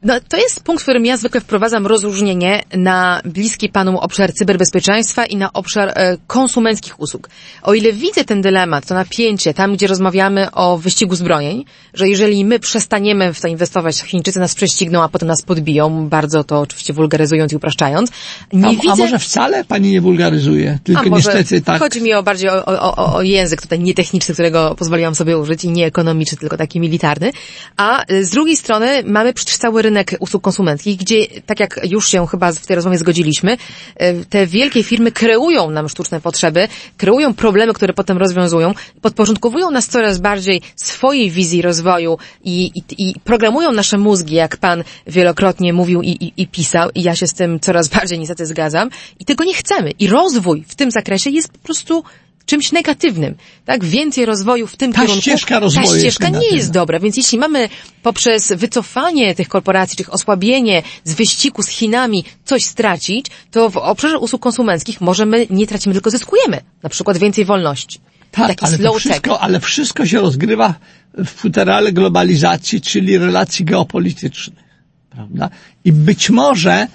No, 0.06 0.14
to 0.28 0.36
jest 0.36 0.62
punkt, 0.62 0.82
w 0.82 0.84
którym 0.84 1.06
ja 1.06 1.16
zwykle 1.16 1.40
wprowadzam 1.40 1.86
rozróżnienie 1.86 2.62
na 2.76 3.20
bliski 3.24 3.68
panu 3.68 3.98
obszar 3.98 4.32
cyberbezpieczeństwa 4.32 5.26
i 5.26 5.36
na 5.36 5.52
obszar 5.52 5.92
e, 5.94 6.16
konsumenckich 6.26 7.00
usług. 7.00 7.28
O 7.62 7.74
ile 7.74 7.92
widzę 7.92 8.24
ten 8.24 8.42
dylemat, 8.42 8.86
to 8.86 8.94
napięcie 8.94 9.54
tam, 9.54 9.74
gdzie 9.74 9.86
rozmawiamy 9.86 10.50
o 10.50 10.78
wyścigu 10.78 11.14
zbrojeń, 11.14 11.64
że 11.94 12.08
jeżeli 12.08 12.44
my 12.44 12.58
przestaniemy 12.58 13.32
w 13.34 13.40
to 13.40 13.48
inwestować, 13.48 14.02
Chińczycy 14.02 14.40
nas 14.40 14.54
prześcigną, 14.54 15.02
a 15.02 15.08
potem 15.08 15.28
nas 15.28 15.42
podbiją, 15.42 16.08
bardzo 16.08 16.44
to 16.44 16.60
oczywiście 16.60 16.92
wulgaryzując 16.92 17.52
i 17.52 17.56
upraszczając, 17.56 18.10
nie 18.52 18.68
a, 18.68 18.70
widzę... 18.70 18.92
a 18.92 18.96
może 18.96 19.18
wcale 19.18 19.64
pani 19.64 19.90
nie 19.90 20.00
wulgaryzuje, 20.00 20.78
tylko 20.84 21.02
A 21.02 21.04
może 21.04 21.34
niestety 21.34 21.60
tak. 21.60 21.78
Chodzi 21.78 22.02
mi 22.02 22.14
o 22.14 22.22
bardziej 22.22 22.50
o, 22.50 22.66
o, 22.66 23.14
o, 23.14 23.22
język 23.22 23.62
tutaj 23.62 23.80
nietechniczny, 23.80 24.34
którego 24.34 24.74
pozwoliłam 24.78 25.14
sobie 25.14 25.38
użyć 25.38 25.64
i 25.64 25.70
nie 25.70 25.86
ekonomiczny, 25.86 26.38
tylko 26.38 26.56
taki 26.56 26.80
militarny. 26.80 27.32
A 27.76 28.12
y, 28.12 28.24
z 28.24 28.30
drugiej 28.30 28.56
strony 28.56 29.02
mamy 29.06 29.32
przecież 29.32 29.56
cały 29.56 29.82
rynek 29.82 29.95
usług 30.20 30.42
konsumenckich, 30.42 30.96
gdzie, 30.96 31.26
tak 31.46 31.60
jak 31.60 31.80
już 31.90 32.08
się 32.08 32.26
chyba 32.26 32.52
w 32.52 32.66
tej 32.66 32.76
rozmowie 32.76 32.98
zgodziliśmy, 32.98 33.52
y, 33.52 34.24
te 34.30 34.46
wielkie 34.46 34.82
firmy 34.82 35.12
kreują 35.12 35.70
nam 35.70 35.88
sztuczne 35.88 36.20
potrzeby, 36.20 36.68
kreują 36.96 37.34
problemy, 37.34 37.72
które 37.72 37.92
potem 37.92 38.18
rozwiązują, 38.18 38.74
podporządkowują 39.00 39.70
nas 39.70 39.88
coraz 39.88 40.18
bardziej 40.18 40.62
swojej 40.76 41.30
wizji 41.30 41.62
rozwoju 41.62 42.18
i, 42.44 42.70
i, 42.74 42.82
i 42.98 43.20
programują 43.20 43.72
nasze 43.72 43.98
mózgi, 43.98 44.34
jak 44.34 44.56
pan 44.56 44.84
wielokrotnie 45.06 45.72
mówił 45.72 46.02
i, 46.02 46.08
i, 46.08 46.32
i 46.36 46.46
pisał, 46.46 46.90
i 46.94 47.02
ja 47.02 47.16
się 47.16 47.26
z 47.26 47.34
tym 47.34 47.60
coraz 47.60 47.88
bardziej 47.88 48.18
niestety 48.18 48.46
zgadzam. 48.46 48.90
I 49.18 49.24
tego 49.24 49.44
nie 49.44 49.54
chcemy. 49.54 49.90
I 49.90 50.08
rozwój 50.08 50.64
w 50.68 50.74
tym 50.74 50.90
zakresie 50.90 51.30
jest 51.30 51.52
po 51.52 51.58
prostu 51.58 52.04
czymś 52.46 52.72
negatywnym. 52.72 53.34
Tak? 53.64 53.84
Więcej 53.84 54.26
rozwoju 54.26 54.66
w 54.66 54.76
tym 54.76 54.92
Ta 54.92 55.00
kierunku. 55.00 55.22
ścieżka 55.22 55.58
rozwoju 55.58 55.86
Ta 55.86 55.92
jest 55.92 56.00
ścieżka 56.04 56.24
nie 56.24 56.32
negatywna. 56.32 56.56
jest 56.56 56.72
dobra, 56.72 57.00
więc 57.00 57.16
jeśli 57.16 57.38
mamy 57.38 57.68
poprzez 58.02 58.52
wycofanie 58.52 59.34
tych 59.34 59.48
korporacji, 59.48 59.96
czy 59.96 60.10
osłabienie 60.10 60.82
z 61.04 61.14
wyścigu 61.14 61.62
z 61.62 61.68
Chinami 61.68 62.24
coś 62.44 62.64
stracić, 62.64 63.26
to 63.50 63.70
w 63.70 63.76
obszarze 63.76 64.18
usług 64.18 64.42
konsumenckich 64.42 65.00
może 65.00 65.26
my 65.26 65.46
nie 65.50 65.66
tracimy, 65.66 65.94
tylko 65.94 66.10
zyskujemy. 66.10 66.60
Na 66.82 66.88
przykład 66.88 67.18
więcej 67.18 67.44
wolności. 67.44 68.00
Tak, 68.30 68.58
ale, 68.62 68.98
wszystko, 68.98 69.40
ale 69.40 69.60
wszystko 69.60 70.06
się 70.06 70.20
rozgrywa 70.20 70.74
w 71.14 71.26
futerale 71.28 71.92
globalizacji, 71.92 72.80
czyli 72.80 73.18
relacji 73.18 73.64
geopolitycznych. 73.64 74.64
Prawda? 75.10 75.50
I 75.84 75.92
być 75.92 76.30
może, 76.30 76.86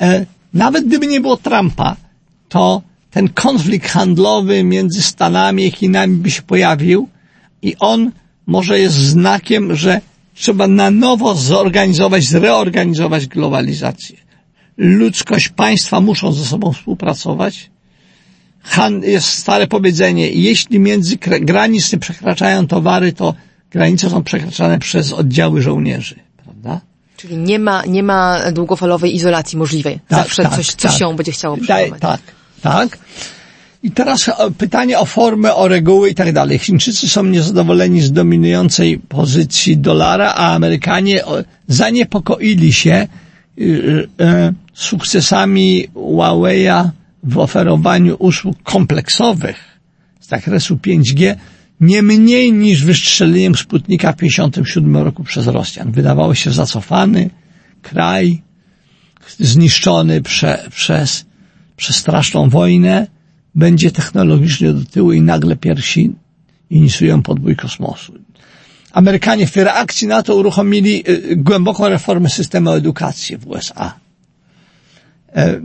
e, 0.00 0.26
nawet 0.54 0.86
gdyby 0.86 1.06
nie 1.06 1.20
było 1.20 1.36
Trumpa, 1.36 1.96
to 2.48 2.82
ten 3.18 3.28
konflikt 3.28 3.88
handlowy 3.88 4.64
między 4.64 5.02
Stanami 5.02 5.66
i 5.66 5.70
Chinami 5.70 6.16
by 6.16 6.30
się 6.30 6.42
pojawił 6.42 7.08
i 7.62 7.76
on 7.80 8.12
może 8.46 8.78
jest 8.78 8.94
znakiem, 8.94 9.76
że 9.76 10.00
trzeba 10.34 10.68
na 10.68 10.90
nowo 10.90 11.34
zorganizować, 11.34 12.24
zreorganizować 12.24 13.26
globalizację. 13.26 14.16
Ludzkość, 14.76 15.48
państwa 15.48 16.00
muszą 16.00 16.32
ze 16.32 16.44
sobą 16.44 16.72
współpracować, 16.72 17.70
Han, 18.62 19.02
jest 19.02 19.28
stare 19.28 19.66
powiedzenie, 19.66 20.30
jeśli 20.30 20.78
między 20.78 21.16
granic 21.40 21.92
nie 21.92 21.98
przekraczają 21.98 22.66
towary, 22.66 23.12
to 23.12 23.34
granice 23.70 24.10
są 24.10 24.22
przekraczane 24.22 24.78
przez 24.78 25.12
oddziały 25.12 25.62
żołnierzy, 25.62 26.16
prawda? 26.44 26.80
Czyli 27.16 27.36
nie 27.36 27.58
ma, 27.58 27.84
nie 27.84 28.02
ma 28.02 28.52
długofalowej 28.52 29.14
izolacji 29.14 29.58
możliwej. 29.58 30.00
Zawsze 30.10 30.50
coś, 30.56 30.74
coś 30.74 30.98
się 30.98 31.16
będzie 31.16 31.32
chciało 31.32 31.56
przełamać. 31.56 32.00
Tak, 32.00 32.20
tak. 32.62 32.98
I 33.82 33.90
teraz 33.90 34.28
o, 34.28 34.50
pytanie 34.50 34.98
o 34.98 35.04
formę, 35.04 35.54
o 35.54 35.68
reguły 35.68 36.10
i 36.10 36.14
tak 36.14 36.32
dalej. 36.32 36.58
Chińczycy 36.58 37.08
są 37.08 37.24
niezadowoleni 37.24 38.00
z 38.00 38.12
dominującej 38.12 38.98
pozycji 38.98 39.76
dolara, 39.76 40.34
a 40.34 40.54
Amerykanie 40.54 41.24
o, 41.24 41.36
zaniepokoili 41.68 42.72
się 42.72 43.08
y, 43.58 44.08
sukcesami 44.74 45.88
Huawei'a 45.94 46.88
w 47.22 47.38
oferowaniu 47.38 48.16
usług 48.18 48.62
kompleksowych 48.62 49.78
z 50.20 50.28
zakresu 50.28 50.76
5G 50.76 51.34
nie 51.80 52.02
mniej 52.02 52.52
niż 52.52 52.84
wystrzeleniem 52.84 53.54
Sputnika 53.54 54.12
w 54.12 54.16
1957 54.16 54.96
roku 55.04 55.24
przez 55.24 55.46
Rosjan. 55.46 55.92
Wydawało 55.92 56.34
się 56.34 56.50
zacofany 56.50 57.30
kraj, 57.82 58.42
zniszczony 59.38 60.22
prze, 60.22 60.68
przez, 60.70 61.24
przez 61.78 61.96
straszną 61.96 62.48
wojnę, 62.48 63.06
będzie 63.54 63.90
technologicznie 63.90 64.72
do 64.72 64.84
tyłu 64.84 65.12
i 65.12 65.20
nagle 65.20 65.56
pierwsi 65.56 66.12
inicjują 66.70 67.22
podbój 67.22 67.56
kosmosu. 67.56 68.12
Amerykanie 68.92 69.46
w 69.46 69.56
reakcji 69.56 70.08
na 70.08 70.22
to 70.22 70.36
uruchomili 70.36 71.04
y, 71.08 71.36
głęboką 71.36 71.88
reformę 71.88 72.28
systemu 72.28 72.70
edukacji 72.70 73.36
w 73.36 73.46
USA. 73.46 73.94
E, 75.36 75.60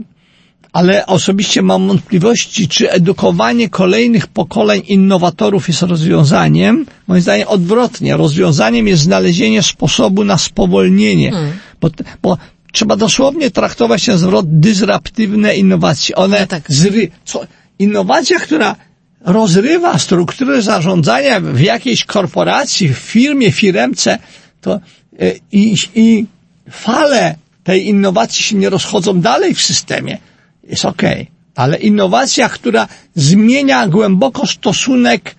ale 0.72 1.06
osobiście 1.06 1.62
mam 1.62 1.88
wątpliwości, 1.88 2.68
czy 2.68 2.90
edukowanie 2.90 3.68
kolejnych 3.68 4.26
pokoleń 4.26 4.82
innowatorów 4.86 5.68
jest 5.68 5.82
rozwiązaniem. 5.82 6.86
Moim 7.06 7.22
zdaniem 7.22 7.48
odwrotnie. 7.48 8.16
Rozwiązaniem 8.16 8.88
jest 8.88 9.02
znalezienie 9.02 9.62
sposobu 9.62 10.24
na 10.24 10.38
spowolnienie. 10.38 11.32
Bo, 11.80 11.90
bo 12.22 12.38
trzeba 12.74 12.96
dosłownie 12.96 13.50
traktować 13.50 14.04
ten 14.04 14.18
zwrot 14.18 14.46
dysraptywne 14.48 15.56
innowacje. 15.56 16.16
One 16.16 16.40
No 16.40 16.46
tak. 16.46 16.62
zry, 16.68 17.10
co, 17.24 17.46
innowacja, 17.78 18.38
która 18.38 18.76
rozrywa 19.20 19.98
strukturę 19.98 20.62
zarządzania 20.62 21.40
w 21.40 21.60
jakiejś 21.60 22.04
korporacji, 22.04 22.88
w 22.88 22.98
firmie, 22.98 23.52
firemce, 23.52 24.18
to 24.60 24.72
e, 24.74 25.32
i, 25.52 25.76
i 25.94 26.26
fale 26.70 27.34
tej 27.64 27.88
innowacji 27.88 28.42
się 28.44 28.56
nie 28.56 28.70
rozchodzą 28.70 29.20
dalej 29.20 29.54
w 29.54 29.62
systemie, 29.62 30.18
jest 30.64 30.84
okej. 30.84 31.30
ale 31.54 31.76
innowacja, 31.78 32.48
która 32.48 32.88
zmienia 33.14 33.88
głęboko 33.88 34.46
stosunek 34.46 35.34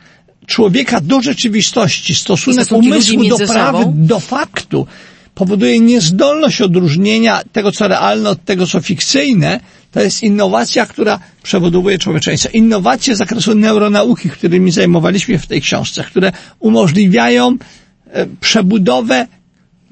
człowieka 0.45 1.01
do 1.01 1.21
rzeczywistości, 1.21 2.15
stosunek 2.15 2.71
umysłu 2.71 3.23
do 3.29 3.38
prawy, 3.38 3.83
do 3.88 4.19
faktu, 4.19 4.88
powoduje 5.36 5.79
niezdolność 5.79 6.61
odróżnienia 6.61 7.41
tego, 7.51 7.71
co 7.71 7.88
realne 7.88 8.29
od 8.29 8.45
tego, 8.45 8.67
co 8.67 8.81
fikcyjne, 8.81 9.59
to 9.91 10.01
jest 10.01 10.23
innowacja, 10.23 10.86
która 10.86 11.19
przebudowuje 11.43 11.97
człowieczeństwo. 11.97 12.49
Innowacje 12.53 13.15
z 13.15 13.17
zakresu 13.17 13.55
neuronauki, 13.55 14.29
którymi 14.29 14.71
zajmowaliśmy 14.71 15.39
w 15.39 15.47
tej 15.47 15.61
książce, 15.61 16.03
które 16.03 16.31
umożliwiają 16.59 17.57
e, 18.07 18.25
przebudowę 18.41 19.27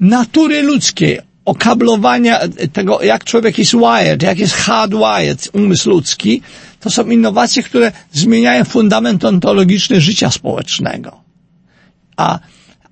natury 0.00 0.62
ludzkiej, 0.62 1.18
okablowania 1.44 2.40
tego, 2.72 3.02
jak 3.02 3.24
człowiek 3.24 3.58
jest 3.58 3.72
wired, 3.72 4.22
jak 4.22 4.38
jest 4.38 4.54
hardwired, 4.54 5.48
umysł 5.52 5.90
ludzki, 5.90 6.42
to 6.80 6.90
są 6.90 7.06
innowacje, 7.06 7.62
które 7.62 7.92
zmieniają 8.12 8.64
fundament 8.64 9.24
ontologiczny 9.24 10.00
życia 10.00 10.30
społecznego. 10.30 11.20
A, 12.16 12.38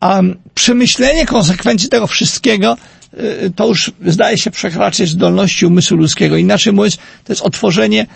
a 0.03 0.21
przemyślenie 0.55 1.27
konsekwencji 1.27 1.89
tego 1.89 2.07
wszystkiego 2.07 2.77
y, 3.15 3.53
to 3.57 3.69
już 3.69 3.93
zdaje 4.07 4.39
się 4.39 4.51
przekraczać 4.51 5.09
zdolności 5.09 5.67
umysłu 5.67 5.97
ludzkiego. 5.97 6.37
Inaczej 6.37 6.73
mówiąc, 6.73 6.97
to 6.97 7.33
jest 7.33 7.43
otworzenie, 7.43 8.07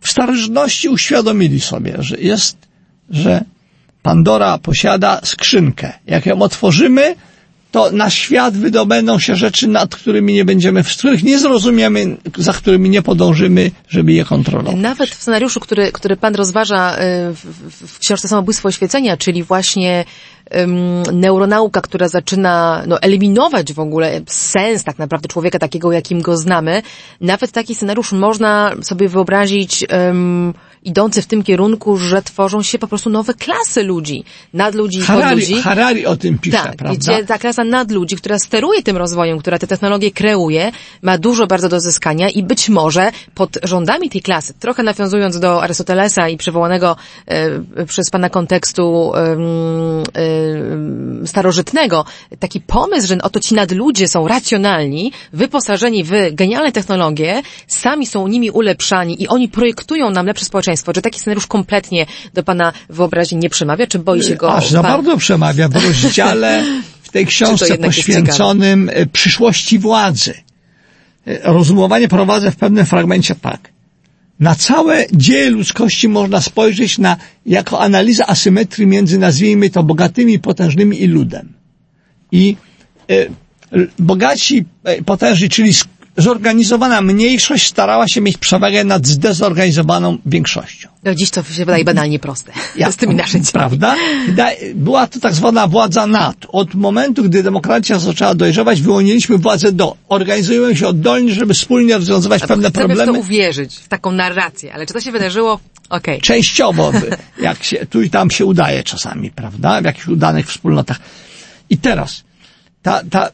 w 0.00 0.08
starożytności 0.10 0.88
uświadomili 0.88 1.60
sobie, 1.60 1.94
że 1.98 2.16
jest, 2.16 2.56
że 3.10 3.44
Pandora 4.02 4.58
posiada 4.58 5.20
skrzynkę. 5.24 5.92
Jak 6.06 6.26
ją 6.26 6.42
otworzymy, 6.42 7.14
to 7.70 7.90
na 7.92 8.10
świat 8.10 8.56
wydobędą 8.56 9.18
się 9.18 9.36
rzeczy, 9.36 9.68
nad 9.68 9.96
którymi 9.96 10.32
nie 10.32 10.44
będziemy, 10.44 10.84
z 10.84 10.96
których 10.96 11.22
nie 11.22 11.38
zrozumiemy, 11.38 12.16
za 12.36 12.52
którymi 12.52 12.90
nie 12.90 13.02
podążymy, 13.02 13.70
żeby 13.88 14.12
je 14.12 14.24
kontrolować. 14.24 14.80
Nawet 14.80 15.10
w 15.10 15.14
scenariuszu, 15.14 15.60
który, 15.60 15.92
który 15.92 16.16
pan 16.16 16.34
rozważa 16.34 16.94
y, 16.94 16.98
w, 17.34 17.92
w, 17.92 17.98
książce 17.98 18.28
Samobójstwo 18.28 18.68
oświecenia, 18.68 19.16
czyli 19.16 19.42
właśnie 19.42 20.04
neuronauka, 21.12 21.80
która 21.80 22.08
zaczyna 22.08 22.82
no, 22.86 23.00
eliminować 23.02 23.72
w 23.72 23.80
ogóle 23.80 24.20
sens 24.26 24.84
tak 24.84 24.98
naprawdę 24.98 25.28
człowieka 25.28 25.58
takiego, 25.58 25.92
jakim 25.92 26.22
go 26.22 26.36
znamy, 26.36 26.82
nawet 27.20 27.52
taki 27.52 27.74
scenariusz 27.74 28.12
można 28.12 28.72
sobie 28.82 29.08
wyobrazić 29.08 29.84
ym, 30.08 30.54
idący 30.84 31.22
w 31.22 31.26
tym 31.26 31.42
kierunku, 31.42 31.96
że 31.96 32.22
tworzą 32.22 32.62
się 32.62 32.78
po 32.78 32.86
prostu 32.86 33.10
nowe 33.10 33.34
klasy 33.34 33.82
ludzi, 33.82 34.24
nadludzi 34.54 34.98
i 34.98 35.02
Harari, 35.02 35.28
podludzi. 35.30 35.62
Harari 35.62 36.06
o 36.06 36.16
tym 36.16 36.38
pisze, 36.38 36.56
Tak, 36.56 36.76
prawda? 36.76 36.98
gdzie 36.98 37.26
ta 37.26 37.38
klasa 37.38 37.64
nadludzi, 37.64 38.16
która 38.16 38.38
steruje 38.38 38.82
tym 38.82 38.96
rozwojem, 38.96 39.38
która 39.38 39.58
te 39.58 39.66
technologie 39.66 40.10
kreuje, 40.10 40.72
ma 41.02 41.18
dużo 41.18 41.46
bardzo 41.46 41.68
do 41.68 41.80
zyskania 41.80 42.28
i 42.28 42.42
być 42.42 42.68
może 42.68 43.12
pod 43.34 43.58
rządami 43.62 44.10
tej 44.10 44.22
klasy, 44.22 44.54
trochę 44.54 44.82
nawiązując 44.82 45.38
do 45.38 45.62
Arystotelesa 45.62 46.28
i 46.28 46.36
przywołanego 46.36 46.96
e, 47.26 47.84
przez 47.84 48.10
pana 48.10 48.30
kontekstu 48.30 49.12
e, 49.14 49.36
e, 51.22 51.26
starożytnego, 51.26 52.04
taki 52.38 52.60
pomysł, 52.60 53.08
że 53.08 53.18
oto 53.22 53.40
ci 53.40 53.54
nadludzie 53.54 54.08
są 54.08 54.28
racjonalni, 54.28 55.12
wyposażeni 55.32 56.04
w 56.04 56.12
genialne 56.32 56.72
technologie, 56.72 57.42
sami 57.66 58.06
są 58.06 58.28
nimi 58.28 58.50
ulepszani 58.50 59.22
i 59.22 59.28
oni 59.28 59.48
projektują 59.48 60.10
nam 60.10 60.26
lepsze 60.26 60.44
społeczeństwo. 60.44 60.69
Czy 60.94 61.02
taki 61.02 61.20
scenariusz 61.20 61.46
kompletnie 61.46 62.06
do 62.34 62.42
pana 62.42 62.72
wyobraźni 62.88 63.38
nie 63.38 63.50
przemawia, 63.50 63.86
czy 63.86 63.98
boi 63.98 64.22
się 64.22 64.36
go 64.36 64.54
Aż 64.54 64.70
za 64.70 64.82
pan? 64.82 64.90
bardzo 64.92 65.16
przemawia 65.16 65.68
w 65.68 65.74
rozdziale 65.74 66.64
w 67.02 67.08
tej 67.10 67.26
książce 67.32 67.78
poświęconym 67.78 68.90
e, 68.92 69.06
przyszłości 69.06 69.78
władzy. 69.78 70.34
E, 71.26 71.52
Rozumowanie 71.52 72.08
prowadzę 72.08 72.50
w 72.50 72.56
pewnym 72.56 72.86
fragmencie 72.86 73.34
tak. 73.34 73.70
Na 74.40 74.54
całe 74.54 75.04
dzieje 75.12 75.50
ludzkości 75.50 76.08
można 76.08 76.40
spojrzeć 76.40 76.98
na, 76.98 77.16
jako 77.46 77.80
analiza 77.80 78.26
asymetrii 78.26 78.86
między, 78.86 79.18
nazwijmy 79.18 79.70
to, 79.70 79.82
bogatymi, 79.82 80.38
potężnymi 80.38 81.02
i 81.02 81.06
ludem. 81.06 81.52
I 82.32 82.56
l- 83.72 83.88
bogaci, 83.98 84.64
potężni, 85.06 85.48
czyli 85.48 85.72
zorganizowana 86.16 87.00
mniejszość 87.00 87.68
starała 87.68 88.08
się 88.08 88.20
mieć 88.20 88.38
przewagę 88.38 88.84
nad 88.84 89.06
zdezorganizowaną 89.06 90.18
większością. 90.26 90.88
No 91.04 91.14
dziś 91.14 91.30
to 91.30 91.42
się 91.42 91.64
wydaje 91.64 91.84
banalnie 91.84 92.18
proste. 92.18 92.52
Ja- 92.76 92.92
z 92.92 92.96
tymi 92.96 93.14
narzędziami. 93.14 93.52
Prawda? 93.60 93.96
Da- 94.28 94.50
Była 94.74 95.06
to 95.06 95.20
tak 95.20 95.34
zwana 95.34 95.66
władza 95.66 96.06
nad. 96.06 96.36
Od 96.48 96.74
momentu, 96.74 97.22
gdy 97.24 97.42
demokracja 97.42 97.98
zaczęła 97.98 98.34
dojrzewać, 98.34 98.82
wyłoniliśmy 98.82 99.38
władzę 99.38 99.72
do. 99.72 99.96
Organizujemy 100.08 100.76
się 100.76 100.88
oddolnie, 100.88 101.34
żeby 101.34 101.54
wspólnie 101.54 101.94
rozwiązywać 101.98 102.40
pewne 102.42 102.70
Chcemy 102.70 102.70
w 102.94 102.96
problemy. 102.96 103.12
to 103.12 103.18
uwierzyć, 103.20 103.76
w 103.76 103.88
taką 103.88 104.12
narrację, 104.12 104.74
ale 104.74 104.86
czy 104.86 104.92
to 104.94 105.00
się 105.00 105.12
wydarzyło? 105.12 105.60
Okej. 105.90 106.20
Częściowo, 106.20 106.92
by- 106.92 107.16
jak 107.42 107.64
się, 107.64 107.86
tu 107.86 108.02
i 108.02 108.10
tam 108.10 108.30
się 108.30 108.44
udaje 108.44 108.82
czasami, 108.82 109.30
prawda? 109.30 109.80
W 109.80 109.84
jakichś 109.84 110.06
udanych 110.08 110.46
wspólnotach. 110.46 110.98
I 111.70 111.78
teraz, 111.78 112.22
ta, 112.82 113.00
ta, 113.10 113.30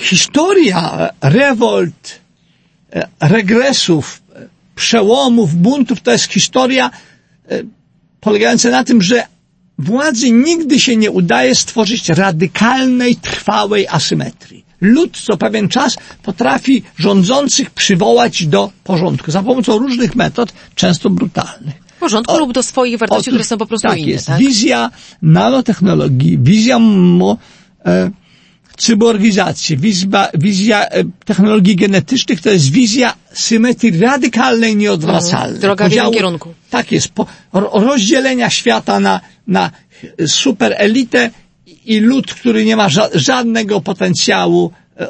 historia 0.00 1.10
rewolt, 1.20 2.20
e, 2.92 3.08
regresów, 3.20 4.22
e, 4.36 4.48
przełomów, 4.74 5.54
buntów, 5.54 6.00
to 6.00 6.12
jest 6.12 6.32
historia 6.32 6.90
e, 7.50 7.62
polegająca 8.20 8.70
na 8.70 8.84
tym, 8.84 9.02
że 9.02 9.26
władzy 9.78 10.30
nigdy 10.30 10.80
się 10.80 10.96
nie 10.96 11.10
udaje 11.10 11.54
stworzyć 11.54 12.08
radykalnej, 12.08 13.16
trwałej 13.16 13.88
asymetrii. 13.88 14.64
Lud 14.80 15.16
co 15.26 15.36
pewien 15.36 15.68
czas 15.68 15.96
potrafi 16.22 16.82
rządzących 16.98 17.70
przywołać 17.70 18.46
do 18.46 18.70
porządku 18.84 19.30
za 19.30 19.42
pomocą 19.42 19.78
różnych 19.78 20.16
metod, 20.16 20.52
często 20.74 21.10
brutalnych. 21.10 21.74
Porządku 22.00 22.34
O- 22.34 22.38
lub 22.38 22.52
do 22.52 22.62
swoich 22.62 22.98
wartości, 22.98 23.20
Otóż 23.20 23.32
które 23.32 23.44
są 23.44 23.58
po 23.58 23.66
prostu 23.66 23.88
tak 23.88 23.98
inne, 23.98 24.10
jest. 24.10 24.26
tak? 24.26 24.38
Wizja 24.38 24.90
nanotechnologii, 25.22 26.38
wizja 26.38 26.78
mo, 26.78 27.36
e, 27.86 28.10
cyborgizacji, 28.76 29.76
wizja, 29.76 30.28
wizja 30.34 30.86
e, 30.88 31.04
technologii 31.24 31.76
genetycznych 31.76 32.40
to 32.40 32.50
jest 32.50 32.70
wizja 32.70 33.14
symetrii 33.32 34.00
radykalnej, 34.00 34.76
nieodwracalnej. 34.76 35.54
Mhm. 35.54 35.60
Droga 35.60 35.88
w 35.88 35.92
jednym 35.92 36.12
kierunku. 36.12 36.54
Tak 36.70 36.92
jest. 36.92 37.08
Po, 37.08 37.26
ro, 37.52 37.70
rozdzielenia 37.74 38.50
świata 38.50 39.00
na, 39.00 39.20
na 39.46 39.70
super 40.26 40.74
elitę 40.76 41.30
i 41.84 42.00
lud, 42.00 42.34
który 42.34 42.64
nie 42.64 42.76
ma 42.76 42.88
ża, 42.88 43.08
żadnego 43.14 43.80
potencjału 43.80 44.72
e, 45.00 45.06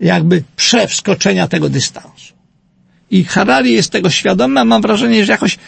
jakby 0.00 0.42
przewskoczenia 0.56 1.48
tego 1.48 1.68
dystansu. 1.68 2.34
I 3.10 3.24
Harari 3.24 3.72
jest 3.72 3.90
tego 3.90 4.10
świadomy, 4.10 4.60
a 4.60 4.64
mam 4.64 4.82
wrażenie, 4.82 5.24
że 5.24 5.32
jakoś 5.32 5.58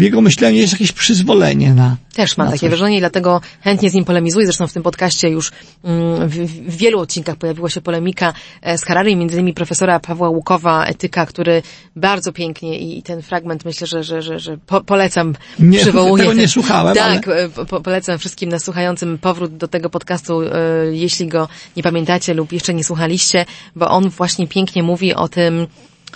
w 0.00 0.02
jego 0.02 0.20
myśleniu 0.20 0.58
jest 0.58 0.72
jakieś 0.72 0.92
przyzwolenie 0.92 1.74
na. 1.74 1.96
Też 2.14 2.36
mam 2.36 2.46
na 2.46 2.50
takie 2.52 2.60
coś. 2.60 2.70
wrażenie 2.70 2.96
i 2.96 3.00
dlatego 3.00 3.40
chętnie 3.60 3.90
z 3.90 3.94
nim 3.94 4.04
polemizuję. 4.04 4.46
Zresztą 4.46 4.66
w 4.66 4.72
tym 4.72 4.82
podcaście 4.82 5.28
już 5.28 5.52
mm, 5.84 6.28
w, 6.28 6.34
w 6.72 6.76
wielu 6.76 7.00
odcinkach 7.00 7.36
pojawiła 7.36 7.70
się 7.70 7.80
polemika 7.80 8.32
e, 8.62 8.78
z 8.78 8.84
Harari, 8.84 9.16
między 9.16 9.36
innymi 9.36 9.54
profesora 9.54 10.00
Pawła 10.00 10.28
Łukowa, 10.28 10.84
etyka, 10.84 11.26
który 11.26 11.62
bardzo 11.96 12.32
pięknie 12.32 12.78
i 12.78 13.02
ten 13.02 13.22
fragment 13.22 13.64
myślę, 13.64 13.86
że, 13.86 14.04
że, 14.04 14.22
że, 14.22 14.38
że 14.38 14.56
po, 14.66 14.80
polecam, 14.80 15.34
Nie, 15.58 15.78
przywołuję. 15.78 16.22
tego 16.24 16.34
nie 16.40 16.48
słuchałem, 16.48 16.94
Tak, 16.94 17.28
ale- 17.28 17.36
e, 17.44 17.48
po, 17.48 17.64
po- 17.66 17.80
polecam 17.80 18.18
wszystkim 18.18 18.48
nas 18.50 18.64
słuchającym 18.64 19.18
powrót 19.18 19.56
do 19.56 19.68
tego 19.68 19.90
podcastu, 19.90 20.42
e, 20.42 20.48
jeśli 20.92 21.26
go 21.26 21.48
nie 21.76 21.82
pamiętacie 21.82 22.34
lub 22.34 22.52
jeszcze 22.52 22.74
nie 22.74 22.84
słuchaliście, 22.84 23.44
bo 23.76 23.88
on 23.88 24.08
właśnie 24.08 24.48
pięknie 24.48 24.82
mówi 24.82 25.14
o 25.14 25.28
tym, 25.28 25.66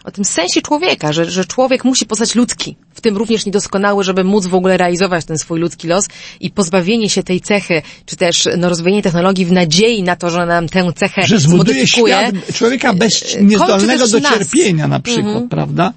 o 0.04 0.10
tym 0.10 0.24
sensie 0.24 0.62
człowieka, 0.62 1.12
że, 1.12 1.30
że 1.30 1.44
człowiek 1.44 1.84
musi 1.84 2.06
pozostać 2.06 2.34
ludzki, 2.34 2.76
w 2.94 3.00
tym 3.00 3.16
również 3.16 3.46
niedoskonały, 3.46 4.04
żeby 4.04 4.24
móc 4.24 4.46
w 4.46 4.54
ogóle 4.54 4.76
realizować 4.76 5.24
ten 5.24 5.38
swój 5.38 5.60
ludzki 5.60 5.88
los 5.88 6.08
i 6.40 6.50
pozbawienie 6.50 7.08
się 7.10 7.22
tej 7.22 7.40
cechy, 7.40 7.82
czy 8.06 8.16
też 8.16 8.48
no, 8.58 8.68
rozwijanie 8.68 9.02
technologii 9.02 9.46
w 9.46 9.52
nadziei 9.52 10.02
na 10.02 10.16
to, 10.16 10.30
że 10.30 10.46
nam 10.46 10.68
tę 10.68 10.92
cechę 10.92 11.26
Że 11.26 11.38
zbuduje 11.38 11.64
zmodyfikuje. 11.64 12.14
świat 12.14 12.56
człowieka 12.56 12.94
bez, 12.94 13.20
kończy 13.20 13.42
niezdolnego 13.44 14.08
do 14.08 14.20
cierpienia 14.20 14.88
na 14.88 15.00
przykład, 15.00 15.26
Mhm. 15.26 15.48
prawda? 15.48 15.92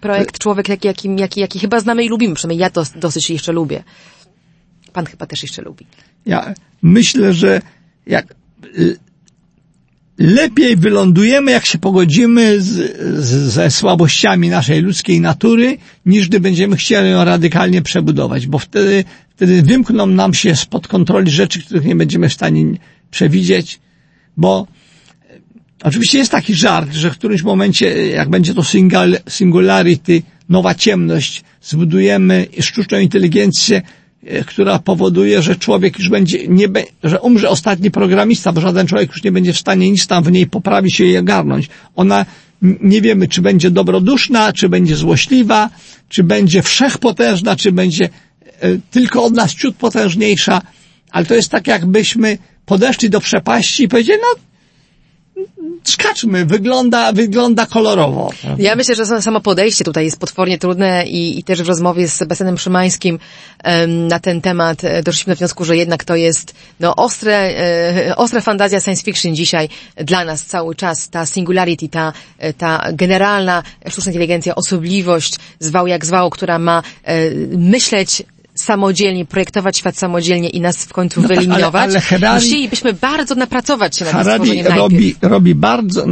Projekt 0.00 0.38
człowiek, 0.38 0.68
jaki, 0.68 0.86
jaki, 0.88 1.08
jaki, 1.16 1.40
jaki 1.40 1.58
chyba 1.58 1.80
znamy 1.80 2.04
i 2.04 2.08
lubimy, 2.08 2.34
przynajmniej 2.34 2.60
ja 2.62 2.70
to 2.70 2.82
dosyć 2.96 3.30
jeszcze 3.30 3.52
lubię. 3.52 3.82
Pan 4.92 5.06
chyba 5.06 5.26
też 5.26 5.42
jeszcze 5.42 5.62
lubi. 5.62 5.86
Ja 6.26 6.54
myślę, 6.82 7.32
że 7.32 7.60
jak 8.06 8.34
y, 8.78 8.98
lepiej 10.20 10.76
wylądujemy, 10.76 11.50
jak 11.50 11.66
się 11.66 11.78
pogodzimy 11.78 12.60
z, 12.60 12.96
z, 13.24 13.52
ze 13.52 13.70
słabościami 13.70 14.48
naszej 14.48 14.80
ludzkiej 14.80 15.20
natury, 15.20 15.78
niż 16.06 16.28
gdy 16.28 16.40
będziemy 16.40 16.76
chcieli 16.76 17.10
ją 17.10 17.24
radykalnie 17.24 17.82
przebudować, 17.82 18.46
bo 18.46 18.58
wtedy, 18.58 19.04
wtedy 19.36 19.62
wymkną 19.62 20.06
nam 20.06 20.34
się 20.34 20.56
spod 20.56 20.88
kontroli 20.88 21.30
rzeczy, 21.30 21.62
których 21.62 21.84
nie 21.84 21.96
będziemy 21.96 22.28
w 22.28 22.32
stanie 22.32 22.64
przewidzieć, 23.10 23.80
bo 24.36 24.66
e, 25.30 25.38
oczywiście 25.82 26.18
jest 26.18 26.30
taki 26.30 26.54
żart, 26.54 26.92
że 26.92 27.10
w 27.10 27.14
którymś 27.14 27.42
momencie, 27.42 28.06
jak 28.06 28.30
będzie 28.30 28.54
to 28.54 28.62
singularity, 29.28 30.22
nowa 30.48 30.74
ciemność, 30.74 31.42
zbudujemy 31.62 32.46
sztuczną 32.60 32.98
inteligencję, 32.98 33.76
e, 33.76 33.99
która 34.46 34.78
powoduje, 34.78 35.42
że 35.42 35.56
człowiek 35.56 35.98
już 35.98 36.08
będzie, 36.08 36.48
nie 36.48 36.68
be, 36.68 36.84
że 37.04 37.20
umrze 37.20 37.48
ostatni 37.48 37.90
programista, 37.90 38.52
bo 38.52 38.60
żaden 38.60 38.86
człowiek 38.86 39.10
już 39.10 39.24
nie 39.24 39.32
będzie 39.32 39.52
w 39.52 39.58
stanie 39.58 39.90
nic 39.90 40.06
tam 40.06 40.24
w 40.24 40.32
niej 40.32 40.46
poprawić 40.46 41.00
i 41.00 41.18
ogarnąć. 41.18 41.68
Ona 41.96 42.26
nie 42.62 43.00
wiemy, 43.00 43.28
czy 43.28 43.42
będzie 43.42 43.70
dobroduszna, 43.70 44.52
czy 44.52 44.68
będzie 44.68 44.96
złośliwa, 44.96 45.70
czy 46.08 46.24
będzie 46.24 46.62
wszechpotężna, 46.62 47.56
czy 47.56 47.72
będzie 47.72 48.08
e, 48.60 48.78
tylko 48.90 49.24
od 49.24 49.34
nas 49.34 49.54
ciut 49.54 49.76
potężniejsza, 49.76 50.62
ale 51.10 51.26
to 51.26 51.34
jest 51.34 51.50
tak, 51.50 51.66
jakbyśmy 51.66 52.38
podeszli 52.66 53.10
do 53.10 53.20
przepaści 53.20 53.82
i 53.82 53.88
powiedzieli, 53.88 54.18
no, 54.22 54.40
skaczmy, 55.84 56.46
wygląda, 56.46 57.12
wygląda 57.12 57.66
kolorowo. 57.66 58.30
Ja 58.58 58.76
myślę, 58.76 58.94
że 58.94 59.22
samo 59.22 59.40
podejście 59.40 59.84
tutaj 59.84 60.04
jest 60.04 60.20
potwornie 60.20 60.58
trudne 60.58 61.06
i, 61.06 61.38
i 61.38 61.44
też 61.44 61.62
w 61.62 61.68
rozmowie 61.68 62.08
z 62.08 62.12
Sebastianem 62.14 62.58
Szymańskim 62.58 63.18
na 63.86 64.20
ten 64.20 64.40
temat 64.40 64.84
e, 64.84 65.02
doszliśmy 65.02 65.34
do 65.34 65.38
wniosku, 65.38 65.64
że 65.64 65.76
jednak 65.76 66.04
to 66.04 66.16
jest 66.16 66.54
no, 66.80 66.96
ostre, 66.96 67.34
e, 68.08 68.16
ostra 68.16 68.40
fantazja 68.40 68.80
science 68.80 69.02
fiction 69.02 69.34
dzisiaj 69.34 69.68
dla 69.96 70.24
nas 70.24 70.44
cały 70.44 70.74
czas. 70.74 71.08
Ta 71.08 71.26
singularity, 71.26 71.88
ta, 71.88 72.12
e, 72.38 72.52
ta 72.52 72.92
generalna 72.92 73.62
sztuczna 73.88 74.12
inteligencja, 74.12 74.54
osobliwość, 74.54 75.36
zwał 75.58 75.86
jak 75.86 76.06
zwał, 76.06 76.30
która 76.30 76.58
ma 76.58 76.82
e, 77.04 77.30
myśleć 77.56 78.22
samodzielnie, 78.60 79.24
projektować 79.24 79.78
świat 79.78 79.96
samodzielnie 79.98 80.48
i 80.48 80.60
nas 80.60 80.76
w 80.84 80.92
końcu 80.92 81.20
No 81.22 81.28
tak, 81.28 81.36
ale- 81.38 81.46
wyeliminować. 81.46 81.90
ale 81.90 82.00
Harari- 82.00 82.34
Musielibyśmy 82.44 82.92
bardzo 82.92 83.34
napracować 83.34 83.96
się 83.98 84.04
nad 84.04 84.14
Harari 84.14 84.62
robi, 84.62 85.14
robi 85.22 85.54
bardzo, 85.54 86.06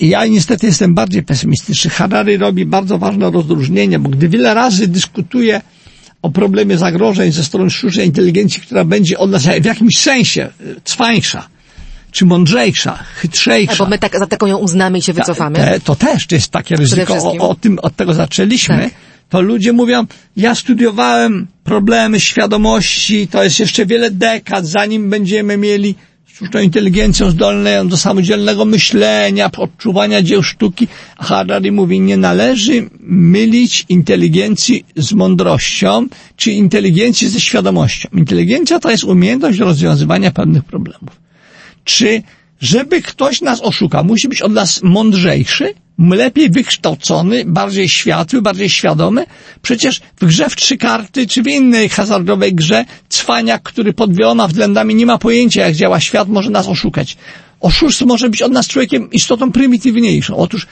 ja 0.00 0.26
niestety 0.26 0.66
jestem 0.66 0.94
bardziej 0.94 1.22
pesymistyczny. 1.22 1.90
Harari 1.90 2.36
robi 2.36 2.66
bardzo 2.66 2.98
ważne 2.98 3.30
rozróżnienie, 3.30 3.98
bo 3.98 4.08
gdy 4.08 4.28
wiele 4.28 4.54
razy 4.54 4.88
dyskutuje 4.88 5.60
o 6.22 6.30
problemie 6.30 6.78
zagrożeń 6.78 7.32
ze 7.32 7.44
strony 7.44 7.70
sztucznej 7.70 8.06
inteligencji, 8.06 8.62
która 8.62 8.84
będzie 8.84 9.18
od 9.18 9.30
nas 9.30 9.42
w 9.60 9.64
jakimś 9.64 9.98
sensie 9.98 10.48
cwańsza, 10.84 11.48
czy 12.10 12.24
mądrzejsza, 12.26 12.98
chytrzejsza. 13.14 13.76
Bo 13.84 13.86
my 13.90 13.98
tak, 13.98 14.18
za 14.18 14.26
taką 14.26 14.46
ją 14.46 14.56
uznamy 14.56 14.98
i 14.98 15.02
się 15.02 15.12
wycofamy. 15.12 15.56
Te, 15.56 15.80
to 15.80 15.94
też 15.96 16.26
to 16.26 16.34
jest 16.34 16.48
takie 16.50 16.76
ryzyko, 16.76 17.14
o, 17.14 17.48
o 17.48 17.54
tym, 17.54 17.78
od 17.78 17.96
tego 17.96 18.14
zaczęliśmy. 18.14 18.78
Tak. 18.78 18.90
To 19.34 19.40
ludzie 19.40 19.72
mówią, 19.72 20.06
ja 20.36 20.54
studiowałem 20.54 21.46
problemy 21.64 22.20
świadomości, 22.20 23.28
to 23.28 23.44
jest 23.44 23.60
jeszcze 23.60 23.86
wiele 23.86 24.10
dekad, 24.10 24.66
zanim 24.66 25.10
będziemy 25.10 25.56
mieli 25.56 25.94
sztuczną 26.26 26.60
inteligencją 26.60 27.30
zdolną 27.30 27.88
do 27.88 27.96
samodzielnego 27.96 28.64
myślenia, 28.64 29.50
odczuwania 29.56 30.22
dzieł 30.22 30.42
sztuki. 30.42 30.88
Harari 31.18 31.72
mówi, 31.72 32.00
nie 32.00 32.16
należy 32.16 32.90
mylić 33.00 33.86
inteligencji 33.88 34.84
z 34.96 35.12
mądrością, 35.12 36.06
czy 36.36 36.50
inteligencji 36.52 37.28
ze 37.28 37.40
świadomością. 37.40 38.08
Inteligencja 38.12 38.78
to 38.78 38.90
jest 38.90 39.04
umiejętność 39.04 39.58
rozwiązywania 39.58 40.30
pewnych 40.30 40.64
problemów 40.64 41.24
czy 41.84 42.22
żeby 42.60 43.02
ktoś 43.02 43.40
nas 43.40 43.60
oszukał, 43.62 44.04
musi 44.04 44.28
być 44.28 44.42
od 44.42 44.52
nas 44.52 44.82
mądrzejszy, 44.82 45.74
lepiej 45.98 46.50
wykształcony, 46.50 47.44
bardziej 47.46 47.88
światły, 47.88 48.42
bardziej 48.42 48.70
świadomy? 48.70 49.26
Przecież 49.62 50.00
w 50.20 50.26
grze 50.26 50.50
w 50.50 50.56
trzy 50.56 50.76
karty, 50.76 51.26
czy 51.26 51.42
w 51.42 51.46
innej 51.46 51.88
hazardowej 51.88 52.54
grze, 52.54 52.84
cwaniak, 53.08 53.62
który 53.62 53.92
pod 53.92 54.16
wieloma 54.16 54.48
względami 54.48 54.94
nie 54.94 55.06
ma 55.06 55.18
pojęcia, 55.18 55.66
jak 55.66 55.74
działa 55.74 56.00
świat, 56.00 56.28
może 56.28 56.50
nas 56.50 56.68
oszukać. 56.68 57.16
Oszust 57.60 58.00
może 58.00 58.30
być 58.30 58.42
od 58.42 58.52
nas 58.52 58.68
człowiekiem 58.68 59.10
istotą 59.10 59.52
prymitywniejszą. 59.52 60.36
Otóż 60.36 60.66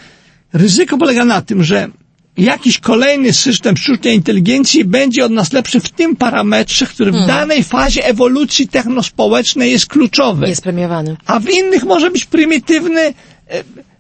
ryzyko 0.53 0.99
polega 0.99 1.25
na 1.25 1.43
tym, 1.43 1.65
że 1.65 1.89
jakiś 2.37 2.79
kolejny 2.79 3.33
system 3.33 3.77
sztucznej 3.77 4.15
inteligencji 4.15 4.85
będzie 4.85 5.25
od 5.25 5.33
nas 5.33 5.53
lepszy 5.53 5.81
w 5.81 5.89
tym 5.91 6.17
parametrze, 6.17 6.87
który 6.87 7.13
w 7.13 7.27
danej 7.27 7.65
fazie 7.65 8.05
ewolucji 8.07 8.69
technospołecznej 8.69 9.73
jest 9.73 9.87
kluczowy 9.87 10.49
Jest 10.49 10.63
premiowany. 10.63 11.17
a 11.27 11.41
w 11.41 11.51
innych 11.51 11.85
może 11.85 12.11
być 12.11 12.25
prymitywny 12.25 13.01
e, 13.01 13.15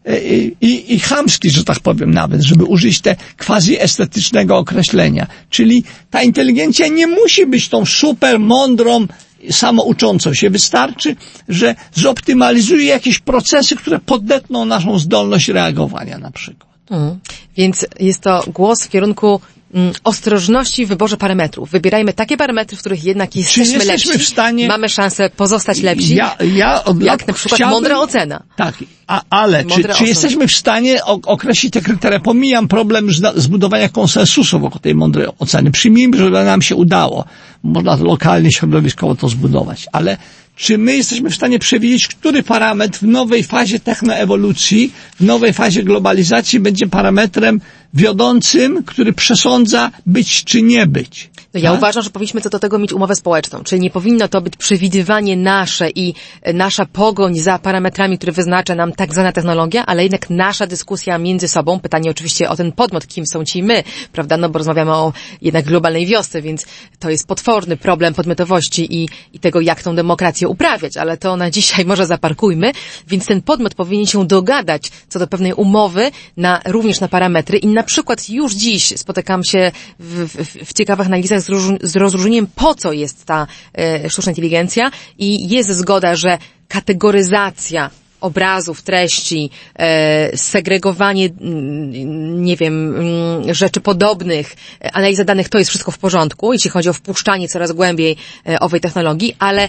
e, 0.05 0.20
i, 0.61 0.95
i 0.95 0.99
chamski, 1.01 1.51
że 1.51 1.64
tak 1.64 1.80
powiem 1.80 2.11
nawet, 2.14 2.43
żeby 2.43 2.64
użyć 2.64 3.01
te 3.01 3.16
quasi 3.47 3.80
estetycznego 3.80 4.57
określenia. 4.59 5.26
Czyli 5.51 5.85
ta 6.11 6.22
inteligencja 6.22 6.89
nie 6.89 7.07
musi 7.07 7.47
być 7.47 7.68
tą 7.68 7.87
super 7.87 8.41
mądrą, 8.41 9.07
samouczącą 9.51 10.35
się. 10.35 10.51
Wystarczy, 10.51 11.16
że 11.49 11.74
zoptymalizuje 11.95 12.85
jakieś 12.85 13.18
procesy, 13.18 13.76
które 13.76 13.99
podetną 13.99 14.64
naszą 14.64 14.99
zdolność 14.99 15.49
reagowania 15.49 16.18
na 16.18 16.30
przykład. 16.30 16.72
Mm. 16.91 17.18
Więc 17.57 17.87
jest 18.01 18.20
to 18.20 18.45
głos 18.47 18.85
w 18.85 18.89
kierunku 18.89 19.41
mm, 19.74 19.93
ostrożności 20.05 20.87
w 20.87 20.89
wyborze 20.89 21.16
parametrów. 21.16 21.70
Wybierajmy 21.70 22.12
takie 22.12 22.37
parametry, 22.37 22.76
w 22.76 22.80
których 22.80 23.05
jednak 23.05 23.37
jesteśmy, 23.37 23.74
jesteśmy 23.74 24.12
lepsi. 24.12 24.26
w 24.26 24.28
stanie- 24.28 24.68
Mamy 24.68 24.89
szansę 24.89 25.30
pozostać 25.30 25.80
lepsi. 25.80 26.14
Ja, 26.14 26.37
ja 26.55 26.85
od 26.85 27.01
jak 27.03 27.20
lat 27.20 27.28
na 27.28 27.35
przykład 27.35 27.57
chciałbym- 27.59 27.74
mądra 27.74 27.99
ocena. 27.99 28.43
Tak, 28.57 28.74
a, 29.07 29.22
ale 29.30 29.64
czy, 29.64 29.85
czy 29.85 30.05
jesteśmy 30.05 30.49
w 30.49 30.53
stanie 30.53 31.05
określić 31.05 31.72
te 31.72 31.80
kryteria? 31.80 32.20
Pomijam 32.20 32.68
problem 32.68 33.09
zbudowania 33.37 33.89
konsensusu 33.89 34.61
wokół 34.61 34.80
tej 34.80 34.95
mądrej 34.95 35.26
oceny. 35.39 35.70
Przyjmijmy, 35.70 36.16
że 36.18 36.30
nam 36.30 36.62
się 36.62 36.76
udało. 36.76 37.24
Można 37.62 37.97
lokalnie, 37.97 38.53
środowiskowo 38.53 39.14
to 39.14 39.28
zbudować. 39.28 39.87
Ale 39.93 40.16
czy 40.62 40.78
my 40.78 40.96
jesteśmy 40.96 41.30
w 41.30 41.34
stanie 41.34 41.58
przewidzieć, 41.58 42.08
który 42.08 42.42
parametr 42.42 42.98
w 42.98 43.02
nowej 43.02 43.44
fazie 43.44 43.80
technoewolucji, 43.80 44.92
w 45.20 45.24
nowej 45.24 45.52
fazie 45.52 45.82
globalizacji 45.82 46.60
będzie 46.60 46.86
parametrem 46.86 47.60
wiodącym, 47.94 48.82
który 48.84 49.12
przesądza 49.12 49.90
być 50.06 50.44
czy 50.44 50.62
nie 50.62 50.86
być? 50.86 51.30
No 51.55 51.61
ja 51.61 51.70
Tak? 51.70 51.78
uważam, 51.78 52.03
że 52.03 52.11
powinniśmy 52.11 52.40
co 52.40 52.50
do 52.50 52.59
tego 52.59 52.78
mieć 52.78 52.92
umowę 52.92 53.16
społeczną, 53.16 53.64
czyli 53.64 53.80
nie 53.80 53.90
powinno 53.90 54.28
to 54.28 54.40
być 54.40 54.57
przewidywanie 54.57 55.36
nasze 55.36 55.90
i 55.90 56.14
e, 56.42 56.53
nasza 56.53 56.86
pogoń 56.86 57.38
za 57.38 57.59
parametrami, 57.59 58.18
które 58.18 58.32
wyznacza 58.32 58.74
nam 58.74 58.92
tak 58.92 59.14
zwana 59.14 59.32
technologia, 59.32 59.86
ale 59.86 60.03
jednak 60.03 60.30
nasza 60.30 60.66
dyskusja 60.66 61.18
między 61.18 61.48
sobą, 61.48 61.80
pytanie 61.80 62.11
oczywiście 62.11 62.48
o 62.48 62.57
ten 62.57 62.72
podmiot, 62.72 63.07
kim 63.07 63.24
są 63.26 63.44
ci 63.44 63.62
my, 63.62 63.82
prawda, 64.12 64.36
no 64.36 64.48
bo 64.48 64.59
rozmawiamy 64.59 64.92
o 64.92 65.12
jednak 65.42 65.64
globalnej 65.64 66.07
wiosce, 66.07 66.42
więc 66.42 66.66
to 66.98 67.11
jest 67.11 67.26
potworny 67.26 67.76
problem 67.76 68.14
podmiotowości 68.14 69.03
i, 69.03 69.09
i 69.32 69.38
tego, 69.38 69.61
jak 69.61 69.82
tą 69.82 69.96
demokrację 69.96 70.48
uprawiać, 70.48 70.96
ale 70.96 71.16
to 71.16 71.36
na 71.36 71.50
dzisiaj 71.50 71.84
może 71.92 72.07
zaparkujmy, 72.07 72.72
więc 73.09 73.26
ten 73.26 73.42
podmiot 73.42 73.74
powinien 73.74 74.07
się 74.07 74.26
dogadać 74.26 74.90
co 75.09 75.18
do 75.18 75.26
pewnej 75.26 75.53
umowy 75.53 76.11
na, 76.36 76.61
również 76.66 77.00
na 77.00 77.09
parametry 77.09 77.59
i 77.59 77.66
na 77.66 77.82
przykład 77.82 78.30
już 78.30 78.55
dziś 78.55 78.92
spotykam 78.96 79.44
się 79.44 79.72
w, 79.98 80.26
w, 80.26 80.68
w 80.68 80.72
ciekawych 80.72 81.07
analizach 81.07 81.41
z, 81.43 81.49
róż, 81.49 81.64
z 81.82 81.97
rozróżnieniem, 81.97 82.47
po 82.55 82.74
co 82.74 82.93
jest 82.93 83.24
ta 83.24 83.47
e, 83.78 84.11
sztuczna 84.11 84.32
inteligencja 84.32 84.90
i 85.18 85.49
jest 85.49 85.70
zgoda, 85.70 86.16
że 86.16 86.38
kategoryzacja 86.68 87.90
obrazów, 88.20 88.82
treści, 88.82 89.51
e, 89.74 90.36
segregowanie, 90.36 91.26
mm, 91.40 92.45
nie 92.45 92.57
wiem, 92.57 92.97
mm, 92.97 93.55
rzeczy 93.55 93.80
podobnych, 93.80 94.57
e, 94.84 94.93
analiza 94.93 95.24
danych, 95.24 95.49
to 95.49 95.59
jest 95.59 95.70
wszystko 95.70 95.90
w 95.90 95.99
porządku, 95.99 96.53
jeśli 96.53 96.70
chodzi 96.70 96.88
o 96.88 96.93
wpuszczanie 96.93 97.49
coraz 97.49 97.72
głębiej 97.72 98.16
owej 98.61 98.80
technologii, 98.80 99.36
ale 99.38 99.68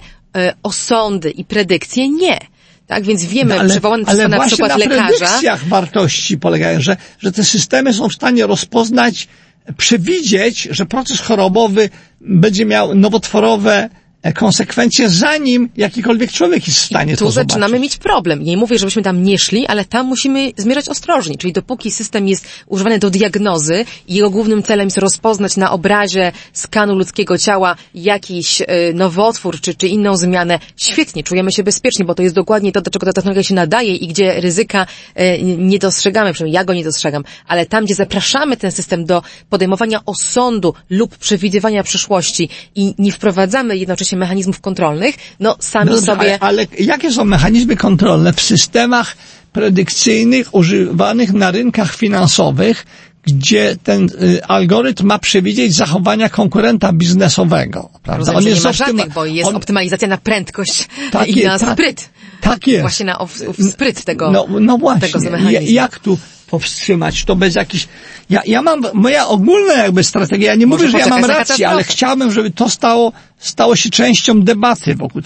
osądy 0.62 1.30
i 1.30 1.44
predykcje 1.44 2.08
nie. 2.08 2.38
Tak, 2.86 3.04
więc 3.04 3.24
wiemy, 3.24 3.68
przywołany 3.68 4.04
przez 4.04 4.18
ale 4.18 4.28
na 4.28 4.46
przykład 4.46 4.70
na 4.70 4.76
lekarza, 4.76 5.08
predykcjach 5.08 5.64
wartości 5.64 6.38
polegają, 6.38 6.80
że, 6.80 6.96
że 7.18 7.32
te 7.32 7.44
systemy 7.44 7.94
są 7.94 8.08
w 8.08 8.12
stanie 8.12 8.46
rozpoznać, 8.46 9.28
przewidzieć, 9.76 10.68
że 10.70 10.86
proces 10.86 11.20
chorobowy 11.20 11.90
będzie 12.20 12.66
miał 12.66 12.94
nowotworowe 12.94 13.88
konsekwencje, 14.32 15.10
zanim 15.10 15.68
jakikolwiek 15.76 16.32
człowiek 16.32 16.66
jest 16.66 16.78
w 16.78 16.84
stanie 16.84 17.16
tu 17.16 17.24
to 17.24 17.30
zaczynamy 17.30 17.66
zobaczyć. 17.66 17.82
mieć 17.82 17.96
problem. 17.96 18.42
Nie 18.42 18.56
mówię, 18.56 18.78
żebyśmy 18.78 19.02
tam 19.02 19.22
nie 19.22 19.38
szli, 19.38 19.66
ale 19.66 19.84
tam 19.84 20.06
musimy 20.06 20.52
zmierzać 20.56 20.88
ostrożnie. 20.88 21.36
Czyli 21.36 21.52
dopóki 21.52 21.90
system 21.90 22.28
jest 22.28 22.46
używany 22.66 22.98
do 22.98 23.10
diagnozy 23.10 23.84
i 24.08 24.14
jego 24.14 24.30
głównym 24.30 24.62
celem 24.62 24.86
jest 24.86 24.98
rozpoznać 24.98 25.56
na 25.56 25.72
obrazie 25.72 26.32
skanu 26.52 26.94
ludzkiego 26.94 27.38
ciała 27.38 27.76
jakiś 27.94 28.60
y, 28.60 28.66
nowotwór 28.94 29.60
czy, 29.60 29.74
czy 29.74 29.88
inną 29.88 30.16
zmianę, 30.16 30.58
świetnie, 30.76 31.22
czujemy 31.22 31.52
się 31.52 31.62
bezpiecznie, 31.62 32.04
bo 32.04 32.14
to 32.14 32.22
jest 32.22 32.34
dokładnie 32.34 32.72
to, 32.72 32.80
do 32.80 32.90
czego 32.90 33.06
ta 33.06 33.12
technologia 33.12 33.42
się 33.42 33.54
nadaje 33.54 33.96
i 33.96 34.08
gdzie 34.08 34.40
ryzyka 34.40 34.86
y, 35.20 35.42
nie 35.42 35.78
dostrzegamy, 35.78 36.32
przynajmniej 36.32 36.54
ja 36.54 36.64
go 36.64 36.74
nie 36.74 36.84
dostrzegam, 36.84 37.24
ale 37.46 37.66
tam, 37.66 37.84
gdzie 37.84 37.94
zapraszamy 37.94 38.56
ten 38.56 38.72
system 38.72 39.04
do 39.04 39.22
podejmowania 39.50 40.00
osądu 40.06 40.74
lub 40.90 41.18
przewidywania 41.18 41.82
przyszłości 41.82 42.48
i 42.74 42.94
nie 42.98 43.12
wprowadzamy 43.12 43.76
jednocześnie 43.76 44.13
mechanizmów 44.16 44.60
kontrolnych, 44.60 45.14
no 45.40 45.56
sami 45.60 45.90
No 45.90 46.00
sobie... 46.00 46.20
ale, 46.20 46.38
ale 46.40 46.66
jakie 46.80 47.12
są 47.12 47.24
mechanizmy 47.24 47.76
kontrolne 47.76 48.32
w 48.32 48.40
systemach 48.40 49.16
predykcyjnych 49.52 50.54
używanych 50.54 51.32
na 51.32 51.50
rynkach 51.50 51.94
finansowych, 51.96 52.86
gdzie 53.26 53.76
ten 53.84 54.08
y, 54.22 54.44
algorytm 54.44 55.06
ma 55.06 55.18
przewidzieć 55.18 55.74
zachowania 55.74 56.28
konkurenta 56.28 56.92
biznesowego. 56.92 57.90
Prawda? 58.02 58.32
Rozumiem, 58.32 58.54
że 58.54 58.60
nie 58.60 58.64
ma 58.64 58.72
żadnych, 58.72 59.08
bo 59.12 59.24
jest 59.24 59.48
on- 59.48 59.56
optymalizacja 59.56 60.08
na 60.08 60.16
prędkość 60.18 60.88
Tak 61.12 61.28
i 61.28 61.34
jest, 61.38 61.46
na 61.46 61.58
tak. 61.58 61.72
spryt. 61.72 62.08
Tak 62.40 62.66
jest. 62.66 62.80
Właśnie 62.80 63.06
na 63.06 63.18
ów 63.18 63.38
spryt 63.70 64.04
tego, 64.04 64.30
No, 64.30 64.46
no 64.60 64.78
właśnie. 64.78 65.08
tego 65.08 65.30
mechanizmu. 65.30 65.66
jak 65.74 65.98
tu 65.98 66.18
powstrzymać 66.50 67.24
to 67.24 67.36
bez 67.36 67.54
jakichś... 67.54 67.88
Ja, 68.30 68.42
ja 68.46 68.62
mam, 68.62 68.82
moja 68.94 69.26
ogólna 69.26 69.72
jakby 69.72 70.04
strategia, 70.04 70.50
ja 70.50 70.54
nie 70.54 70.66
Może 70.66 70.84
mówię, 70.84 70.92
że 70.92 70.98
ja 70.98 71.06
mam 71.06 71.24
rację, 71.24 71.68
ale 71.68 71.84
chciałbym, 71.84 72.32
żeby 72.32 72.50
to 72.50 72.68
stało, 72.68 73.12
stało 73.38 73.76
się 73.76 73.90
częścią 73.90 74.42
debaty 74.42 74.94
wokół. 74.94 75.22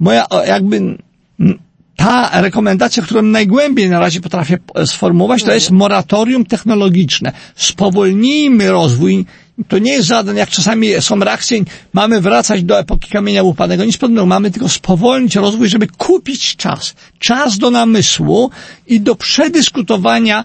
Moja 0.00 0.26
jakby... 0.46 0.98
ta 1.96 2.40
rekomendacja, 2.40 3.02
którą 3.02 3.22
najgłębiej 3.22 3.90
na 3.90 4.00
razie 4.00 4.20
potrafię 4.20 4.58
sformułować, 4.86 5.42
to 5.42 5.54
jest 5.54 5.70
moratorium 5.70 6.44
technologiczne. 6.44 7.32
Spowolnijmy 7.56 8.70
rozwój. 8.70 9.26
To 9.68 9.78
nie 9.78 9.92
jest 9.92 10.08
żaden, 10.08 10.36
jak 10.36 10.50
czasami 10.50 10.88
są 11.00 11.20
reakcje, 11.20 11.60
mamy 11.92 12.20
wracać 12.20 12.62
do 12.62 12.78
epoki 12.78 13.10
kamienia 13.10 13.42
łupanego. 13.42 13.84
Nic 13.84 13.96
podobnego. 13.96 14.26
Mamy 14.26 14.50
tylko 14.50 14.68
spowolnić 14.68 15.36
rozwój, 15.36 15.68
żeby 15.68 15.86
kupić 15.86 16.56
czas. 16.56 16.94
Czas 17.18 17.58
do 17.58 17.70
namysłu 17.70 18.50
i 18.86 19.00
do 19.00 19.14
przedyskutowania 19.14 20.44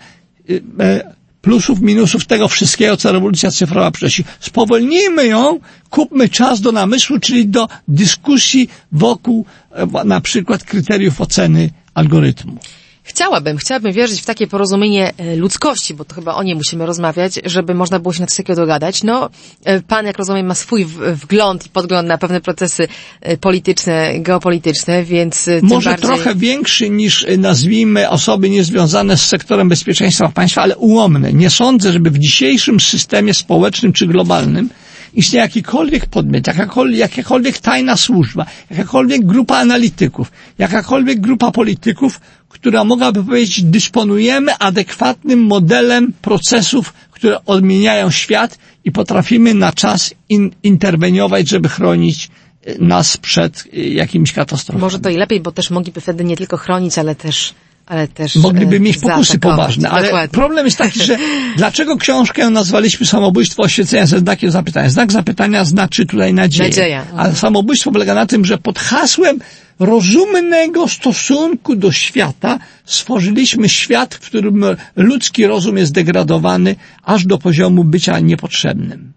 y, 0.49 0.64
e, 0.80 1.14
plusów, 1.41 1.82
minusów 1.82 2.26
tego 2.26 2.47
wszystkiego, 2.47 2.97
co 2.97 3.11
rewolucja 3.11 3.51
cyfrowa 3.51 3.91
przynosi. 3.91 4.24
Spowolnijmy 4.39 5.28
ją, 5.28 5.59
kupmy 5.89 6.30
czas 6.30 6.61
do 6.61 6.72
namysłu, 6.72 7.20
czyli 7.20 7.47
do 7.47 7.68
dyskusji 7.88 8.70
wokół 8.91 9.45
e, 9.72 10.03
na 10.05 10.22
przykład 10.22 10.64
kryteriów 10.64 11.22
oceny 11.22 11.70
algorytmu. 11.93 12.57
Chciałabym, 13.05 13.57
chciałabym 13.57 13.91
wierzyć 13.91 14.21
w 14.21 14.25
takie 14.25 14.47
porozumienie 14.47 15.13
e, 15.17 15.35
ludzkości, 15.35 15.93
bo 15.93 16.05
to 16.05 16.15
chyba 16.15 16.35
o 16.35 16.43
nie 16.43 16.55
musimy 16.55 16.85
rozmawiać, 16.85 17.39
żeby 17.45 17.73
można 17.73 17.99
było 17.99 18.13
się 18.13 18.21
na 18.21 18.27
coś 18.27 18.37
takiego 18.37 18.61
dogadać. 18.61 19.03
No, 19.03 19.29
e, 19.63 19.81
pan, 19.81 20.05
jak 20.05 20.17
rozumiem, 20.17 20.45
ma 20.45 20.55
swój 20.55 20.85
wgląd 21.13 21.65
i 21.65 21.69
podgląd 21.69 22.07
na 22.07 22.17
pewne 22.17 22.41
procesy 22.41 22.87
e, 23.21 23.37
polityczne, 23.37 24.19
geopolityczne, 24.19 25.03
więc 25.03 25.49
Może 25.61 25.89
bardziej... 25.89 26.09
trochę 26.09 26.35
większy 26.35 26.89
niż, 26.89 27.25
nazwijmy, 27.37 28.09
osoby 28.09 28.49
niezwiązane 28.49 29.17
z 29.17 29.25
sektorem 29.25 29.69
bezpieczeństwa 29.69 30.29
państwa, 30.29 30.61
ale 30.61 30.77
ułomny. 30.77 31.33
Nie 31.33 31.49
sądzę, 31.49 31.91
żeby 31.91 32.11
w 32.11 32.19
dzisiejszym 32.19 32.79
systemie 32.79 33.33
społecznym 33.33 33.93
czy 33.93 34.07
globalnym 34.07 34.69
istnieje 35.16 35.43
jakikolwiek 35.43 36.05
podmiot, 36.05 36.47
jakakolwiek, 36.47 36.99
jakakolwiek 36.99 37.57
tajna 37.57 37.97
służba, 37.97 38.45
jakakolwiek 38.70 39.26
grupa 39.26 39.57
analityków, 39.57 40.32
jakakolwiek 40.57 41.22
grupa 41.22 41.51
polityków, 41.51 42.20
która 42.49 42.84
mogłaby 42.84 43.24
powiedzieć, 43.24 43.64
dysponujemy 43.64 44.57
adekwatnym 44.57 45.39
modelem 45.43 46.14
procesów, 46.22 46.93
które 47.11 47.45
odmieniają 47.45 48.11
świat 48.11 48.57
i 48.86 48.91
potrafimy 48.91 49.53
na 49.53 49.72
czas 49.72 50.14
in, 50.30 50.51
interweniować, 50.64 51.49
żeby 51.49 51.70
chronić 51.70 52.30
e, 52.66 52.76
nas 52.80 53.18
przed 53.18 53.64
e, 53.74 53.80
jakimiś 53.80 54.32
katastrofami. 54.34 54.82
Może 54.82 54.99
to 54.99 55.09
i 55.09 55.18
lepiej, 55.18 55.39
bo 55.41 55.51
też 55.51 55.70
mogliby 55.70 56.01
wtedy 56.01 56.24
nie 56.24 56.38
tylko 56.38 56.57
chronić, 56.57 56.97
ale 56.97 57.16
też 57.16 57.53
ale 57.86 58.07
też 58.07 58.36
Mogliby 58.36 58.79
mieć 58.79 58.97
pokusy 58.97 59.39
poważne, 59.39 59.89
ale 59.89 60.03
Dokładnie. 60.03 60.27
problem 60.27 60.65
jest 60.65 60.77
taki, 60.77 61.03
że 61.03 61.17
dlaczego 61.57 61.97
książkę 61.97 62.49
nazwaliśmy 62.49 63.05
samobójstwo 63.05 63.63
oświecenia 63.63 64.05
ze 64.05 64.19
znakiem 64.19 64.51
zapytania? 64.51 64.89
Znak 64.89 65.11
zapytania 65.11 65.65
znaczy 65.65 66.05
tutaj 66.05 66.34
nadzieję. 66.34 66.69
Nadzieja. 66.69 67.05
A 67.17 67.31
samobójstwo 67.31 67.91
polega 67.91 68.13
na 68.13 68.25
tym, 68.25 68.45
że 68.45 68.57
pod 68.57 68.79
hasłem 68.79 69.39
rozumnego 69.79 70.88
stosunku 70.88 71.75
do 71.75 71.91
świata 71.91 72.59
stworzyliśmy 72.86 73.69
świat, 73.69 74.15
w 74.15 74.19
którym 74.19 74.65
ludzki 74.95 75.47
rozum 75.47 75.77
jest 75.77 75.93
degradowany 75.93 76.75
aż 77.03 77.25
do 77.25 77.38
poziomu 77.38 77.84
bycia 77.84 78.19
niepotrzebnym. 78.19 79.13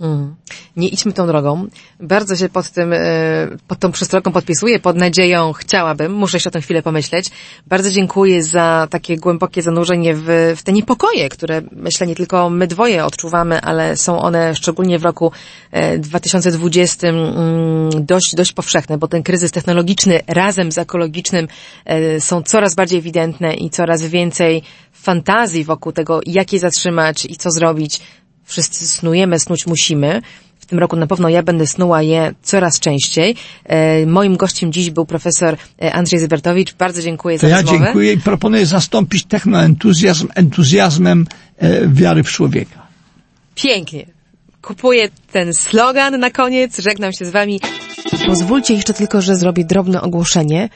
Mm. 0.00 0.34
Nie 0.80 0.88
idźmy 0.88 1.12
tą 1.12 1.26
drogą. 1.26 1.66
Bardzo 2.00 2.36
się 2.36 2.48
pod 2.48 2.70
tym, 2.70 2.92
e, 2.92 2.98
pod 3.68 3.78
tą 3.78 3.92
przestrogą 3.92 4.32
podpisuję, 4.32 4.80
pod 4.80 4.96
nadzieją 4.96 5.52
chciałabym, 5.52 6.12
muszę 6.12 6.36
jeszcze 6.36 6.50
o 6.50 6.52
tym 6.52 6.62
chwilę 6.62 6.82
pomyśleć. 6.82 7.30
Bardzo 7.66 7.90
dziękuję 7.90 8.42
za 8.42 8.88
takie 8.90 9.16
głębokie 9.16 9.62
zanurzenie 9.62 10.14
w, 10.14 10.54
w 10.56 10.62
te 10.62 10.72
niepokoje, 10.72 11.28
które 11.28 11.62
myślę 11.72 12.06
nie 12.06 12.14
tylko 12.14 12.50
my 12.50 12.66
dwoje 12.66 13.04
odczuwamy, 13.04 13.60
ale 13.60 13.96
są 13.96 14.20
one 14.20 14.54
szczególnie 14.54 14.98
w 14.98 15.04
roku 15.04 15.32
2020 15.98 17.06
e, 17.06 17.10
mm, 17.10 18.06
dość, 18.06 18.34
dość 18.34 18.52
powszechne, 18.52 18.98
bo 18.98 19.08
ten 19.08 19.22
kryzys 19.22 19.52
technologiczny 19.52 20.20
razem 20.26 20.72
z 20.72 20.78
ekologicznym 20.78 21.48
e, 21.84 22.20
są 22.20 22.42
coraz 22.42 22.74
bardziej 22.74 22.98
ewidentne 22.98 23.54
i 23.54 23.70
coraz 23.70 24.02
więcej 24.02 24.62
fantazji 24.92 25.64
wokół 25.64 25.92
tego, 25.92 26.20
jak 26.26 26.52
je 26.52 26.58
zatrzymać 26.58 27.24
i 27.24 27.36
co 27.36 27.50
zrobić 27.50 28.00
wszyscy 28.44 28.88
snujemy, 28.88 29.38
snuć 29.38 29.66
musimy. 29.66 30.22
W 30.70 30.72
tym 30.72 30.78
roku 30.78 30.96
na 30.96 31.06
pewno 31.06 31.28
ja 31.28 31.42
będę 31.42 31.66
snuła 31.66 32.02
je 32.02 32.34
coraz 32.42 32.80
częściej. 32.80 33.36
E, 33.64 34.06
moim 34.06 34.36
gościem 34.36 34.72
dziś 34.72 34.90
był 34.90 35.06
profesor 35.06 35.56
e, 35.82 35.92
Andrzej 35.92 36.18
Zybertowicz. 36.18 36.74
Bardzo 36.74 37.02
dziękuję 37.02 37.38
to 37.38 37.40
za 37.40 37.48
ja 37.48 37.56
rozmowę. 37.56 37.78
Ja 37.78 37.84
dziękuję 37.84 38.12
i 38.12 38.18
proponuję 38.18 38.66
zastąpić 38.66 39.24
technoentuzjazm 39.24 40.28
entuzjazmem 40.34 41.26
e, 41.56 41.88
wiary 41.88 42.22
w 42.22 42.30
człowieka. 42.30 42.86
Pięknie. 43.54 44.06
Kupuję 44.62 45.08
ten 45.32 45.54
slogan 45.54 46.20
na 46.20 46.30
koniec. 46.30 46.78
Żegnam 46.78 47.12
się 47.12 47.24
z 47.24 47.30
wami. 47.30 47.60
Pozwólcie 48.26 48.74
jeszcze 48.74 48.94
tylko, 48.94 49.22
że 49.22 49.36
zrobię 49.36 49.64
drobne 49.64 50.02
ogłoszenie. 50.02 50.68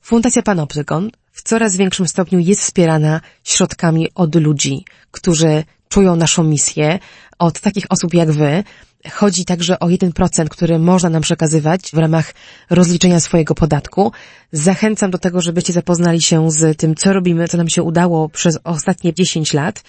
Fundacja 0.00 0.42
Panoptykon 0.42 1.10
w 1.32 1.42
coraz 1.42 1.76
większym 1.76 2.08
stopniu 2.08 2.38
jest 2.38 2.60
wspierana 2.62 3.20
środkami 3.44 4.08
od 4.14 4.34
ludzi, 4.34 4.84
którzy 5.10 5.64
czują 5.88 6.16
naszą 6.16 6.44
misję, 6.44 6.98
od 7.38 7.60
takich 7.60 7.84
osób 7.88 8.14
jak 8.14 8.32
wy. 8.32 8.64
Chodzi 9.12 9.44
także 9.44 9.78
o 9.78 9.86
1%, 9.86 10.48
który 10.48 10.78
można 10.78 11.10
nam 11.10 11.22
przekazywać 11.22 11.90
w 11.92 11.98
ramach 11.98 12.34
rozliczenia 12.70 13.20
swojego 13.20 13.54
podatku. 13.54 14.12
Zachęcam 14.52 15.10
do 15.10 15.18
tego, 15.18 15.40
żebyście 15.40 15.72
zapoznali 15.72 16.22
się 16.22 16.50
z 16.50 16.78
tym, 16.78 16.94
co 16.94 17.12
robimy, 17.12 17.48
co 17.48 17.56
nam 17.56 17.68
się 17.68 17.82
udało 17.82 18.28
przez 18.28 18.58
ostatnie 18.64 19.14
10 19.14 19.54
lat. 19.54 19.82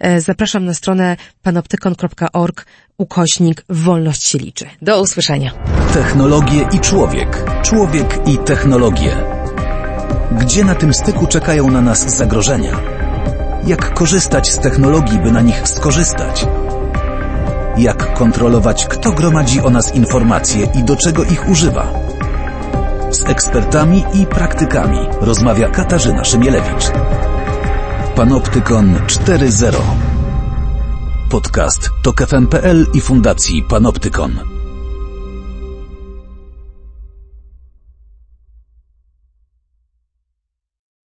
E, 0.00 0.20
zapraszam 0.20 0.64
na 0.64 0.74
stronę 0.74 1.16
panoptykon.org 1.42 2.66
ukośnik 2.98 3.64
Wolność 3.68 4.22
się 4.22 4.38
liczy. 4.38 4.66
Do 4.82 5.00
usłyszenia. 5.00 5.52
Technologie 5.94 6.68
i 6.72 6.80
człowiek. 6.80 7.44
Człowiek 7.62 8.18
i 8.26 8.38
technologie. 8.38 9.16
Gdzie 10.32 10.64
na 10.64 10.74
tym 10.74 10.94
styku 10.94 11.26
czekają 11.26 11.70
na 11.70 11.80
nas 11.80 12.16
zagrożenia? 12.16 12.80
Jak 13.66 13.94
korzystać 13.94 14.50
z 14.50 14.58
technologii, 14.58 15.18
by 15.18 15.32
na 15.32 15.40
nich 15.40 15.68
skorzystać? 15.68 16.46
Jak 17.78 18.14
kontrolować, 18.14 18.86
kto 18.86 19.12
gromadzi 19.12 19.60
o 19.60 19.70
nas 19.70 19.94
informacje 19.94 20.66
i 20.74 20.84
do 20.84 20.96
czego 20.96 21.24
ich 21.24 21.48
używa? 21.48 21.92
Z 23.10 23.28
ekspertami 23.28 24.04
i 24.14 24.26
praktykami 24.26 24.98
rozmawia 25.20 25.68
Katarzyna 25.68 26.24
Szymielewicz. 26.24 26.90
Panoptykon 28.16 28.94
4.0 29.06 29.74
Podcast 31.30 31.90
to 32.02 32.12
KFM.pl 32.12 32.86
i 32.94 33.00
Fundacji 33.00 33.62
Panoptykon. 33.62 34.57